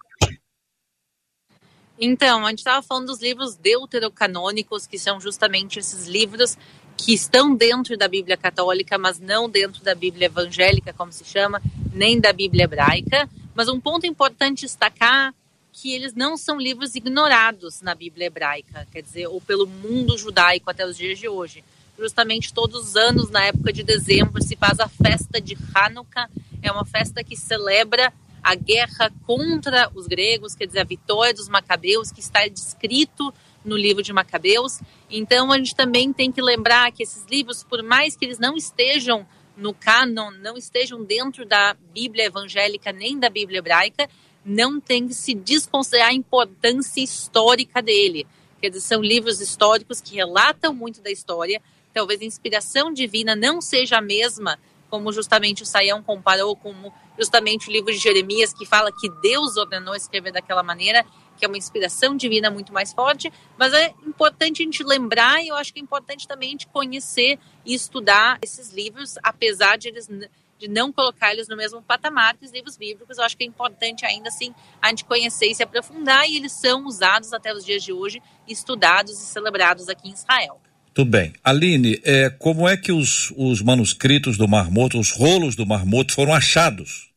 então, 2.04 2.44
a 2.44 2.50
gente 2.50 2.58
estava 2.58 2.82
falando 2.82 3.06
dos 3.06 3.22
livros 3.22 3.54
deuterocanônicos, 3.54 4.88
que 4.88 4.98
são 4.98 5.20
justamente 5.20 5.78
esses 5.78 6.08
livros 6.08 6.58
que 6.96 7.14
estão 7.14 7.54
dentro 7.54 7.96
da 7.96 8.08
Bíblia 8.08 8.36
católica, 8.36 8.98
mas 8.98 9.20
não 9.20 9.48
dentro 9.48 9.84
da 9.84 9.94
Bíblia 9.94 10.26
evangélica, 10.26 10.92
como 10.92 11.12
se 11.12 11.24
chama, 11.24 11.62
nem 11.92 12.18
da 12.18 12.32
Bíblia 12.32 12.64
hebraica. 12.64 13.30
Mas 13.54 13.68
um 13.68 13.78
ponto 13.78 14.04
importante 14.04 14.62
destacar 14.62 15.32
que 15.72 15.94
eles 15.94 16.12
não 16.12 16.36
são 16.36 16.58
livros 16.58 16.96
ignorados 16.96 17.80
na 17.80 17.94
Bíblia 17.94 18.26
hebraica, 18.26 18.84
quer 18.90 19.02
dizer, 19.02 19.28
ou 19.28 19.40
pelo 19.40 19.68
mundo 19.68 20.18
judaico 20.18 20.68
até 20.68 20.84
os 20.84 20.96
dias 20.96 21.20
de 21.20 21.28
hoje. 21.28 21.62
Justamente 21.96 22.52
todos 22.52 22.82
os 22.88 22.96
anos, 22.96 23.30
na 23.30 23.44
época 23.44 23.72
de 23.72 23.84
dezembro, 23.84 24.42
se 24.42 24.56
faz 24.56 24.80
a 24.80 24.88
festa 24.88 25.40
de 25.40 25.56
Hanukkah. 25.72 26.28
É 26.60 26.72
uma 26.72 26.84
festa 26.84 27.22
que 27.22 27.36
celebra 27.36 28.12
a 28.42 28.54
guerra 28.54 29.12
contra 29.26 29.90
os 29.94 30.06
gregos, 30.06 30.54
quer 30.54 30.66
dizer, 30.66 30.80
a 30.80 30.84
vitória 30.84 31.32
dos 31.32 31.48
macabeus, 31.48 32.10
que 32.10 32.20
está 32.20 32.46
descrito 32.48 33.32
no 33.64 33.76
livro 33.76 34.02
de 34.02 34.12
Macabeus. 34.12 34.80
Então, 35.10 35.52
a 35.52 35.58
gente 35.58 35.74
também 35.74 36.12
tem 36.12 36.32
que 36.32 36.42
lembrar 36.42 36.90
que 36.92 37.02
esses 37.02 37.24
livros, 37.26 37.62
por 37.62 37.82
mais 37.82 38.16
que 38.16 38.24
eles 38.24 38.38
não 38.38 38.56
estejam 38.56 39.26
no 39.56 39.72
cânon, 39.72 40.30
não 40.32 40.56
estejam 40.56 41.04
dentro 41.04 41.44
da 41.44 41.76
Bíblia 41.92 42.26
evangélica 42.26 42.92
nem 42.92 43.18
da 43.18 43.28
Bíblia 43.28 43.58
hebraica, 43.58 44.08
não 44.44 44.80
tem 44.80 45.06
que 45.06 45.14
se 45.14 45.34
desconsiderar 45.34 46.08
a 46.08 46.14
importância 46.14 47.00
histórica 47.00 47.80
dele. 47.80 48.26
Quer 48.60 48.70
dizer, 48.70 48.80
são 48.80 49.00
livros 49.00 49.40
históricos 49.40 50.00
que 50.00 50.16
relatam 50.16 50.74
muito 50.74 51.00
da 51.00 51.10
história. 51.10 51.60
Talvez 51.92 52.20
a 52.20 52.24
inspiração 52.24 52.92
divina 52.92 53.36
não 53.36 53.60
seja 53.60 53.98
a 53.98 54.02
mesma 54.02 54.58
como 54.92 55.10
justamente 55.10 55.62
o 55.62 55.66
Saião 55.66 56.02
comparou 56.02 56.54
com 56.54 56.92
justamente 57.18 57.70
o 57.70 57.72
livro 57.72 57.90
de 57.90 57.96
Jeremias, 57.96 58.52
que 58.52 58.66
fala 58.66 58.92
que 58.92 59.08
Deus 59.22 59.56
ordenou 59.56 59.94
escrever 59.94 60.32
daquela 60.32 60.62
maneira, 60.62 61.02
que 61.34 61.46
é 61.46 61.48
uma 61.48 61.56
inspiração 61.56 62.14
divina 62.14 62.50
muito 62.50 62.74
mais 62.74 62.92
forte, 62.92 63.32
mas 63.56 63.72
é 63.72 63.94
importante 64.06 64.60
a 64.60 64.66
gente 64.66 64.84
lembrar 64.84 65.42
e 65.42 65.48
eu 65.48 65.56
acho 65.56 65.72
que 65.72 65.80
é 65.80 65.82
importante 65.82 66.28
também 66.28 66.50
a 66.50 66.52
gente 66.52 66.66
conhecer 66.66 67.38
e 67.64 67.72
estudar 67.72 68.38
esses 68.42 68.70
livros, 68.70 69.14
apesar 69.22 69.78
de 69.78 69.88
eles 69.88 70.10
de 70.58 70.68
não 70.68 70.92
colocar 70.92 71.32
eles 71.32 71.48
no 71.48 71.56
mesmo 71.56 71.82
patamar 71.82 72.36
que 72.36 72.44
os 72.44 72.52
livros 72.52 72.76
bíblicos, 72.76 73.16
eu 73.16 73.24
acho 73.24 73.34
que 73.34 73.44
é 73.44 73.46
importante 73.46 74.04
ainda 74.04 74.28
assim 74.28 74.54
a 74.80 74.90
gente 74.90 75.06
conhecer 75.06 75.46
e 75.46 75.54
se 75.54 75.62
aprofundar, 75.62 76.28
e 76.28 76.36
eles 76.36 76.52
são 76.52 76.84
usados 76.84 77.32
até 77.32 77.52
os 77.54 77.64
dias 77.64 77.82
de 77.82 77.94
hoje, 77.94 78.22
estudados 78.46 79.12
e 79.12 79.24
celebrados 79.24 79.88
aqui 79.88 80.10
em 80.10 80.12
Israel. 80.12 80.60
Tudo 80.94 81.10
bem. 81.10 81.32
Aline, 81.42 82.00
é, 82.04 82.28
como 82.28 82.68
é 82.68 82.76
que 82.76 82.92
os, 82.92 83.32
os 83.36 83.62
manuscritos 83.62 84.36
do 84.36 84.46
Mar 84.46 84.70
Morto, 84.70 84.98
os 84.98 85.10
rolos 85.10 85.56
do 85.56 85.64
Mar 85.64 85.86
Morto 85.86 86.12
foram 86.12 86.34
achados? 86.34 87.10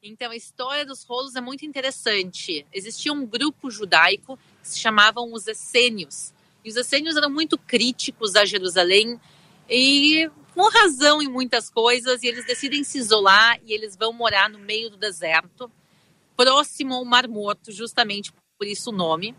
Então, 0.00 0.30
a 0.30 0.36
história 0.36 0.86
dos 0.86 1.02
rolos 1.04 1.34
é 1.34 1.40
muito 1.40 1.66
interessante. 1.66 2.64
Existia 2.72 3.12
um 3.12 3.26
grupo 3.26 3.70
judaico 3.70 4.38
que 4.60 4.68
se 4.68 4.78
chamavam 4.78 5.32
os 5.32 5.48
essênios. 5.48 6.32
E 6.64 6.70
os 6.70 6.76
essênios 6.76 7.16
eram 7.16 7.30
muito 7.30 7.58
críticos 7.58 8.36
a 8.36 8.44
Jerusalém 8.44 9.20
e 9.68 10.30
com 10.54 10.68
razão 10.70 11.20
em 11.20 11.28
muitas 11.28 11.70
coisas. 11.70 12.22
E 12.22 12.28
eles 12.28 12.46
decidem 12.46 12.84
se 12.84 12.98
isolar 12.98 13.58
e 13.64 13.72
eles 13.72 13.96
vão 13.96 14.12
morar 14.12 14.48
no 14.48 14.60
meio 14.60 14.90
do 14.90 14.96
deserto, 14.96 15.70
próximo 16.36 16.94
ao 16.94 17.04
Mar 17.04 17.26
Morto, 17.26 17.72
justamente 17.72 18.32
por 18.58 18.66
isso 18.66 18.90
o 18.90 18.92
nome. 18.92 19.34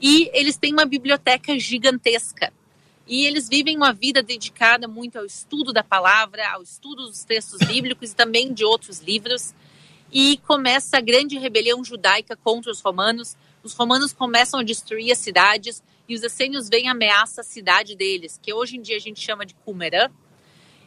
E 0.00 0.30
eles 0.32 0.56
têm 0.56 0.72
uma 0.72 0.84
biblioteca 0.84 1.58
gigantesca. 1.58 2.52
E 3.06 3.24
eles 3.26 3.48
vivem 3.48 3.76
uma 3.76 3.92
vida 3.92 4.22
dedicada 4.22 4.86
muito 4.86 5.18
ao 5.18 5.24
estudo 5.24 5.72
da 5.72 5.82
palavra, 5.82 6.46
ao 6.52 6.62
estudo 6.62 7.06
dos 7.06 7.24
textos 7.24 7.58
bíblicos 7.66 8.12
e 8.12 8.16
também 8.16 8.52
de 8.52 8.64
outros 8.64 9.00
livros. 9.00 9.54
E 10.12 10.38
começa 10.46 10.98
a 10.98 11.00
grande 11.00 11.38
rebelião 11.38 11.82
judaica 11.82 12.36
contra 12.36 12.70
os 12.70 12.80
romanos. 12.80 13.36
Os 13.62 13.72
romanos 13.74 14.12
começam 14.12 14.60
a 14.60 14.62
destruir 14.62 15.10
as 15.10 15.18
cidades 15.18 15.82
e 16.08 16.14
os 16.14 16.22
essênios 16.22 16.68
veem 16.68 16.88
ameaça 16.88 17.40
à 17.40 17.44
cidade 17.44 17.96
deles, 17.96 18.38
que 18.42 18.52
hoje 18.52 18.76
em 18.76 18.82
dia 18.82 18.96
a 18.96 19.00
gente 19.00 19.20
chama 19.20 19.44
de 19.44 19.54
Qumran. 19.54 20.10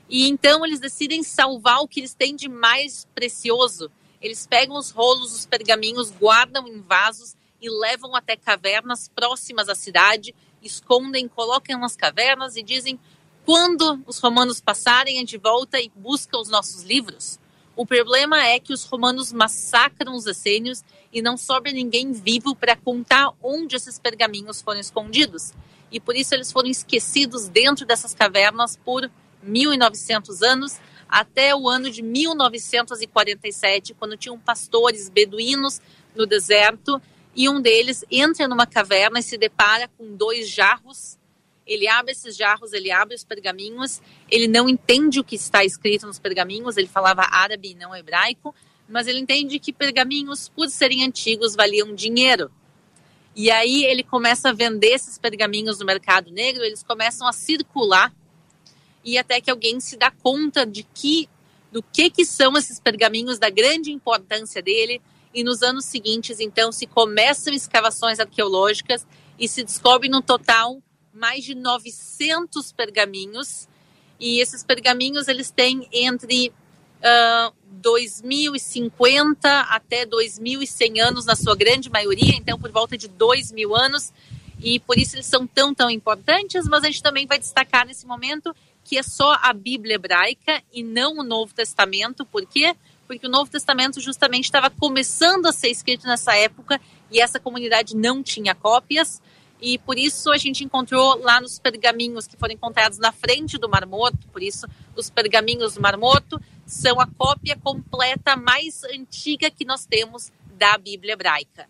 E 0.10 0.28
então 0.28 0.66
eles 0.66 0.80
decidem 0.80 1.24
salvar 1.24 1.80
o 1.80 1.88
que 1.88 2.00
eles 2.00 2.14
têm 2.14 2.36
de 2.36 2.48
mais 2.48 3.08
precioso. 3.16 3.92
Eles 4.22 4.46
pegam 4.46 4.78
os 4.78 4.92
rolos, 4.92 5.34
os 5.34 5.46
pergaminhos, 5.46 6.12
guardam 6.12 6.68
em 6.68 6.82
vasos 6.82 7.36
e 7.62 7.70
levam 7.70 8.16
até 8.16 8.36
cavernas 8.36 9.08
próximas 9.08 9.70
à 9.70 9.76
cidade, 9.76 10.34
escondem, 10.62 11.28
colocam 11.28 11.80
nas 11.80 11.96
cavernas 11.96 12.56
e 12.56 12.64
dizem: 12.64 13.00
quando 13.46 14.02
os 14.08 14.20
romanos 14.20 14.60
passarem, 14.60 15.18
a 15.18 15.20
gente 15.20 15.38
volta 15.38 15.80
e 15.80 15.92
busca 15.96 16.38
os 16.38 16.50
nossos 16.50 16.84
livros. 16.84 17.40
O 17.76 17.86
problema 17.86 18.44
é 18.46 18.60
que 18.60 18.74
os 18.74 18.84
romanos 18.84 19.32
massacram 19.32 20.16
os 20.16 20.26
essênios 20.26 20.84
e 21.12 21.22
não 21.22 21.38
sobra 21.38 21.72
ninguém 21.72 22.12
vivo 22.12 22.56
para 22.56 22.76
contar 22.76 23.32
onde 23.42 23.76
esses 23.76 23.98
pergaminhos 23.98 24.62
foram 24.62 24.80
escondidos. 24.80 25.54
E 25.92 26.00
por 26.00 26.16
isso 26.16 26.34
eles 26.34 26.52
foram 26.52 26.70
esquecidos 26.70 27.48
dentro 27.48 27.86
dessas 27.86 28.14
cavernas 28.14 28.78
por 28.78 29.10
1900 29.44 30.42
anos, 30.42 30.80
até 31.10 31.56
o 31.56 31.68
ano 31.68 31.90
de 31.90 32.02
1947, 32.02 33.94
quando 33.96 34.16
tinham 34.16 34.40
pastores 34.40 35.10
beduínos 35.10 35.82
no 36.16 36.26
deserto 36.26 37.02
e 37.36 37.48
um 37.48 37.62
deles 37.62 38.04
entra 38.12 38.48
numa 38.48 38.66
caverna 38.66 39.20
e 39.20 39.24
se 39.24 39.38
depara 39.38 39.90
com 39.98 40.16
dois 40.16 40.50
jarros. 40.50 41.18
Ele 41.66 41.88
abre 41.88 42.12
esses 42.12 42.36
jarros, 42.36 42.74
ele 42.74 42.92
abre 42.92 43.16
os 43.16 43.24
pergaminhos, 43.24 44.02
ele 44.30 44.48
não 44.48 44.68
entende 44.68 45.20
o 45.20 45.24
que 45.24 45.36
está 45.36 45.64
escrito 45.64 46.06
nos 46.06 46.20
pergaminhos, 46.20 46.76
ele 46.76 46.88
falava 46.88 47.22
árabe 47.22 47.72
e 47.72 47.76
não 47.76 47.96
hebraico, 47.96 48.54
mas 48.90 49.08
ele 49.08 49.20
entende 49.20 49.60
que 49.60 49.72
pergaminhos, 49.72 50.50
por 50.50 50.70
serem 50.70 51.06
antigos, 51.06 51.56
valiam 51.56 51.96
dinheiro. 51.96 52.52
E 53.34 53.50
aí 53.50 53.86
ele 53.86 54.04
começa 54.04 54.50
a 54.50 54.54
vender 54.54 54.90
esses 54.90 55.18
pergaminhos 55.18 55.80
no 55.80 55.86
mercado 55.86 56.32
negro, 56.32 56.64
eles 56.64 56.84
começam 56.84 57.26
a 57.26 57.32
circular. 57.32 58.14
E 59.04 59.18
até 59.18 59.40
que 59.40 59.50
alguém 59.50 59.80
se 59.80 59.96
dá 59.96 60.12
conta 60.12 60.66
de 60.66 60.84
que 60.84 61.30
do 61.72 61.82
que 61.82 62.10
que 62.10 62.26
são 62.26 62.58
esses 62.58 62.80
pergaminhos, 62.80 63.40
da 63.40 63.50
grande 63.50 63.92
importância 63.92 64.62
dele, 64.62 65.02
e 65.34 65.44
nos 65.44 65.62
anos 65.62 65.86
seguintes, 65.86 66.40
então, 66.40 66.72
se 66.72 66.86
começam 66.86 67.54
escavações 67.54 68.20
arqueológicas 68.20 69.06
e 69.40 69.48
se 69.48 69.64
descobre 69.64 70.10
no 70.10 70.22
total 70.22 70.82
mais 71.14 71.44
de 71.44 71.56
900 71.56 72.72
pergaminhos. 72.72 73.68
E 74.20 74.40
esses 74.40 74.64
pergaminhos 74.64 75.28
eles 75.28 75.50
têm 75.50 75.88
entre 75.92 76.50
uh, 76.50 77.54
2050 77.72 79.62
até 79.62 80.06
2100 80.06 81.02
anos 81.02 81.26
na 81.26 81.36
sua 81.36 81.56
grande 81.56 81.90
maioria, 81.90 82.36
então 82.36 82.60
por 82.60 82.72
volta 82.72 82.98
de 82.98 83.08
2000 83.08 83.76
anos. 83.76 84.14
E 84.64 84.80
por 84.80 84.98
isso 84.98 85.16
eles 85.16 85.26
são 85.26 85.48
tão, 85.48 85.74
tão 85.74 85.90
importantes, 85.90 86.68
mas 86.68 86.84
a 86.84 86.88
gente 86.88 87.02
também 87.02 87.26
vai 87.26 87.40
destacar 87.40 87.86
nesse 87.86 88.06
momento 88.06 88.56
que 88.84 88.98
é 88.98 89.04
só 89.04 89.38
a 89.42 89.54
Bíblia 89.54 89.96
hebraica 89.96 90.62
e 90.72 90.84
não 90.84 91.18
o 91.18 91.24
Novo 91.24 91.54
Testamento. 91.54 92.26
Por 92.26 92.46
quê? 92.46 92.76
Porque 92.76 92.78
o 93.24 93.30
Novo 93.30 93.50
Testamento 93.50 94.00
justamente 94.00 94.46
estava 94.46 94.70
começando 94.70 95.46
a 95.48 95.52
ser 95.52 95.70
escrito 95.70 96.08
nessa 96.08 96.36
época 96.36 96.80
e 97.12 97.20
essa 97.20 97.40
comunidade 97.40 97.96
não 97.96 98.24
tinha 98.24 98.56
cópias. 98.56 99.22
E 99.62 99.78
por 99.78 99.98
isso 99.98 100.32
a 100.32 100.38
gente 100.38 100.64
encontrou 100.64 101.20
lá 101.22 101.40
nos 101.40 101.60
pergaminhos 101.60 102.26
que 102.26 102.36
foram 102.36 102.54
encontrados 102.54 102.98
na 102.98 103.12
frente 103.12 103.60
do 103.60 103.70
Mar 103.70 103.86
Morto, 103.86 104.28
por 104.30 104.42
isso 104.42 104.66
os 104.96 105.10
pergaminhos 105.10 105.76
do 105.76 105.82
Mar 105.82 105.98
Morto 105.98 106.42
são 106.66 107.00
a 107.00 107.06
cópia 107.06 107.56
completa 107.56 108.36
mais 108.36 108.84
antiga 108.86 109.52
que 109.52 109.64
nós 109.64 109.86
temos 109.86 110.32
da 110.58 110.78
Bíblia 110.78 111.14
hebraica. 111.14 111.68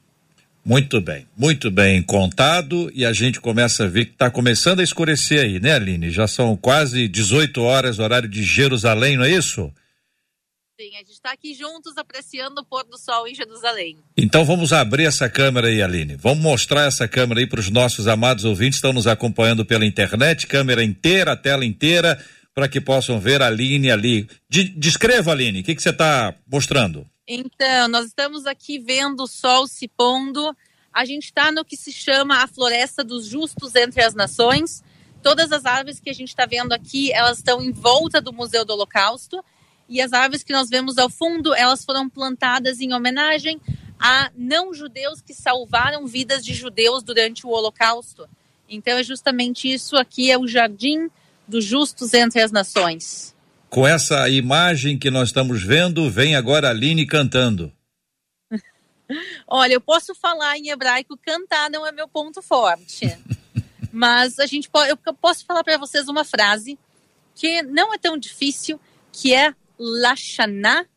Muito 0.64 1.02
bem, 1.02 1.28
muito 1.36 1.72
bem 1.72 2.04
contado 2.04 2.92
e 2.94 3.04
a 3.04 3.12
gente 3.12 3.42
começa 3.42 3.86
a 3.86 3.88
ver 3.88 4.06
que 4.06 4.12
está 4.12 4.30
começando 4.30 4.80
a 4.80 4.84
escurecer 4.84 5.42
aí, 5.42 5.60
né, 5.60 5.74
Aline? 5.74 6.12
Já 6.12 6.28
são 6.28 6.56
quase 6.56 7.08
18 7.08 7.62
horas, 7.62 7.98
horário 7.98 8.30
de 8.30 8.44
Jerusalém, 8.44 9.18
não 9.18 9.26
é 9.26 9.32
isso? 9.32 9.74
Sim, 10.82 10.96
a 10.96 10.98
gente 10.98 11.12
está 11.12 11.32
aqui 11.32 11.54
juntos 11.54 11.96
apreciando 11.96 12.62
o 12.62 12.66
pôr 12.66 12.84
do 12.86 12.98
sol 12.98 13.28
em 13.28 13.36
Jerusalém. 13.36 14.00
Então 14.18 14.44
vamos 14.44 14.74
abrir 14.74 15.06
essa 15.06 15.30
câmera 15.30 15.68
aí, 15.68 15.80
Aline. 15.80 16.16
Vamos 16.16 16.42
mostrar 16.42 16.88
essa 16.88 17.08
câmera 17.08 17.40
aí 17.40 17.46
para 17.46 17.60
os 17.60 17.70
nossos 17.70 18.08
amados 18.08 18.46
ouvintes 18.46 18.80
que 18.80 18.88
estão 18.88 18.92
nos 18.92 19.06
acompanhando 19.06 19.64
pela 19.64 19.86
internet, 19.86 20.48
câmera 20.48 20.84
inteira, 20.84 21.38
tela 21.38 21.64
inteira, 21.64 22.20
para 22.52 22.68
que 22.68 22.82
possam 22.82 23.20
ver 23.20 23.44
a 23.44 23.46
Aline 23.46 23.92
ali. 23.92 24.28
De, 24.50 24.64
descreva, 24.70 25.34
Aline, 25.34 25.60
o 25.60 25.64
que, 25.64 25.76
que 25.76 25.84
você 25.84 25.92
está 25.92 26.34
mostrando? 26.52 27.08
Então, 27.28 27.88
nós 27.88 28.08
estamos 28.08 28.48
aqui 28.48 28.80
vendo 28.80 29.22
o 29.22 29.28
sol 29.28 29.68
se 29.68 29.88
pondo. 29.88 30.52
A 30.92 31.06
gente 31.06 31.26
está 31.26 31.52
no 31.52 31.64
que 31.64 31.78
se 31.78 31.92
chama 31.92 32.38
a 32.38 32.48
floresta 32.48 33.04
dos 33.04 33.28
justos 33.28 33.76
entre 33.76 34.04
as 34.04 34.16
nações. 34.16 34.84
Todas 35.22 35.52
as 35.52 35.64
árvores 35.64 36.00
que 36.00 36.10
a 36.10 36.14
gente 36.14 36.30
está 36.30 36.48
vendo 36.48 36.74
aqui, 36.74 37.14
elas 37.14 37.38
estão 37.38 37.62
em 37.62 37.72
volta 37.72 38.20
do 38.20 38.34
Museu 38.34 38.66
do 38.66 38.74
Holocausto. 38.74 39.46
E 39.92 40.00
as 40.00 40.14
árvores 40.14 40.42
que 40.42 40.54
nós 40.54 40.70
vemos 40.70 40.98
ao 40.98 41.10
fundo, 41.10 41.54
elas 41.54 41.84
foram 41.84 42.10
plantadas 42.10 42.80
em 42.80 42.94
homenagem 42.94 43.60
a 44.00 44.32
não-judeus 44.38 45.20
que 45.20 45.34
salvaram 45.34 46.08
vidas 46.08 46.46
de 46.46 46.54
judeus 46.54 47.04
durante 47.04 47.46
o 47.46 47.50
Holocausto. 47.50 48.26
Então, 48.70 48.98
é 48.98 49.04
justamente 49.04 49.70
isso 49.70 49.98
aqui, 49.98 50.32
é 50.32 50.38
o 50.40 50.48
jardim 50.48 51.10
dos 51.46 51.66
justos 51.66 52.14
entre 52.14 52.42
as 52.42 52.54
nações. 52.54 53.36
Com 53.70 53.86
essa 53.86 54.30
imagem 54.30 54.98
que 54.98 55.12
nós 55.12 55.28
estamos 55.28 55.62
vendo, 55.62 56.10
vem 56.10 56.38
agora 56.38 56.70
a 56.70 56.72
Aline 56.72 57.06
cantando. 57.06 57.70
Olha, 59.46 59.74
eu 59.74 59.82
posso 59.82 60.16
falar 60.16 60.58
em 60.58 60.70
hebraico, 60.70 61.18
cantar 61.18 61.70
não 61.70 61.86
é 61.86 61.92
meu 61.92 62.08
ponto 62.08 62.42
forte. 62.42 63.14
Mas 63.92 64.40
a 64.40 64.46
gente 64.46 64.70
pode, 64.70 64.90
eu 64.90 65.14
posso 65.14 65.46
falar 65.46 65.66
para 65.66 65.78
vocês 65.78 66.08
uma 66.08 66.24
frase 66.24 66.80
que 67.36 67.62
não 67.64 67.94
é 67.94 67.98
tão 67.98 68.18
difícil, 68.18 68.80
que 69.12 69.34
é 69.34 69.54
Lashana 69.84 70.88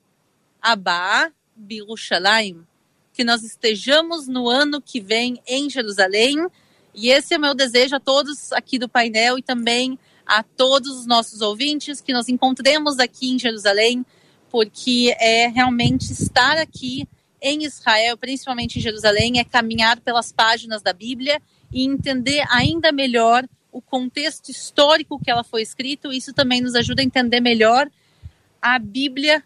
Abba 0.60 1.32
Birushalayim, 1.56 2.66
que 3.14 3.24
nós 3.24 3.42
estejamos 3.42 4.28
no 4.28 4.46
ano 4.46 4.78
que 4.78 5.00
vem 5.00 5.40
em 5.46 5.70
Jerusalém. 5.70 6.46
E 6.94 7.08
esse 7.08 7.32
é 7.32 7.38
o 7.38 7.40
meu 7.40 7.54
desejo 7.54 7.96
a 7.96 8.00
todos 8.00 8.52
aqui 8.52 8.78
do 8.78 8.86
painel 8.86 9.38
e 9.38 9.42
também 9.42 9.98
a 10.26 10.42
todos 10.42 10.98
os 10.98 11.06
nossos 11.06 11.40
ouvintes 11.40 12.02
que 12.02 12.12
nos 12.12 12.28
encontremos 12.28 12.98
aqui 12.98 13.30
em 13.30 13.38
Jerusalém, 13.38 14.04
porque 14.50 15.16
é 15.18 15.46
realmente 15.48 16.12
estar 16.12 16.58
aqui 16.58 17.08
em 17.40 17.64
Israel, 17.64 18.18
principalmente 18.18 18.78
em 18.78 18.82
Jerusalém, 18.82 19.38
é 19.38 19.44
caminhar 19.44 19.98
pelas 20.00 20.30
páginas 20.30 20.82
da 20.82 20.92
Bíblia 20.92 21.40
e 21.72 21.84
entender 21.84 22.44
ainda 22.50 22.92
melhor 22.92 23.46
o 23.72 23.80
contexto 23.80 24.50
histórico 24.50 25.18
que 25.18 25.30
ela 25.30 25.42
foi 25.42 25.62
escrita. 25.62 26.08
Isso 26.14 26.34
também 26.34 26.60
nos 26.60 26.74
ajuda 26.74 27.00
a 27.00 27.04
entender 27.04 27.40
melhor 27.40 27.90
a 28.64 28.78
Bíblia 28.78 29.44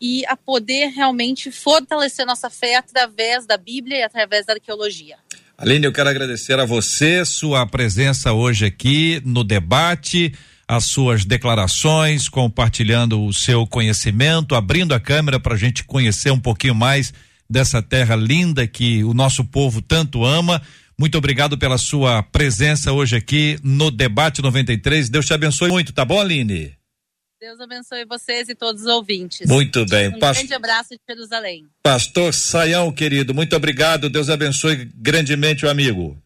e 0.00 0.26
a 0.26 0.36
poder 0.36 0.88
realmente 0.88 1.52
fortalecer 1.52 2.26
nossa 2.26 2.50
fé 2.50 2.74
através 2.74 3.46
da 3.46 3.56
Bíblia 3.56 3.98
e 3.98 4.02
através 4.02 4.44
da 4.44 4.54
arqueologia. 4.54 5.16
Aline, 5.56 5.86
eu 5.86 5.92
quero 5.92 6.08
agradecer 6.08 6.58
a 6.58 6.64
você, 6.64 7.24
sua 7.24 7.64
presença 7.64 8.32
hoje 8.32 8.64
aqui 8.64 9.22
no 9.24 9.44
debate, 9.44 10.32
as 10.66 10.84
suas 10.86 11.24
declarações, 11.24 12.28
compartilhando 12.28 13.24
o 13.24 13.32
seu 13.32 13.64
conhecimento, 13.66 14.56
abrindo 14.56 14.94
a 14.94 15.00
câmera 15.00 15.38
para 15.38 15.54
a 15.54 15.58
gente 15.58 15.84
conhecer 15.84 16.32
um 16.32 16.40
pouquinho 16.40 16.74
mais 16.74 17.14
dessa 17.48 17.80
terra 17.80 18.16
linda 18.16 18.66
que 18.66 19.04
o 19.04 19.14
nosso 19.14 19.44
povo 19.44 19.80
tanto 19.80 20.24
ama. 20.24 20.60
Muito 20.98 21.16
obrigado 21.16 21.56
pela 21.56 21.78
sua 21.78 22.20
presença 22.22 22.92
hoje 22.92 23.14
aqui 23.14 23.58
no 23.62 23.92
Debate 23.92 24.42
93. 24.42 25.08
Deus 25.08 25.26
te 25.26 25.34
abençoe 25.34 25.70
muito, 25.70 25.92
tá 25.92 26.04
bom, 26.04 26.20
Aline? 26.20 26.77
Deus 27.40 27.60
abençoe 27.60 28.04
vocês 28.04 28.48
e 28.48 28.54
todos 28.54 28.82
os 28.82 28.88
ouvintes. 28.88 29.48
Muito 29.48 29.86
bem. 29.86 30.08
Um 30.08 30.18
grande 30.18 30.54
abraço 30.54 30.90
de 30.90 31.00
Jerusalém. 31.08 31.66
Pastor 31.84 32.34
Saião, 32.34 32.90
querido, 32.90 33.32
muito 33.32 33.54
obrigado. 33.54 34.10
Deus 34.10 34.28
abençoe 34.28 34.90
grandemente 34.96 35.64
o 35.64 35.70
amigo. 35.70 36.20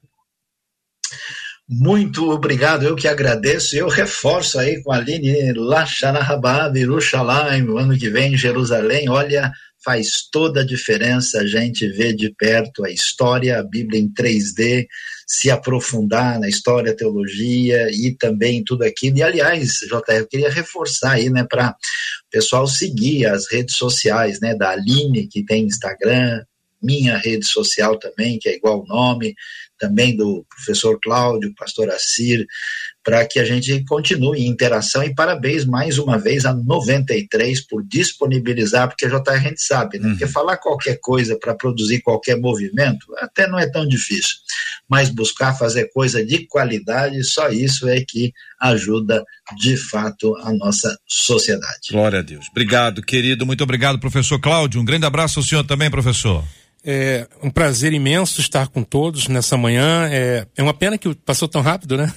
Muito 1.68 2.30
obrigado, 2.30 2.84
eu 2.84 2.96
que 2.96 3.06
agradeço. 3.06 3.76
Eu 3.76 3.88
reforço 3.88 4.58
aí 4.58 4.82
com 4.82 4.90
a 4.90 4.96
Aline 4.96 5.52
Lachanarabá, 5.52 6.72
Yerushalayim, 6.74 7.64
o 7.64 7.76
ano 7.76 7.98
que 7.98 8.08
vem 8.08 8.32
em 8.32 8.38
Jerusalém. 8.38 9.10
Olha, 9.10 9.52
faz 9.84 10.28
toda 10.32 10.62
a 10.62 10.66
diferença 10.66 11.40
a 11.40 11.46
gente 11.46 11.86
ver 11.88 12.14
de 12.14 12.34
perto 12.34 12.86
a 12.86 12.90
história, 12.90 13.58
a 13.58 13.62
Bíblia 13.62 14.00
em 14.00 14.08
3D, 14.08 14.86
se 15.26 15.50
aprofundar 15.50 16.38
na 16.38 16.48
história, 16.48 16.96
teologia 16.96 17.88
e 17.90 18.16
também 18.18 18.62
tudo 18.64 18.84
aquilo. 18.84 19.18
E, 19.18 19.22
aliás, 19.22 19.78
JR, 19.88 20.18
eu 20.18 20.26
queria 20.26 20.50
reforçar 20.50 21.12
aí, 21.12 21.30
né, 21.30 21.44
para 21.48 21.70
o 21.70 22.30
pessoal 22.30 22.66
seguir 22.66 23.26
as 23.26 23.50
redes 23.50 23.76
sociais, 23.76 24.40
né, 24.40 24.54
da 24.54 24.70
Aline, 24.70 25.28
que 25.28 25.44
tem 25.44 25.64
Instagram, 25.64 26.42
minha 26.82 27.16
rede 27.16 27.46
social 27.46 27.98
também, 27.98 28.38
que 28.40 28.48
é 28.48 28.56
igual 28.56 28.82
o 28.82 28.86
nome, 28.86 29.34
também 29.78 30.16
do 30.16 30.44
professor 30.48 30.98
Cláudio, 31.00 31.54
pastor 31.56 31.90
Assir, 31.90 32.46
para 33.04 33.26
que 33.26 33.40
a 33.40 33.44
gente 33.44 33.84
continue 33.84 34.42
em 34.42 34.46
interação 34.46 35.02
e 35.02 35.14
parabéns 35.14 35.64
mais 35.64 35.98
uma 35.98 36.18
vez 36.18 36.44
a 36.44 36.54
93 36.54 37.66
por 37.66 37.84
disponibilizar, 37.84 38.88
porque 38.88 39.08
já 39.08 39.20
tá, 39.20 39.32
a 39.32 39.38
gente 39.38 39.60
sabe, 39.60 39.98
né? 39.98 40.06
Uhum. 40.06 40.12
Porque 40.12 40.32
falar 40.32 40.56
qualquer 40.56 40.98
coisa 41.00 41.36
para 41.36 41.54
produzir 41.54 42.00
qualquer 42.00 42.36
movimento 42.36 43.06
até 43.18 43.48
não 43.48 43.58
é 43.58 43.68
tão 43.68 43.86
difícil, 43.86 44.36
mas 44.88 45.08
buscar 45.08 45.54
fazer 45.54 45.90
coisa 45.92 46.24
de 46.24 46.46
qualidade, 46.46 47.22
só 47.24 47.48
isso 47.48 47.88
é 47.88 48.02
que 48.06 48.32
ajuda 48.60 49.24
de 49.56 49.76
fato 49.76 50.36
a 50.38 50.52
nossa 50.52 50.96
sociedade. 51.06 51.88
Glória 51.90 52.18
a 52.18 52.22
Deus. 52.22 52.46
Obrigado, 52.50 53.02
querido. 53.02 53.46
Muito 53.46 53.64
obrigado, 53.64 53.98
professor 53.98 54.38
Cláudio. 54.38 54.80
Um 54.80 54.84
grande 54.84 55.06
abraço 55.06 55.38
ao 55.38 55.44
senhor 55.44 55.64
também, 55.64 55.90
professor. 55.90 56.44
É 56.84 57.28
um 57.40 57.48
prazer 57.48 57.92
imenso 57.92 58.40
estar 58.40 58.66
com 58.66 58.82
todos 58.82 59.28
nessa 59.28 59.56
manhã. 59.56 60.08
É, 60.10 60.44
é 60.56 60.62
uma 60.62 60.74
pena 60.74 60.98
que 60.98 61.14
passou 61.14 61.46
tão 61.46 61.62
rápido, 61.62 61.96
né? 61.96 62.12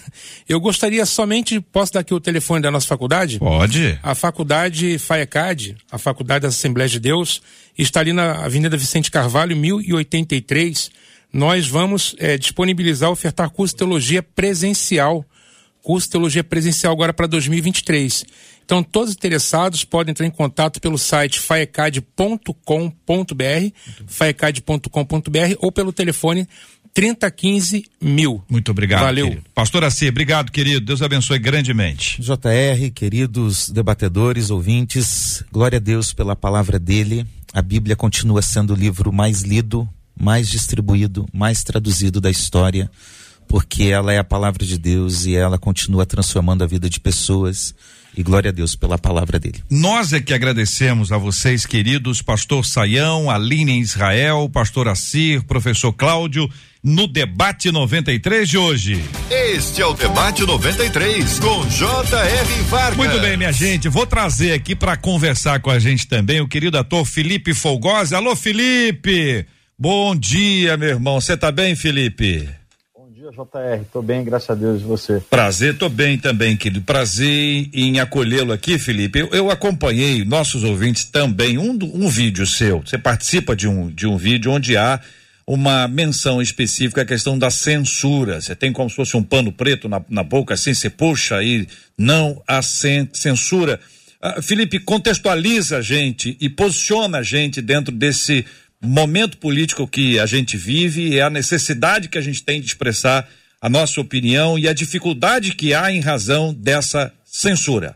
Eu 0.50 0.60
gostaria 0.60 1.06
somente, 1.06 1.60
posso 1.60 1.94
dar 1.94 2.00
aqui 2.00 2.16
o 2.16 2.20
telefone 2.20 2.64
da 2.64 2.72
nossa 2.72 2.88
faculdade? 2.88 3.38
Pode. 3.38 4.00
A 4.02 4.16
faculdade 4.16 4.98
FAECAD, 4.98 5.78
a 5.92 6.00
Faculdade 6.00 6.44
da 6.44 6.48
Assembleia 6.48 6.90
de 6.90 7.00
Deus, 7.00 7.44
está 7.78 8.00
ali 8.00 8.12
na 8.12 8.44
Avenida 8.44 8.76
Vicente 8.76 9.12
Carvalho, 9.12 9.56
1083. 9.56 10.90
Nós 11.36 11.68
vamos 11.68 12.16
é, 12.18 12.38
disponibilizar, 12.38 13.12
ofertar 13.12 13.50
curso 13.50 13.74
de 13.74 13.80
teologia 13.80 14.24
presencial. 14.24 15.26
Curso 15.82 16.08
de 16.08 16.12
teologia 16.12 16.46
presencial 16.46 16.94
agora 16.94 17.14
para 17.14 17.28
2023. 17.28 18.26
Então, 18.64 18.82
todos 18.82 19.14
interessados 19.14 19.84
podem 19.84 20.12
entrar 20.12 20.26
em 20.26 20.32
contato 20.32 20.80
pelo 20.80 20.98
site 20.98 21.42
faecad.com.br, 21.42 22.54
faecad.com.br 24.08 25.56
ou 25.60 25.74
pelo 25.74 25.92
telefone 25.92 26.48
3015 26.94 27.84
mil. 28.02 28.42
Muito 28.50 28.72
obrigado. 28.72 29.02
Valeu. 29.02 29.28
Querido. 29.28 29.44
Pastor 29.54 29.84
Assi, 29.84 30.08
obrigado, 30.08 30.54
querido. 30.54 30.86
Deus 30.86 31.02
abençoe 31.02 31.38
grandemente. 31.38 32.22
JR, 32.22 32.90
queridos 32.96 33.70
debatedores, 33.70 34.52
ouvintes, 34.52 35.44
glória 35.52 35.80
a 35.80 35.82
Deus 35.82 36.14
pela 36.14 36.34
palavra 36.34 36.80
dele. 36.80 37.28
A 37.54 37.62
Bíblia 37.62 37.98
continua 37.98 38.42
sendo 38.42 38.72
o 38.74 38.76
livro 38.76 39.12
mais 39.12 39.42
lido, 39.42 39.88
mais 40.20 40.50
distribuído, 40.50 41.28
mais 41.34 41.64
traduzido 41.64 42.22
da 42.22 42.30
história, 42.30 42.90
porque 43.48 43.84
ela 43.84 44.14
é 44.14 44.18
a 44.18 44.24
palavra 44.24 44.66
de 44.66 44.78
Deus 44.78 45.26
e 45.26 45.36
ela 45.36 45.58
continua 45.58 46.06
transformando 46.06 46.64
a 46.64 46.68
vida 46.68 46.90
de 46.90 47.00
pessoas 47.00 47.76
e 48.18 48.24
glória 48.24 48.50
a 48.50 48.52
Deus 48.54 48.76
pela 48.76 48.98
palavra 48.98 49.40
dele. 49.40 49.62
Nós 49.70 50.14
é 50.14 50.22
que 50.22 50.34
agradecemos 50.34 51.12
a 51.12 51.18
vocês, 51.18 51.66
queridos, 51.66 52.22
pastor 52.22 52.66
Saião, 52.66 53.30
Aline 53.30 53.80
Israel, 53.80 54.50
pastor 54.52 54.88
Assir, 54.88 55.44
professor 55.44 55.92
Cláudio, 55.92 56.50
no 56.82 57.08
debate 57.08 57.72
93 57.72 58.48
de 58.48 58.58
hoje. 58.58 59.04
Este 59.30 59.82
é 59.82 59.86
o 59.86 59.94
debate 59.94 60.46
93 60.46 61.40
com 61.40 61.68
J.R. 61.68 62.62
Vargas. 62.70 62.98
Muito 62.98 63.20
bem, 63.20 63.36
minha 63.36 63.52
gente, 63.52 63.90
vou 63.90 64.06
trazer 64.06 64.54
aqui 64.54 64.76
para 64.76 64.96
conversar 64.96 65.60
com 65.60 65.70
a 65.70 65.80
gente 65.80 66.08
também 66.08 66.40
o 66.40 66.48
querido 66.48 66.78
ator 66.78 67.04
Felipe 67.06 67.54
Folgosi. 67.54 68.16
Alô, 68.16 68.36
Felipe! 68.36 69.46
Bom 69.78 70.16
dia, 70.16 70.78
meu 70.78 70.90
irmão. 70.90 71.20
Você 71.20 71.36
tá 71.36 71.52
bem, 71.52 71.76
Felipe? 71.76 72.50
dia, 73.14 73.30
JR. 73.32 73.86
Tô 73.92 74.02
bem, 74.02 74.24
graças 74.24 74.50
a 74.50 74.56
Deus, 74.56 74.82
e 74.82 74.86
você? 74.86 75.22
Prazer, 75.30 75.78
tô 75.78 75.90
bem 75.90 76.18
também, 76.18 76.56
querido. 76.56 76.82
Prazer 76.82 77.70
em 77.74 78.00
acolhê-lo 78.00 78.54
aqui, 78.54 78.78
Felipe. 78.78 79.20
Eu, 79.20 79.30
eu, 79.32 79.52
acompanhei 79.52 80.24
nossos 80.24 80.64
ouvintes 80.64 81.06
também 81.06 81.58
um, 81.58 81.78
um 81.94 82.08
vídeo 82.08 82.46
seu. 82.46 82.82
Você 82.86 82.98
participa 82.98 83.56
de 83.56 83.68
um, 83.68 83.90
de 83.90 84.08
um 84.08 84.16
vídeo 84.16 84.52
onde 84.52 84.78
há 84.78 85.00
uma 85.48 85.88
menção 85.88 86.42
específica 86.42 87.02
à 87.02 87.06
questão 87.06 87.38
da 87.38 87.50
censura. 87.50 88.42
Você 88.42 88.56
tem 88.56 88.72
como 88.72 88.90
se 88.90 88.96
fosse 88.96 89.18
um 89.18 89.24
pano 89.24 89.52
preto 89.52 89.90
na, 89.90 90.02
na 90.10 90.24
boca, 90.24 90.54
assim, 90.54 90.74
você 90.74 90.90
puxa 90.90 91.38
aí, 91.38 91.68
não 91.98 92.42
a 92.48 92.62
censura. 92.62 93.80
Ah, 94.22 94.42
Felipe, 94.42 94.80
contextualiza 94.80 95.78
a 95.78 95.82
gente 95.82 96.36
e 96.40 96.50
posiciona 96.50 97.20
a 97.20 97.24
gente 97.24 97.62
dentro 97.62 97.94
desse 97.94 98.46
momento 98.82 99.38
político 99.38 99.88
que 99.88 100.20
a 100.20 100.26
gente 100.26 100.58
vive, 100.58 101.18
é 101.18 101.22
a 101.22 101.30
necessidade 101.30 102.10
que 102.10 102.18
a 102.18 102.22
gente 102.22 102.44
tem 102.44 102.60
de 102.60 102.68
expressar 102.68 103.28
a 103.62 103.70
nossa 103.70 104.00
opinião 104.00 104.60
e 104.60 104.68
a 104.68 104.74
dificuldade 104.74 105.56
que 105.56 105.74
há 105.74 105.92
em 105.92 106.00
razão 106.00 106.54
dessa 106.54 107.12
censura. 107.24 107.96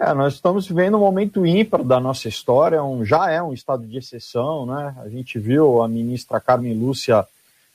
É, 0.00 0.14
nós 0.14 0.34
estamos 0.34 0.68
vivendo 0.68 0.96
um 0.96 1.00
momento 1.00 1.44
ímpar 1.44 1.82
da 1.82 1.98
nossa 1.98 2.28
história, 2.28 2.82
um, 2.82 3.04
já 3.04 3.30
é 3.30 3.42
um 3.42 3.52
estado 3.52 3.84
de 3.84 3.98
exceção, 3.98 4.64
né? 4.64 4.94
A 5.04 5.08
gente 5.08 5.40
viu 5.40 5.82
a 5.82 5.88
ministra 5.88 6.40
Carmen 6.40 6.72
Lúcia 6.72 7.26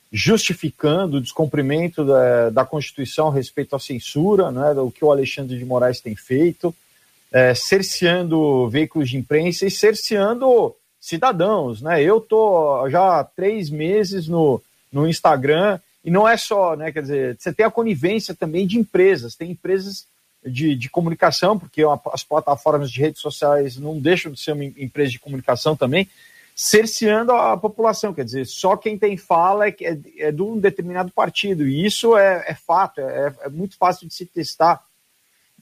justificando 0.10 1.18
o 1.18 1.22
descumprimento 1.22 2.06
da, 2.06 2.50
da 2.50 2.66
Constituição 2.66 3.28
a 3.28 3.34
respeito 3.34 3.76
à 3.76 3.80
censura, 3.80 4.52
né? 4.52 4.72
O 4.80 4.90
que 4.90 5.04
o 5.04 5.12
Alexandre 5.12 5.58
de 5.58 5.66
Moraes 5.66 6.00
tem 6.00 6.16
feito, 6.16 6.74
é, 7.30 7.54
cerceando 7.54 8.70
veículos 8.70 9.10
de 9.10 9.18
imprensa 9.18 9.66
e 9.66 9.72
cerceando 9.72 10.74
cidadãos, 11.04 11.82
né? 11.82 12.02
Eu 12.02 12.22
tô 12.22 12.90
já 12.90 13.20
há 13.20 13.24
três 13.26 13.70
meses 13.70 14.26
no, 14.26 14.62
no 14.90 15.06
Instagram 15.06 15.78
e 16.02 16.10
não 16.10 16.26
é 16.26 16.38
só, 16.38 16.78
né? 16.78 16.94
Quer 16.94 17.02
dizer, 17.02 17.38
você 17.38 17.52
tem 17.52 17.66
a 17.66 17.72
conivência 17.72 18.34
também 18.34 18.66
de 18.66 18.80
empresas, 18.80 19.36
tem 19.36 19.52
empresas 19.52 20.06
de, 20.46 20.76
de 20.76 20.90
comunicação, 20.90 21.60
porque 21.60 21.82
as 22.14 22.24
plataformas 22.24 22.90
de 22.90 23.02
redes 23.02 23.20
sociais 23.20 23.76
não 23.76 24.00
deixam 24.00 24.32
de 24.32 24.40
ser 24.40 24.54
uma 24.54 24.64
empresa 24.64 25.12
de 25.12 25.20
comunicação 25.20 25.76
também, 25.76 26.08
cerceando 26.56 27.34
a 27.34 27.58
população, 27.58 28.14
quer 28.14 28.24
dizer, 28.24 28.46
só 28.46 28.78
quem 28.78 28.98
tem 28.98 29.18
fala 29.18 29.68
é, 29.68 29.76
é, 29.82 29.98
é 30.20 30.32
de 30.32 30.42
um 30.42 30.58
determinado 30.58 31.12
partido, 31.12 31.68
e 31.68 31.86
isso 31.86 32.16
é, 32.16 32.46
é 32.48 32.56
fato, 32.56 33.02
é, 33.02 33.34
é, 33.42 33.50
muito 33.50 33.76
fácil 33.76 34.08
de 34.08 34.14
se 34.14 34.26
testar. 34.26 34.82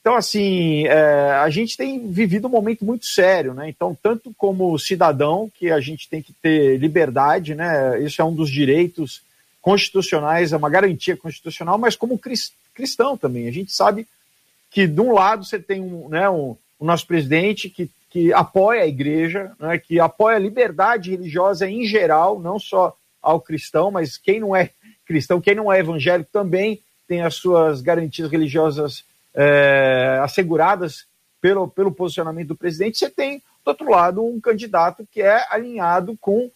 Então, 0.02 0.16
assim, 0.16 0.88
é, 0.88 1.32
a 1.43 1.49
gente 1.52 1.78
tem 1.78 2.12
vivido 2.12 2.47
um 2.47 2.52
momento 2.52 2.84
muito 2.84 3.06
sério, 3.06 3.54
né? 3.54 3.70
Então, 3.70 3.95
tanto 4.02 4.34
como 4.36 4.78
cidadão, 4.80 5.49
que 5.54 5.70
a 5.70 5.80
gente 5.80 6.10
tem 6.10 6.24
que 6.24 6.34
ter 6.34 6.78
liberdade, 6.78 7.54
né? 7.54 8.02
Isso 8.02 8.20
é 8.20 8.26
um 8.26 8.34
dos 8.34 8.49
direitos 8.49 9.22
constitucionais, 9.62 10.54
é 10.54 10.58
uma 10.58 10.72
garantia 10.72 11.16
constitucional, 11.16 11.78
mas 11.78 11.95
como 11.95 12.20
cristão 12.74 13.16
também. 13.16 13.47
A 13.47 13.52
gente 13.52 13.72
sabe 13.72 14.08
que 14.72 14.88
de 14.88 14.99
um 14.99 15.14
lado 15.14 15.45
você 15.45 15.60
tem 15.60 15.82
um, 15.82 16.10
né, 16.10 16.28
um, 16.28 16.58
o 16.80 16.86
nosso 16.86 17.06
presidente 17.06 17.70
que, 17.70 17.88
que 18.10 18.34
apoia 18.34 18.82
a 18.82 18.88
igreja, 18.88 19.52
né, 19.60 19.78
que 19.78 19.99
apoia 19.99 20.38
a 20.38 20.39
liberdade 20.39 21.12
religiosa 21.12 21.70
em 21.70 21.86
geral, 21.86 22.39
não 22.39 22.58
só 22.58 22.97
ao 23.22 23.39
cristão, 23.39 23.91
mas 23.91 24.18
quem 24.18 24.39
não 24.39 24.56
é 24.56 24.72
cristão, 25.06 25.39
quem 25.39 25.54
não 25.54 25.72
é 25.72 25.80
evangélico 25.80 26.30
também 26.34 26.82
tem 27.08 27.22
as 27.22 27.36
suas 27.36 27.82
garantias 27.82 28.32
religiosas 28.32 29.04
é, 29.34 30.20
asseguradas 30.24 31.06
pelo, 31.40 31.68
pelo 31.68 31.92
posicionamento 31.92 32.50
do 32.50 32.56
presidente. 32.56 32.98
Você 32.98 33.10
tem, 33.10 33.40
do 33.64 33.70
outro 33.70 33.90
lado, 33.90 34.24
um 34.24 34.40
candidato 34.40 35.08
que 35.12 35.22
é 35.22 35.46
alinhado 35.50 36.18
com 36.20 36.50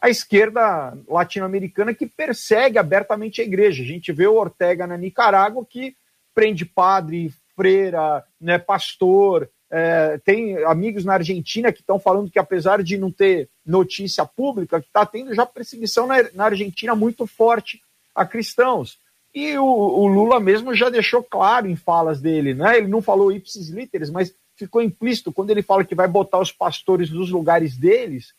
a 0.00 0.08
esquerda 0.08 0.96
latino-americana 1.06 1.92
que 1.92 2.06
persegue 2.06 2.78
abertamente 2.78 3.40
a 3.40 3.44
igreja. 3.44 3.82
A 3.82 3.86
gente 3.86 4.12
vê 4.12 4.26
o 4.26 4.36
Ortega 4.36 4.86
na 4.86 4.96
Nicarágua 4.96 5.64
que 5.68 5.94
prende 6.34 6.64
padre, 6.64 7.32
freira, 7.54 8.24
né, 8.40 8.58
pastor. 8.58 9.48
É, 9.70 10.18
tem 10.24 10.56
amigos 10.64 11.04
na 11.04 11.14
Argentina 11.14 11.70
que 11.70 11.80
estão 11.80 11.98
falando 11.98 12.30
que, 12.30 12.38
apesar 12.38 12.82
de 12.82 12.96
não 12.96 13.12
ter 13.12 13.48
notícia 13.64 14.24
pública, 14.24 14.78
está 14.78 15.04
tendo 15.04 15.34
já 15.34 15.44
perseguição 15.44 16.06
na, 16.06 16.16
na, 16.32 16.46
Argentina 16.46 16.94
muito 16.94 17.26
forte 17.26 17.80
a 18.14 18.24
cristãos. 18.24 18.98
E 19.34 19.56
o, 19.56 19.64
o, 19.64 20.06
Lula 20.06 20.40
mesmo 20.40 20.74
já 20.74 20.90
deixou 20.90 21.22
claro 21.22 21.68
em 21.68 21.76
falas 21.76 22.20
dele, 22.20 22.52
né? 22.52 22.78
Ele 22.78 22.88
não 22.88 23.00
falou 23.00 23.30
ipsis 23.30 23.68
literis, 23.68 24.10
mas 24.10 24.34
ficou 24.56 24.82
implícito 24.82 25.32
quando 25.32 25.50
ele 25.50 25.62
fala 25.62 25.84
que 25.84 25.94
vai 25.94 26.08
botar 26.08 26.38
os 26.38 26.50
pastores 26.50 27.10
nos 27.10 27.30
lugares 27.30 27.76
deles. 27.76 28.34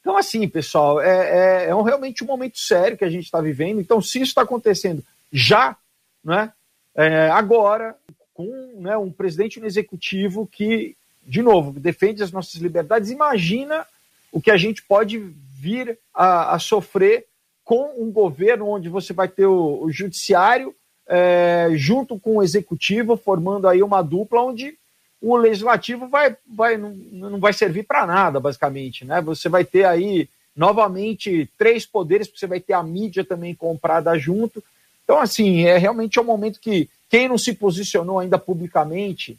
Então, 0.00 0.16
assim, 0.16 0.46
pessoal, 0.48 1.00
é, 1.00 1.64
é, 1.64 1.68
é 1.70 1.74
um, 1.74 1.82
realmente 1.82 2.22
um 2.22 2.26
momento 2.26 2.58
sério 2.58 2.96
que 2.96 3.04
a 3.04 3.10
gente 3.10 3.24
está 3.24 3.40
vivendo. 3.40 3.80
Então, 3.80 4.00
se 4.00 4.18
isso 4.18 4.30
está 4.30 4.42
acontecendo 4.42 5.02
já, 5.32 5.76
né, 6.22 6.52
é, 6.94 7.28
agora, 7.30 7.96
com 8.32 8.46
né, 8.76 8.96
um 8.96 9.10
presidente 9.10 9.58
no 9.58 9.66
executivo 9.66 10.46
que, 10.46 10.96
de 11.22 11.42
novo, 11.42 11.78
defende 11.80 12.22
as 12.22 12.30
nossas 12.30 12.60
liberdades, 12.60 13.10
imagina 13.10 13.86
o 14.30 14.40
que 14.40 14.50
a 14.50 14.56
gente 14.56 14.82
pode 14.82 15.18
vir 15.18 15.98
a, 16.12 16.54
a 16.54 16.58
sofrer 16.58 17.26
com 17.64 17.94
um 17.98 18.10
governo 18.10 18.68
onde 18.68 18.88
você 18.88 19.12
vai 19.12 19.28
ter 19.28 19.46
o, 19.46 19.84
o 19.84 19.90
judiciário 19.90 20.74
é, 21.06 21.68
junto 21.74 22.18
com 22.18 22.36
o 22.36 22.42
executivo, 22.42 23.16
formando 23.16 23.68
aí 23.68 23.82
uma 23.82 24.02
dupla 24.02 24.42
onde 24.42 24.76
o 25.20 25.36
legislativo 25.36 26.06
vai, 26.08 26.36
vai, 26.46 26.76
não, 26.76 26.90
não 26.90 27.38
vai 27.38 27.52
servir 27.52 27.84
para 27.84 28.06
nada, 28.06 28.38
basicamente. 28.38 29.04
Né? 29.04 29.20
Você 29.22 29.48
vai 29.48 29.64
ter 29.64 29.84
aí 29.84 30.28
novamente 30.54 31.48
três 31.58 31.86
poderes, 31.86 32.26
porque 32.26 32.40
você 32.40 32.46
vai 32.46 32.60
ter 32.60 32.74
a 32.74 32.82
mídia 32.82 33.24
também 33.24 33.54
comprada 33.54 34.16
junto. 34.18 34.62
Então, 35.02 35.18
assim, 35.18 35.64
é 35.64 35.78
realmente 35.78 36.18
é 36.18 36.22
um 36.22 36.26
momento 36.26 36.60
que 36.60 36.88
quem 37.10 37.28
não 37.28 37.38
se 37.38 37.54
posicionou 37.54 38.18
ainda 38.18 38.38
publicamente, 38.38 39.38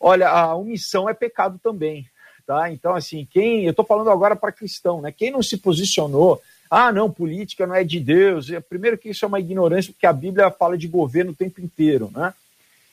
olha, 0.00 0.28
a 0.28 0.54
omissão 0.54 1.08
é 1.08 1.14
pecado 1.14 1.58
também, 1.62 2.06
tá? 2.46 2.70
Então, 2.70 2.94
assim, 2.94 3.26
quem, 3.30 3.64
eu 3.64 3.70
estou 3.70 3.84
falando 3.84 4.10
agora 4.10 4.36
para 4.36 4.52
cristão, 4.52 5.00
né? 5.00 5.12
Quem 5.12 5.30
não 5.30 5.42
se 5.42 5.56
posicionou, 5.58 6.40
ah, 6.70 6.92
não, 6.92 7.10
política 7.10 7.66
não 7.66 7.74
é 7.74 7.84
de 7.84 8.00
Deus. 8.00 8.50
É, 8.50 8.60
primeiro 8.60 8.98
que 8.98 9.10
isso 9.10 9.24
é 9.24 9.28
uma 9.28 9.40
ignorância, 9.40 9.92
porque 9.92 10.06
a 10.06 10.12
Bíblia 10.12 10.50
fala 10.50 10.76
de 10.76 10.88
governo 10.88 11.32
o 11.32 11.36
tempo 11.36 11.60
inteiro, 11.60 12.10
né? 12.14 12.34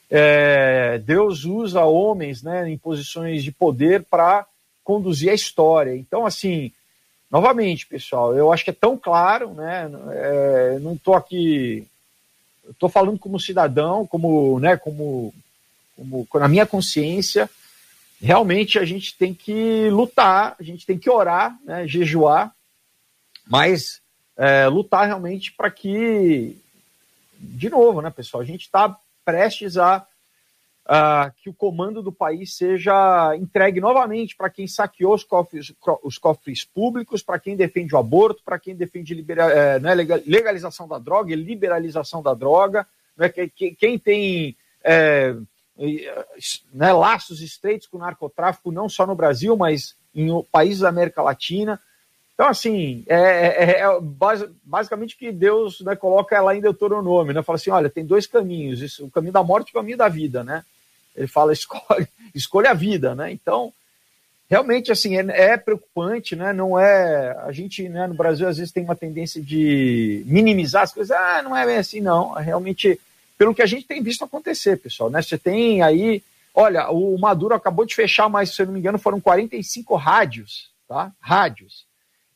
É, 0.09 0.99
Deus 0.99 1.45
usa 1.45 1.83
homens, 1.83 2.43
né, 2.43 2.69
em 2.69 2.77
posições 2.77 3.43
de 3.43 3.51
poder 3.51 4.03
para 4.03 4.45
conduzir 4.83 5.29
a 5.29 5.33
história. 5.33 5.95
Então, 5.95 6.25
assim, 6.25 6.71
novamente, 7.29 7.87
pessoal, 7.87 8.35
eu 8.35 8.53
acho 8.53 8.63
que 8.63 8.69
é 8.69 8.73
tão 8.73 8.95
claro, 8.97 9.53
né? 9.53 9.89
É, 10.11 10.79
não 10.79 10.93
estou 10.93 11.15
aqui, 11.15 11.87
estou 12.69 12.87
falando 12.87 13.17
como 13.17 13.39
cidadão, 13.39 14.05
como, 14.05 14.59
né, 14.59 14.77
como, 14.77 15.33
como 15.97 16.27
na 16.35 16.47
minha 16.47 16.65
consciência, 16.67 17.49
realmente 18.21 18.79
a 18.79 18.85
gente 18.85 19.15
tem 19.17 19.33
que 19.33 19.89
lutar, 19.89 20.55
a 20.59 20.63
gente 20.63 20.85
tem 20.85 20.97
que 20.97 21.09
orar, 21.09 21.57
né, 21.65 21.87
jejuar, 21.87 22.54
mas 23.47 24.01
é, 24.37 24.67
lutar 24.67 25.07
realmente 25.07 25.51
para 25.51 25.69
que, 25.69 26.57
de 27.39 27.69
novo, 27.69 28.01
né, 28.01 28.09
pessoal, 28.09 28.41
a 28.41 28.45
gente 28.45 28.61
está 28.61 28.97
prestes 29.23 29.77
a 29.77 30.05
uh, 30.85 31.31
que 31.41 31.49
o 31.49 31.53
comando 31.53 32.01
do 32.01 32.11
país 32.11 32.55
seja 32.55 33.35
entregue 33.35 33.81
novamente 33.81 34.35
para 34.35 34.49
quem 34.49 34.67
saqueou 34.67 35.15
os 35.15 35.23
cofres, 35.23 35.73
os 36.03 36.17
cofres 36.17 36.63
públicos, 36.63 37.23
para 37.23 37.39
quem 37.39 37.55
defende 37.55 37.95
o 37.95 37.97
aborto, 37.97 38.43
para 38.43 38.59
quem 38.59 38.75
defende 38.75 39.13
libera, 39.13 39.45
é, 39.51 39.79
né, 39.79 39.93
legalização 39.95 40.87
da 40.87 40.99
droga 40.99 41.33
e 41.33 41.35
liberalização 41.35 42.21
da 42.21 42.33
droga, 42.33 42.87
né, 43.17 43.29
que, 43.29 43.71
quem 43.71 43.97
tem 43.97 44.55
é, 44.83 45.35
né, 46.73 46.93
laços 46.93 47.41
estreitos 47.41 47.87
com 47.87 47.97
o 47.97 48.01
narcotráfico, 48.01 48.71
não 48.71 48.87
só 48.87 49.05
no 49.05 49.15
Brasil, 49.15 49.57
mas 49.57 49.95
em 50.13 50.29
países 50.51 50.79
da 50.79 50.89
América 50.89 51.21
Latina. 51.21 51.79
Então, 52.35 52.49
assim, 52.49 53.03
é, 53.07 53.15
é, 53.15 53.79
é 53.79 53.99
basicamente 54.63 55.15
que 55.15 55.31
Deus 55.31 55.79
né, 55.79 55.95
coloca 55.95 56.39
lá 56.41 56.53
em 56.53 56.59
Deuteronômio, 56.59 57.33
né? 57.33 57.41
Fala 57.41 57.55
assim, 57.55 57.69
olha, 57.69 57.89
tem 57.89 58.05
dois 58.05 58.27
caminhos, 58.27 58.81
isso, 58.81 59.05
o 59.05 59.09
caminho 59.09 59.31
da 59.31 59.41
morte 59.41 59.69
e 59.69 59.71
o 59.71 59.75
caminho 59.75 59.97
da 59.97 60.09
vida, 60.09 60.43
né? 60.43 60.63
Ele 61.15 61.27
fala, 61.27 61.53
escolhe, 61.53 62.07
escolhe 62.35 62.67
a 62.67 62.73
vida, 62.73 63.15
né? 63.15 63.31
Então, 63.31 63.71
realmente, 64.49 64.91
assim, 64.91 65.15
é, 65.15 65.51
é, 65.51 65.57
preocupante, 65.57 66.35
né? 66.35 66.51
Não 66.51 66.77
é... 66.77 67.37
A 67.45 67.53
gente, 67.53 67.87
né, 67.87 68.05
no 68.05 68.13
Brasil, 68.13 68.49
às 68.49 68.57
vezes 68.57 68.73
tem 68.73 68.83
uma 68.83 68.97
tendência 68.97 69.41
de 69.41 70.21
minimizar 70.25 70.83
as 70.83 70.93
coisas. 70.93 71.15
Ah, 71.15 71.41
não 71.41 71.55
é 71.55 71.65
bem 71.65 71.77
assim, 71.77 72.01
não. 72.01 72.37
É 72.37 72.43
realmente, 72.43 72.99
pelo 73.37 73.55
que 73.55 73.61
a 73.61 73.65
gente 73.65 73.87
tem 73.87 74.03
visto 74.03 74.25
acontecer, 74.25 74.77
pessoal, 74.77 75.09
né? 75.09 75.21
Você 75.21 75.37
tem 75.37 75.81
aí... 75.81 76.21
Olha, 76.53 76.89
o 76.89 77.17
Maduro 77.17 77.55
acabou 77.55 77.85
de 77.85 77.95
fechar, 77.95 78.29
mas, 78.29 78.53
se 78.53 78.61
eu 78.61 78.65
não 78.65 78.73
me 78.73 78.79
engano, 78.79 78.99
foram 78.99 79.21
45 79.21 79.95
rádios, 79.95 80.69
tá? 80.85 81.13
Rádios. 81.19 81.85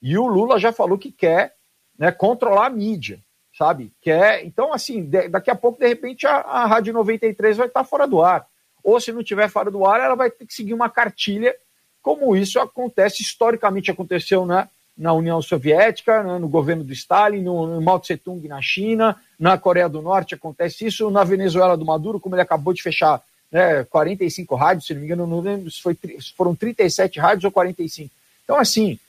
E 0.02 0.18
o 0.18 0.28
Lula 0.28 0.60
já 0.60 0.72
falou 0.72 0.98
que 0.98 1.12
quer 1.12 1.54
né, 1.98 2.12
controlar 2.12 2.68
a 2.68 2.70
mídia, 2.70 3.20
sabe? 3.58 3.92
Quer... 4.02 4.46
Então, 4.46 4.74
assim, 4.74 5.10
daqui 5.30 5.50
a 5.50 5.56
pouco, 5.56 5.80
de 5.80 5.88
repente, 5.88 6.26
a, 6.26 6.38
a 6.38 6.66
Rádio 6.66 6.94
93 6.94 7.58
vai 7.58 7.68
estar 7.68 7.84
fora 7.84 8.08
do 8.08 8.22
ar 8.22 8.48
ou 8.84 9.00
se 9.00 9.12
não 9.12 9.24
tiver 9.24 9.50
fora 9.50 9.70
do 9.70 9.86
ar, 9.86 10.00
ela 10.00 10.16
vai 10.16 10.30
ter 10.30 10.46
que 10.46 10.54
seguir 10.54 10.74
uma 10.74 10.90
cartilha, 10.90 11.56
como 12.02 12.36
isso 12.36 12.60
acontece, 12.60 13.22
historicamente 13.22 13.92
aconteceu 13.92 14.46
né, 14.46 14.68
na 14.98 15.14
União 15.14 15.42
Soviética, 15.42 16.24
né, 16.24 16.38
no 16.40 16.48
governo 16.48 16.84
do 16.84 16.94
Stalin, 16.94 17.42
no, 17.42 17.68
no 17.68 17.82
Mao 17.82 18.00
Tse 18.00 18.18
Tung 18.18 18.46
na 18.48 18.62
China, 18.62 19.16
na 19.40 19.58
Coreia 19.58 19.90
do 19.90 20.02
Norte 20.02 20.36
acontece 20.36 20.86
isso, 20.86 21.10
na 21.10 21.24
Venezuela 21.24 21.78
do 21.78 21.86
Maduro, 21.86 22.20
como 22.20 22.36
ele 22.36 22.42
acabou 22.42 22.74
de 22.74 22.82
fechar 22.82 23.22
né, 23.52 23.84
45 23.86 24.56
rádios, 24.56 24.88
se 24.88 24.94
não 24.94 25.02
me 25.02 25.08
engano, 25.08 25.28
não 25.28 25.42
lembro 25.42 25.70
se 25.70 25.82
foi, 25.82 25.98
foram 26.36 26.56
37 26.56 27.20
rádios 27.20 27.44
ou 27.44 27.52
45. 27.52 28.10
Então, 28.44 28.58
assim, 28.58 29.00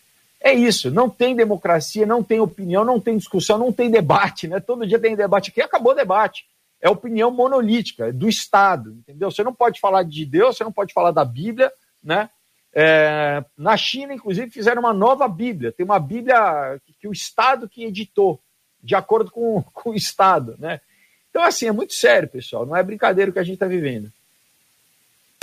É 0.43 0.55
isso, 0.55 0.91
não 0.91 1.11
tem 1.11 1.36
democracia, 1.36 2.07
não 2.07 2.22
tem 2.22 2.41
opinião, 2.41 2.82
não 2.82 2.99
tem 2.99 3.18
discussão, 3.18 3.59
não 3.59 3.70
tem 3.70 3.91
debate, 3.91 4.49
né? 4.49 4.59
Todo 4.59 4.86
dia 4.86 4.99
tem 4.99 5.14
debate 5.14 5.51
aqui, 5.51 5.61
acabou 5.61 5.93
o 5.93 5.97
debate. 5.97 6.47
É 6.80 6.88
opinião 6.88 7.30
monolítica, 7.30 8.09
é 8.09 8.12
do 8.12 8.26
Estado, 8.26 8.93
entendeu? 8.93 9.30
Você 9.30 9.45
não 9.45 9.55
pode 9.55 9.78
falar 9.78 10.03
de 10.03 10.24
Deus, 10.24 10.57
você 10.57 10.64
não 10.64 10.72
pode 10.72 10.95
falar 10.95 11.11
da 11.11 11.26
Bíblia, 11.26 11.70
né? 12.03 12.30
É, 12.72 13.45
na 13.59 13.76
China, 13.76 14.14
inclusive, 14.14 14.51
fizeram 14.51 14.80
uma 14.80 14.95
nova 14.95 15.28
Bíblia. 15.28 15.72
Tem 15.72 15.84
uma 15.84 15.99
Bíblia 15.99 16.80
que, 16.86 16.95
que 17.01 17.09
o 17.09 17.12
Estado 17.12 17.68
que 17.68 17.84
editou, 17.84 18.41
de 18.82 18.95
acordo 18.95 19.30
com, 19.30 19.62
com 19.74 19.91
o 19.91 19.95
Estado, 19.95 20.57
né? 20.59 20.80
Então, 21.28 21.43
assim, 21.43 21.66
é 21.66 21.72
muito 21.72 21.93
sério, 21.93 22.28
pessoal. 22.28 22.64
Não 22.64 22.74
é 22.74 22.82
brincadeira 22.82 23.30
o 23.30 23.34
que 23.34 23.38
a 23.38 23.45
gente 23.45 23.55
está 23.55 23.66
vivendo. 23.66 24.11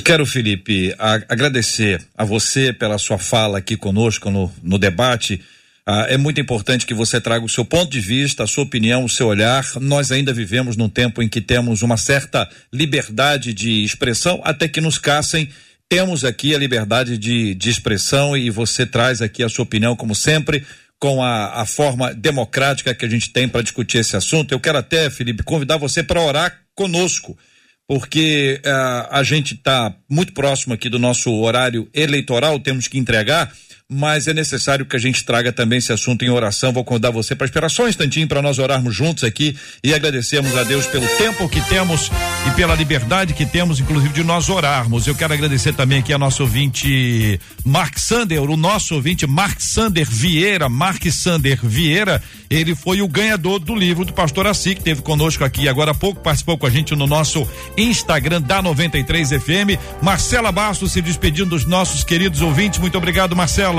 Quero, 0.03 0.25
Felipe, 0.25 0.95
agradecer 0.97 2.01
a 2.17 2.23
você 2.23 2.71
pela 2.71 2.97
sua 2.97 3.17
fala 3.17 3.57
aqui 3.57 3.75
conosco 3.75 4.31
no, 4.31 4.51
no 4.63 4.77
debate. 4.77 5.41
Ah, 5.85 6.05
é 6.09 6.17
muito 6.17 6.39
importante 6.39 6.85
que 6.85 6.93
você 6.93 7.19
traga 7.19 7.45
o 7.45 7.49
seu 7.49 7.65
ponto 7.65 7.89
de 7.89 7.99
vista, 7.99 8.43
a 8.43 8.47
sua 8.47 8.63
opinião, 8.63 9.03
o 9.05 9.09
seu 9.09 9.27
olhar. 9.27 9.65
Nós 9.79 10.11
ainda 10.11 10.33
vivemos 10.33 10.75
num 10.75 10.89
tempo 10.89 11.21
em 11.21 11.29
que 11.29 11.41
temos 11.41 11.81
uma 11.81 11.97
certa 11.97 12.49
liberdade 12.71 13.53
de 13.53 13.83
expressão, 13.83 14.41
até 14.43 14.67
que 14.67 14.81
nos 14.81 14.97
caçem. 14.97 15.49
Temos 15.89 16.25
aqui 16.25 16.53
a 16.53 16.57
liberdade 16.57 17.17
de, 17.17 17.55
de 17.55 17.69
expressão 17.69 18.35
e 18.35 18.49
você 18.49 18.85
traz 18.85 19.21
aqui 19.21 19.41
a 19.43 19.49
sua 19.49 19.63
opinião, 19.63 19.95
como 19.95 20.13
sempre 20.13 20.65
com 20.99 21.23
a, 21.23 21.61
a 21.61 21.65
forma 21.65 22.13
democrática 22.13 22.93
que 22.93 23.05
a 23.05 23.09
gente 23.09 23.29
tem 23.31 23.47
para 23.47 23.61
discutir 23.61 23.99
esse 23.99 24.15
assunto. 24.15 24.51
Eu 24.51 24.59
quero 24.59 24.77
até, 24.77 25.09
Felipe, 25.09 25.43
convidar 25.43 25.77
você 25.77 26.03
para 26.03 26.21
orar 26.21 26.59
conosco, 26.75 27.37
porque 27.87 28.59
uh, 28.65 29.07
a 29.09 29.23
gente 29.23 29.53
está 29.53 29.95
muito 30.09 30.33
próximo 30.33 30.73
aqui 30.73 30.89
do 30.89 30.99
nosso 30.99 31.33
horário 31.33 31.89
eleitoral, 31.93 32.59
temos 32.59 32.87
que 32.87 32.97
entregar 32.97 33.51
mas 33.89 34.27
é 34.27 34.33
necessário 34.33 34.85
que 34.85 34.97
a 34.97 34.99
gente 34.99 35.23
traga 35.23 35.53
também 35.53 35.77
esse 35.77 35.93
assunto 35.93 36.25
em 36.25 36.29
oração. 36.29 36.73
Vou 36.73 36.83
convidar 36.83 37.09
você 37.09 37.33
para 37.33 37.45
esperar 37.45 37.69
só 37.69 37.85
um 37.85 37.87
instantinho 37.87 38.27
para 38.27 38.41
nós 38.41 38.59
orarmos 38.59 38.93
juntos 38.93 39.23
aqui 39.23 39.55
e 39.81 39.93
agradecermos 39.93 40.57
a 40.57 40.63
Deus 40.63 40.85
pelo 40.87 41.07
tempo 41.17 41.47
que 41.47 41.61
temos 41.69 42.11
e 42.45 42.51
pela 42.51 42.75
liberdade 42.75 43.33
que 43.33 43.45
temos, 43.45 43.79
inclusive, 43.79 44.13
de 44.13 44.25
nós 44.25 44.49
orarmos. 44.49 45.07
Eu 45.07 45.15
quero 45.15 45.33
agradecer 45.33 45.73
também 45.73 45.99
aqui 45.99 46.11
a 46.11 46.17
nosso 46.17 46.43
ouvinte 46.43 47.39
Mark 47.63 47.97
Sander, 47.97 48.41
o 48.41 48.57
nosso 48.57 48.93
ouvinte 48.93 49.25
Mark 49.25 49.61
Sander 49.61 50.05
Vieira, 50.09 50.67
Mark 50.67 51.05
Sander 51.09 51.57
Vieira, 51.63 52.21
ele 52.49 52.75
foi 52.75 53.01
o 53.01 53.07
ganhador 53.07 53.59
do 53.59 53.73
livro 53.73 54.03
do 54.03 54.13
pastor 54.13 54.47
Assi, 54.47 54.75
que 54.75 54.81
teve 54.81 55.01
conosco 55.01 55.43
aqui 55.43 55.67
agora 55.67 55.91
há 55.91 55.93
pouco, 55.93 56.21
participou 56.21 56.57
com 56.57 56.65
a 56.65 56.69
gente 56.69 56.95
no 56.95 57.07
nosso 57.07 57.47
Instagram 57.77 58.41
da 58.41 58.61
93 58.61 59.29
FM. 59.29 59.79
Marcela 60.01 60.51
Bastos 60.51 60.91
se 60.91 61.01
despedindo 61.01 61.51
dos 61.51 61.65
nossos 61.65 62.03
queridos 62.03 62.41
ouvintes. 62.41 62.79
Muito 62.79 62.97
obrigado, 62.97 63.35
Marcela. 63.35 63.76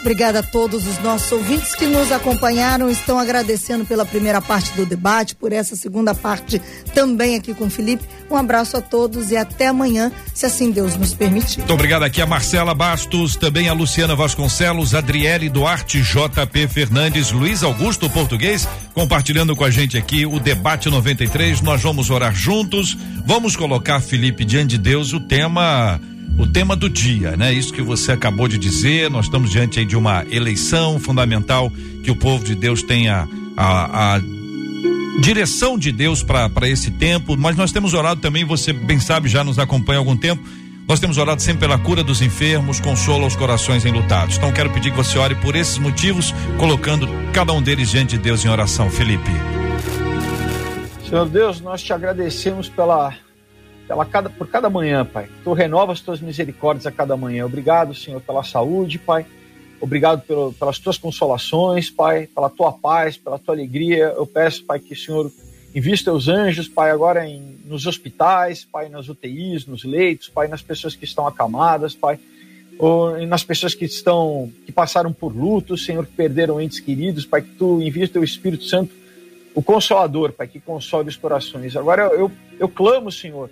Obrigada 0.00 0.38
a 0.38 0.42
todos 0.42 0.86
os 0.86 0.98
nossos 1.00 1.30
ouvintes 1.32 1.74
que 1.74 1.84
nos 1.84 2.12
acompanharam. 2.12 2.88
Estão 2.88 3.18
agradecendo 3.18 3.84
pela 3.84 4.06
primeira 4.06 4.40
parte 4.40 4.70
do 4.72 4.86
debate, 4.86 5.34
por 5.34 5.52
essa 5.52 5.74
segunda 5.74 6.14
parte 6.14 6.62
também 6.94 7.34
aqui 7.34 7.52
com 7.52 7.66
o 7.66 7.70
Felipe. 7.70 8.04
Um 8.30 8.36
abraço 8.36 8.76
a 8.76 8.80
todos 8.80 9.30
e 9.30 9.36
até 9.36 9.66
amanhã, 9.66 10.12
se 10.32 10.46
assim 10.46 10.70
Deus 10.70 10.96
nos 10.96 11.14
permitir. 11.14 11.58
Muito 11.58 11.74
obrigado 11.74 12.04
aqui 12.04 12.22
a 12.22 12.26
Marcela 12.26 12.74
Bastos, 12.74 13.34
também 13.34 13.68
a 13.68 13.72
Luciana 13.72 14.14
Vasconcelos, 14.14 14.94
Adriele 14.94 15.48
Duarte, 15.48 16.00
JP 16.00 16.68
Fernandes, 16.68 17.32
Luiz 17.32 17.62
Augusto 17.62 18.08
Português, 18.08 18.68
compartilhando 18.94 19.56
com 19.56 19.64
a 19.64 19.70
gente 19.70 19.98
aqui 19.98 20.24
o 20.24 20.38
debate 20.38 20.88
93. 20.88 21.60
Nós 21.60 21.82
vamos 21.82 22.08
orar 22.08 22.34
juntos. 22.34 22.96
Vamos 23.26 23.56
colocar, 23.56 24.00
Felipe, 24.00 24.44
diante 24.44 24.70
de 24.70 24.78
Deus 24.78 25.12
o 25.12 25.20
tema 25.20 26.00
o 26.38 26.46
tema 26.46 26.76
do 26.76 26.88
dia, 26.88 27.36
né? 27.36 27.52
Isso 27.52 27.72
que 27.72 27.82
você 27.82 28.12
acabou 28.12 28.46
de 28.46 28.56
dizer, 28.56 29.10
nós 29.10 29.26
estamos 29.26 29.50
diante 29.50 29.84
de 29.84 29.96
uma 29.96 30.24
eleição 30.30 30.98
fundamental 30.98 31.70
que 32.02 32.10
o 32.10 32.16
povo 32.16 32.44
de 32.44 32.54
Deus 32.54 32.82
tenha 32.82 33.28
a, 33.56 34.14
a 34.14 34.20
direção 35.20 35.76
de 35.76 35.90
Deus 35.90 36.22
para 36.22 36.68
esse 36.68 36.92
tempo, 36.92 37.36
mas 37.36 37.56
nós 37.56 37.72
temos 37.72 37.92
orado 37.92 38.20
também, 38.20 38.44
você 38.44 38.72
bem 38.72 39.00
sabe, 39.00 39.28
já 39.28 39.42
nos 39.42 39.58
acompanha 39.58 39.98
há 39.98 40.00
algum 40.00 40.16
tempo. 40.16 40.42
Nós 40.86 41.00
temos 41.00 41.18
orado 41.18 41.42
sempre 41.42 41.60
pela 41.60 41.76
cura 41.76 42.02
dos 42.02 42.22
enfermos, 42.22 42.80
consolo 42.80 43.24
aos 43.24 43.36
corações 43.36 43.84
enlutados. 43.84 44.38
Então 44.38 44.50
quero 44.52 44.70
pedir 44.70 44.90
que 44.90 44.96
você 44.96 45.18
ore 45.18 45.34
por 45.34 45.54
esses 45.54 45.76
motivos, 45.76 46.32
colocando 46.56 47.06
cada 47.32 47.52
um 47.52 47.60
deles 47.60 47.90
diante 47.90 48.16
de 48.16 48.22
Deus 48.22 48.42
em 48.44 48.48
oração. 48.48 48.88
Felipe. 48.88 49.30
Senhor 51.06 51.28
Deus, 51.28 51.60
nós 51.60 51.82
te 51.82 51.92
agradecemos 51.92 52.68
pela 52.70 53.12
pela 53.88 54.04
cada, 54.04 54.28
por 54.28 54.46
cada 54.46 54.68
manhã, 54.68 55.04
Pai. 55.04 55.28
Tu 55.42 55.52
renovas 55.54 55.98
as 55.98 56.04
tuas 56.04 56.20
misericórdias 56.20 56.86
a 56.86 56.92
cada 56.92 57.16
manhã. 57.16 57.46
Obrigado, 57.46 57.94
Senhor, 57.94 58.20
pela 58.20 58.44
saúde, 58.44 58.98
Pai. 58.98 59.24
Obrigado 59.80 60.20
pelo, 60.22 60.52
pelas 60.52 60.78
tuas 60.78 60.98
consolações, 60.98 61.88
Pai, 61.88 62.26
pela 62.26 62.50
tua 62.50 62.70
paz, 62.70 63.16
pela 63.16 63.38
tua 63.38 63.54
alegria. 63.54 64.12
Eu 64.14 64.26
peço, 64.26 64.62
Pai, 64.64 64.78
que 64.78 64.92
o 64.92 64.96
Senhor 64.96 65.32
invista 65.74 66.12
os 66.12 66.28
anjos, 66.28 66.68
Pai, 66.68 66.90
agora 66.90 67.26
em, 67.26 67.58
nos 67.64 67.86
hospitais, 67.86 68.62
Pai, 68.62 68.90
nas 68.90 69.08
UTIs, 69.08 69.66
nos 69.66 69.84
leitos, 69.84 70.28
Pai, 70.28 70.48
nas 70.48 70.60
pessoas 70.60 70.94
que 70.94 71.04
estão 71.04 71.26
acamadas, 71.26 71.94
Pai, 71.94 72.18
ou 72.78 73.18
nas 73.26 73.42
pessoas 73.42 73.74
que 73.74 73.86
estão, 73.86 74.52
que 74.66 74.72
passaram 74.72 75.12
por 75.12 75.34
luto, 75.34 75.78
Senhor, 75.78 76.04
que 76.04 76.12
perderam 76.12 76.60
entes 76.60 76.78
queridos, 76.78 77.24
Pai, 77.24 77.40
que 77.40 77.50
tu 77.50 77.80
envies 77.80 78.10
teu 78.10 78.22
Espírito 78.22 78.64
Santo, 78.64 78.92
o 79.54 79.62
Consolador, 79.62 80.32
Pai, 80.32 80.46
que 80.46 80.60
console 80.60 81.08
os 81.08 81.16
corações. 81.16 81.74
Agora 81.74 82.02
eu, 82.02 82.20
eu, 82.20 82.32
eu 82.60 82.68
clamo, 82.68 83.10
Senhor, 83.10 83.50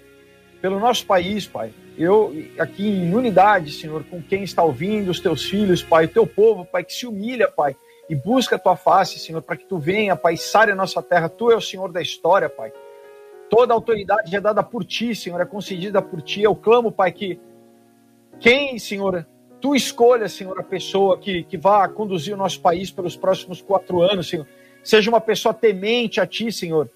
pelo 0.60 0.80
nosso 0.80 1.06
país, 1.06 1.46
Pai. 1.46 1.72
Eu, 1.96 2.32
aqui 2.58 2.86
em 2.86 3.14
unidade, 3.14 3.72
Senhor, 3.72 4.04
com 4.04 4.22
quem 4.22 4.42
está 4.42 4.62
ouvindo, 4.62 5.10
os 5.10 5.20
teus 5.20 5.44
filhos, 5.44 5.82
Pai, 5.82 6.04
o 6.04 6.08
teu 6.08 6.26
povo, 6.26 6.64
Pai, 6.64 6.84
que 6.84 6.92
se 6.92 7.06
humilha, 7.06 7.50
Pai, 7.50 7.74
e 8.08 8.14
busca 8.14 8.56
a 8.56 8.58
tua 8.58 8.76
face, 8.76 9.18
Senhor, 9.18 9.40
para 9.42 9.56
que 9.56 9.64
tu 9.64 9.78
venha, 9.78 10.14
Pai, 10.14 10.36
sare 10.36 10.72
a 10.72 10.74
nossa 10.74 11.02
terra. 11.02 11.28
Tu 11.28 11.50
é 11.50 11.56
o 11.56 11.60
Senhor 11.60 11.90
da 11.90 12.02
história, 12.02 12.48
Pai. 12.48 12.72
Toda 13.48 13.72
autoridade 13.72 14.34
é 14.34 14.40
dada 14.40 14.62
por 14.62 14.84
ti, 14.84 15.14
Senhor, 15.14 15.40
é 15.40 15.44
concedida 15.44 16.02
por 16.02 16.20
ti. 16.20 16.42
Eu 16.42 16.54
clamo, 16.54 16.92
Pai, 16.92 17.12
que 17.12 17.38
quem, 18.38 18.78
Senhor, 18.78 19.26
tu 19.60 19.74
escolha, 19.74 20.28
Senhor, 20.28 20.58
a 20.58 20.62
pessoa 20.62 21.18
que, 21.18 21.44
que 21.44 21.56
vá 21.56 21.88
conduzir 21.88 22.34
o 22.34 22.36
nosso 22.36 22.60
país 22.60 22.90
pelos 22.90 23.16
próximos 23.16 23.62
quatro 23.62 24.02
anos, 24.02 24.28
Senhor, 24.28 24.46
seja 24.82 25.10
uma 25.10 25.20
pessoa 25.20 25.54
temente 25.54 26.20
a 26.20 26.26
ti, 26.26 26.52
Senhor, 26.52 26.90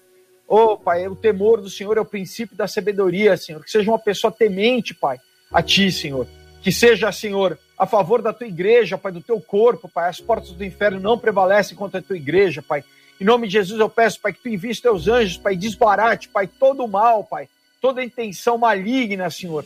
Oh, 0.53 0.75
Pai, 0.75 1.07
o 1.07 1.15
temor 1.15 1.61
do 1.61 1.69
Senhor 1.69 1.97
é 1.97 2.01
o 2.01 2.05
princípio 2.05 2.57
da 2.57 2.67
sabedoria, 2.67 3.37
Senhor. 3.37 3.63
Que 3.63 3.71
seja 3.71 3.89
uma 3.89 3.97
pessoa 3.97 4.29
temente, 4.29 4.93
Pai, 4.93 5.17
a 5.49 5.63
Ti, 5.63 5.89
Senhor. 5.89 6.27
Que 6.61 6.73
seja, 6.73 7.09
Senhor, 7.09 7.57
a 7.79 7.87
favor 7.87 8.21
da 8.21 8.33
Tua 8.33 8.47
igreja, 8.47 8.97
Pai, 8.97 9.13
do 9.13 9.21
Teu 9.21 9.39
corpo, 9.39 9.87
Pai. 9.87 10.09
As 10.09 10.19
portas 10.19 10.51
do 10.51 10.65
inferno 10.65 10.99
não 10.99 11.17
prevalecem 11.17 11.77
contra 11.77 12.01
a 12.01 12.03
Tua 12.03 12.17
igreja, 12.17 12.61
Pai. 12.61 12.83
Em 13.17 13.23
nome 13.23 13.47
de 13.47 13.53
Jesus 13.53 13.79
eu 13.79 13.87
peço, 13.89 14.19
Pai, 14.19 14.33
que 14.33 14.41
Tu 14.41 14.49
envies 14.49 14.81
Teus 14.81 15.07
anjos, 15.07 15.37
Pai, 15.37 15.55
desbarate, 15.55 16.27
Pai, 16.27 16.47
todo 16.47 16.83
o 16.83 16.87
mal, 16.87 17.23
Pai. 17.23 17.47
Toda 17.79 18.03
intenção 18.03 18.57
maligna, 18.57 19.29
Senhor, 19.29 19.63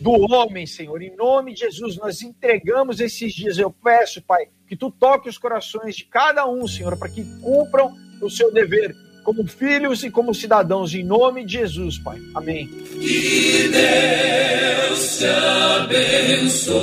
do 0.00 0.12
homem, 0.32 0.64
Senhor. 0.64 1.02
Em 1.02 1.16
nome 1.16 1.54
de 1.54 1.62
Jesus, 1.62 1.96
nós 1.96 2.22
entregamos 2.22 3.00
esses 3.00 3.34
dias. 3.34 3.58
Eu 3.58 3.72
peço, 3.72 4.22
Pai, 4.22 4.46
que 4.68 4.76
Tu 4.76 4.92
toque 4.92 5.28
os 5.28 5.36
corações 5.36 5.96
de 5.96 6.04
cada 6.04 6.46
um, 6.46 6.68
Senhor, 6.68 6.96
para 6.96 7.08
que 7.08 7.24
cumpram 7.40 7.92
o 8.22 8.30
seu 8.30 8.52
dever 8.52 8.94
como 9.30 9.46
filhos 9.46 10.02
e 10.02 10.10
como 10.10 10.34
cidadãos, 10.34 10.92
em 10.92 11.04
nome 11.04 11.44
de 11.44 11.52
Jesus, 11.52 11.98
Pai. 11.98 12.18
Amém. 12.34 12.66
Que 12.66 13.70
Deus 13.70 15.18
te 15.18 15.26
abençoe. 15.84 16.80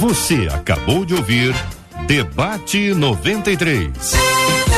Você 0.00 0.48
acabou 0.52 1.04
de 1.04 1.14
ouvir 1.14 1.54
Debate 2.08 2.92
93. 2.92 4.69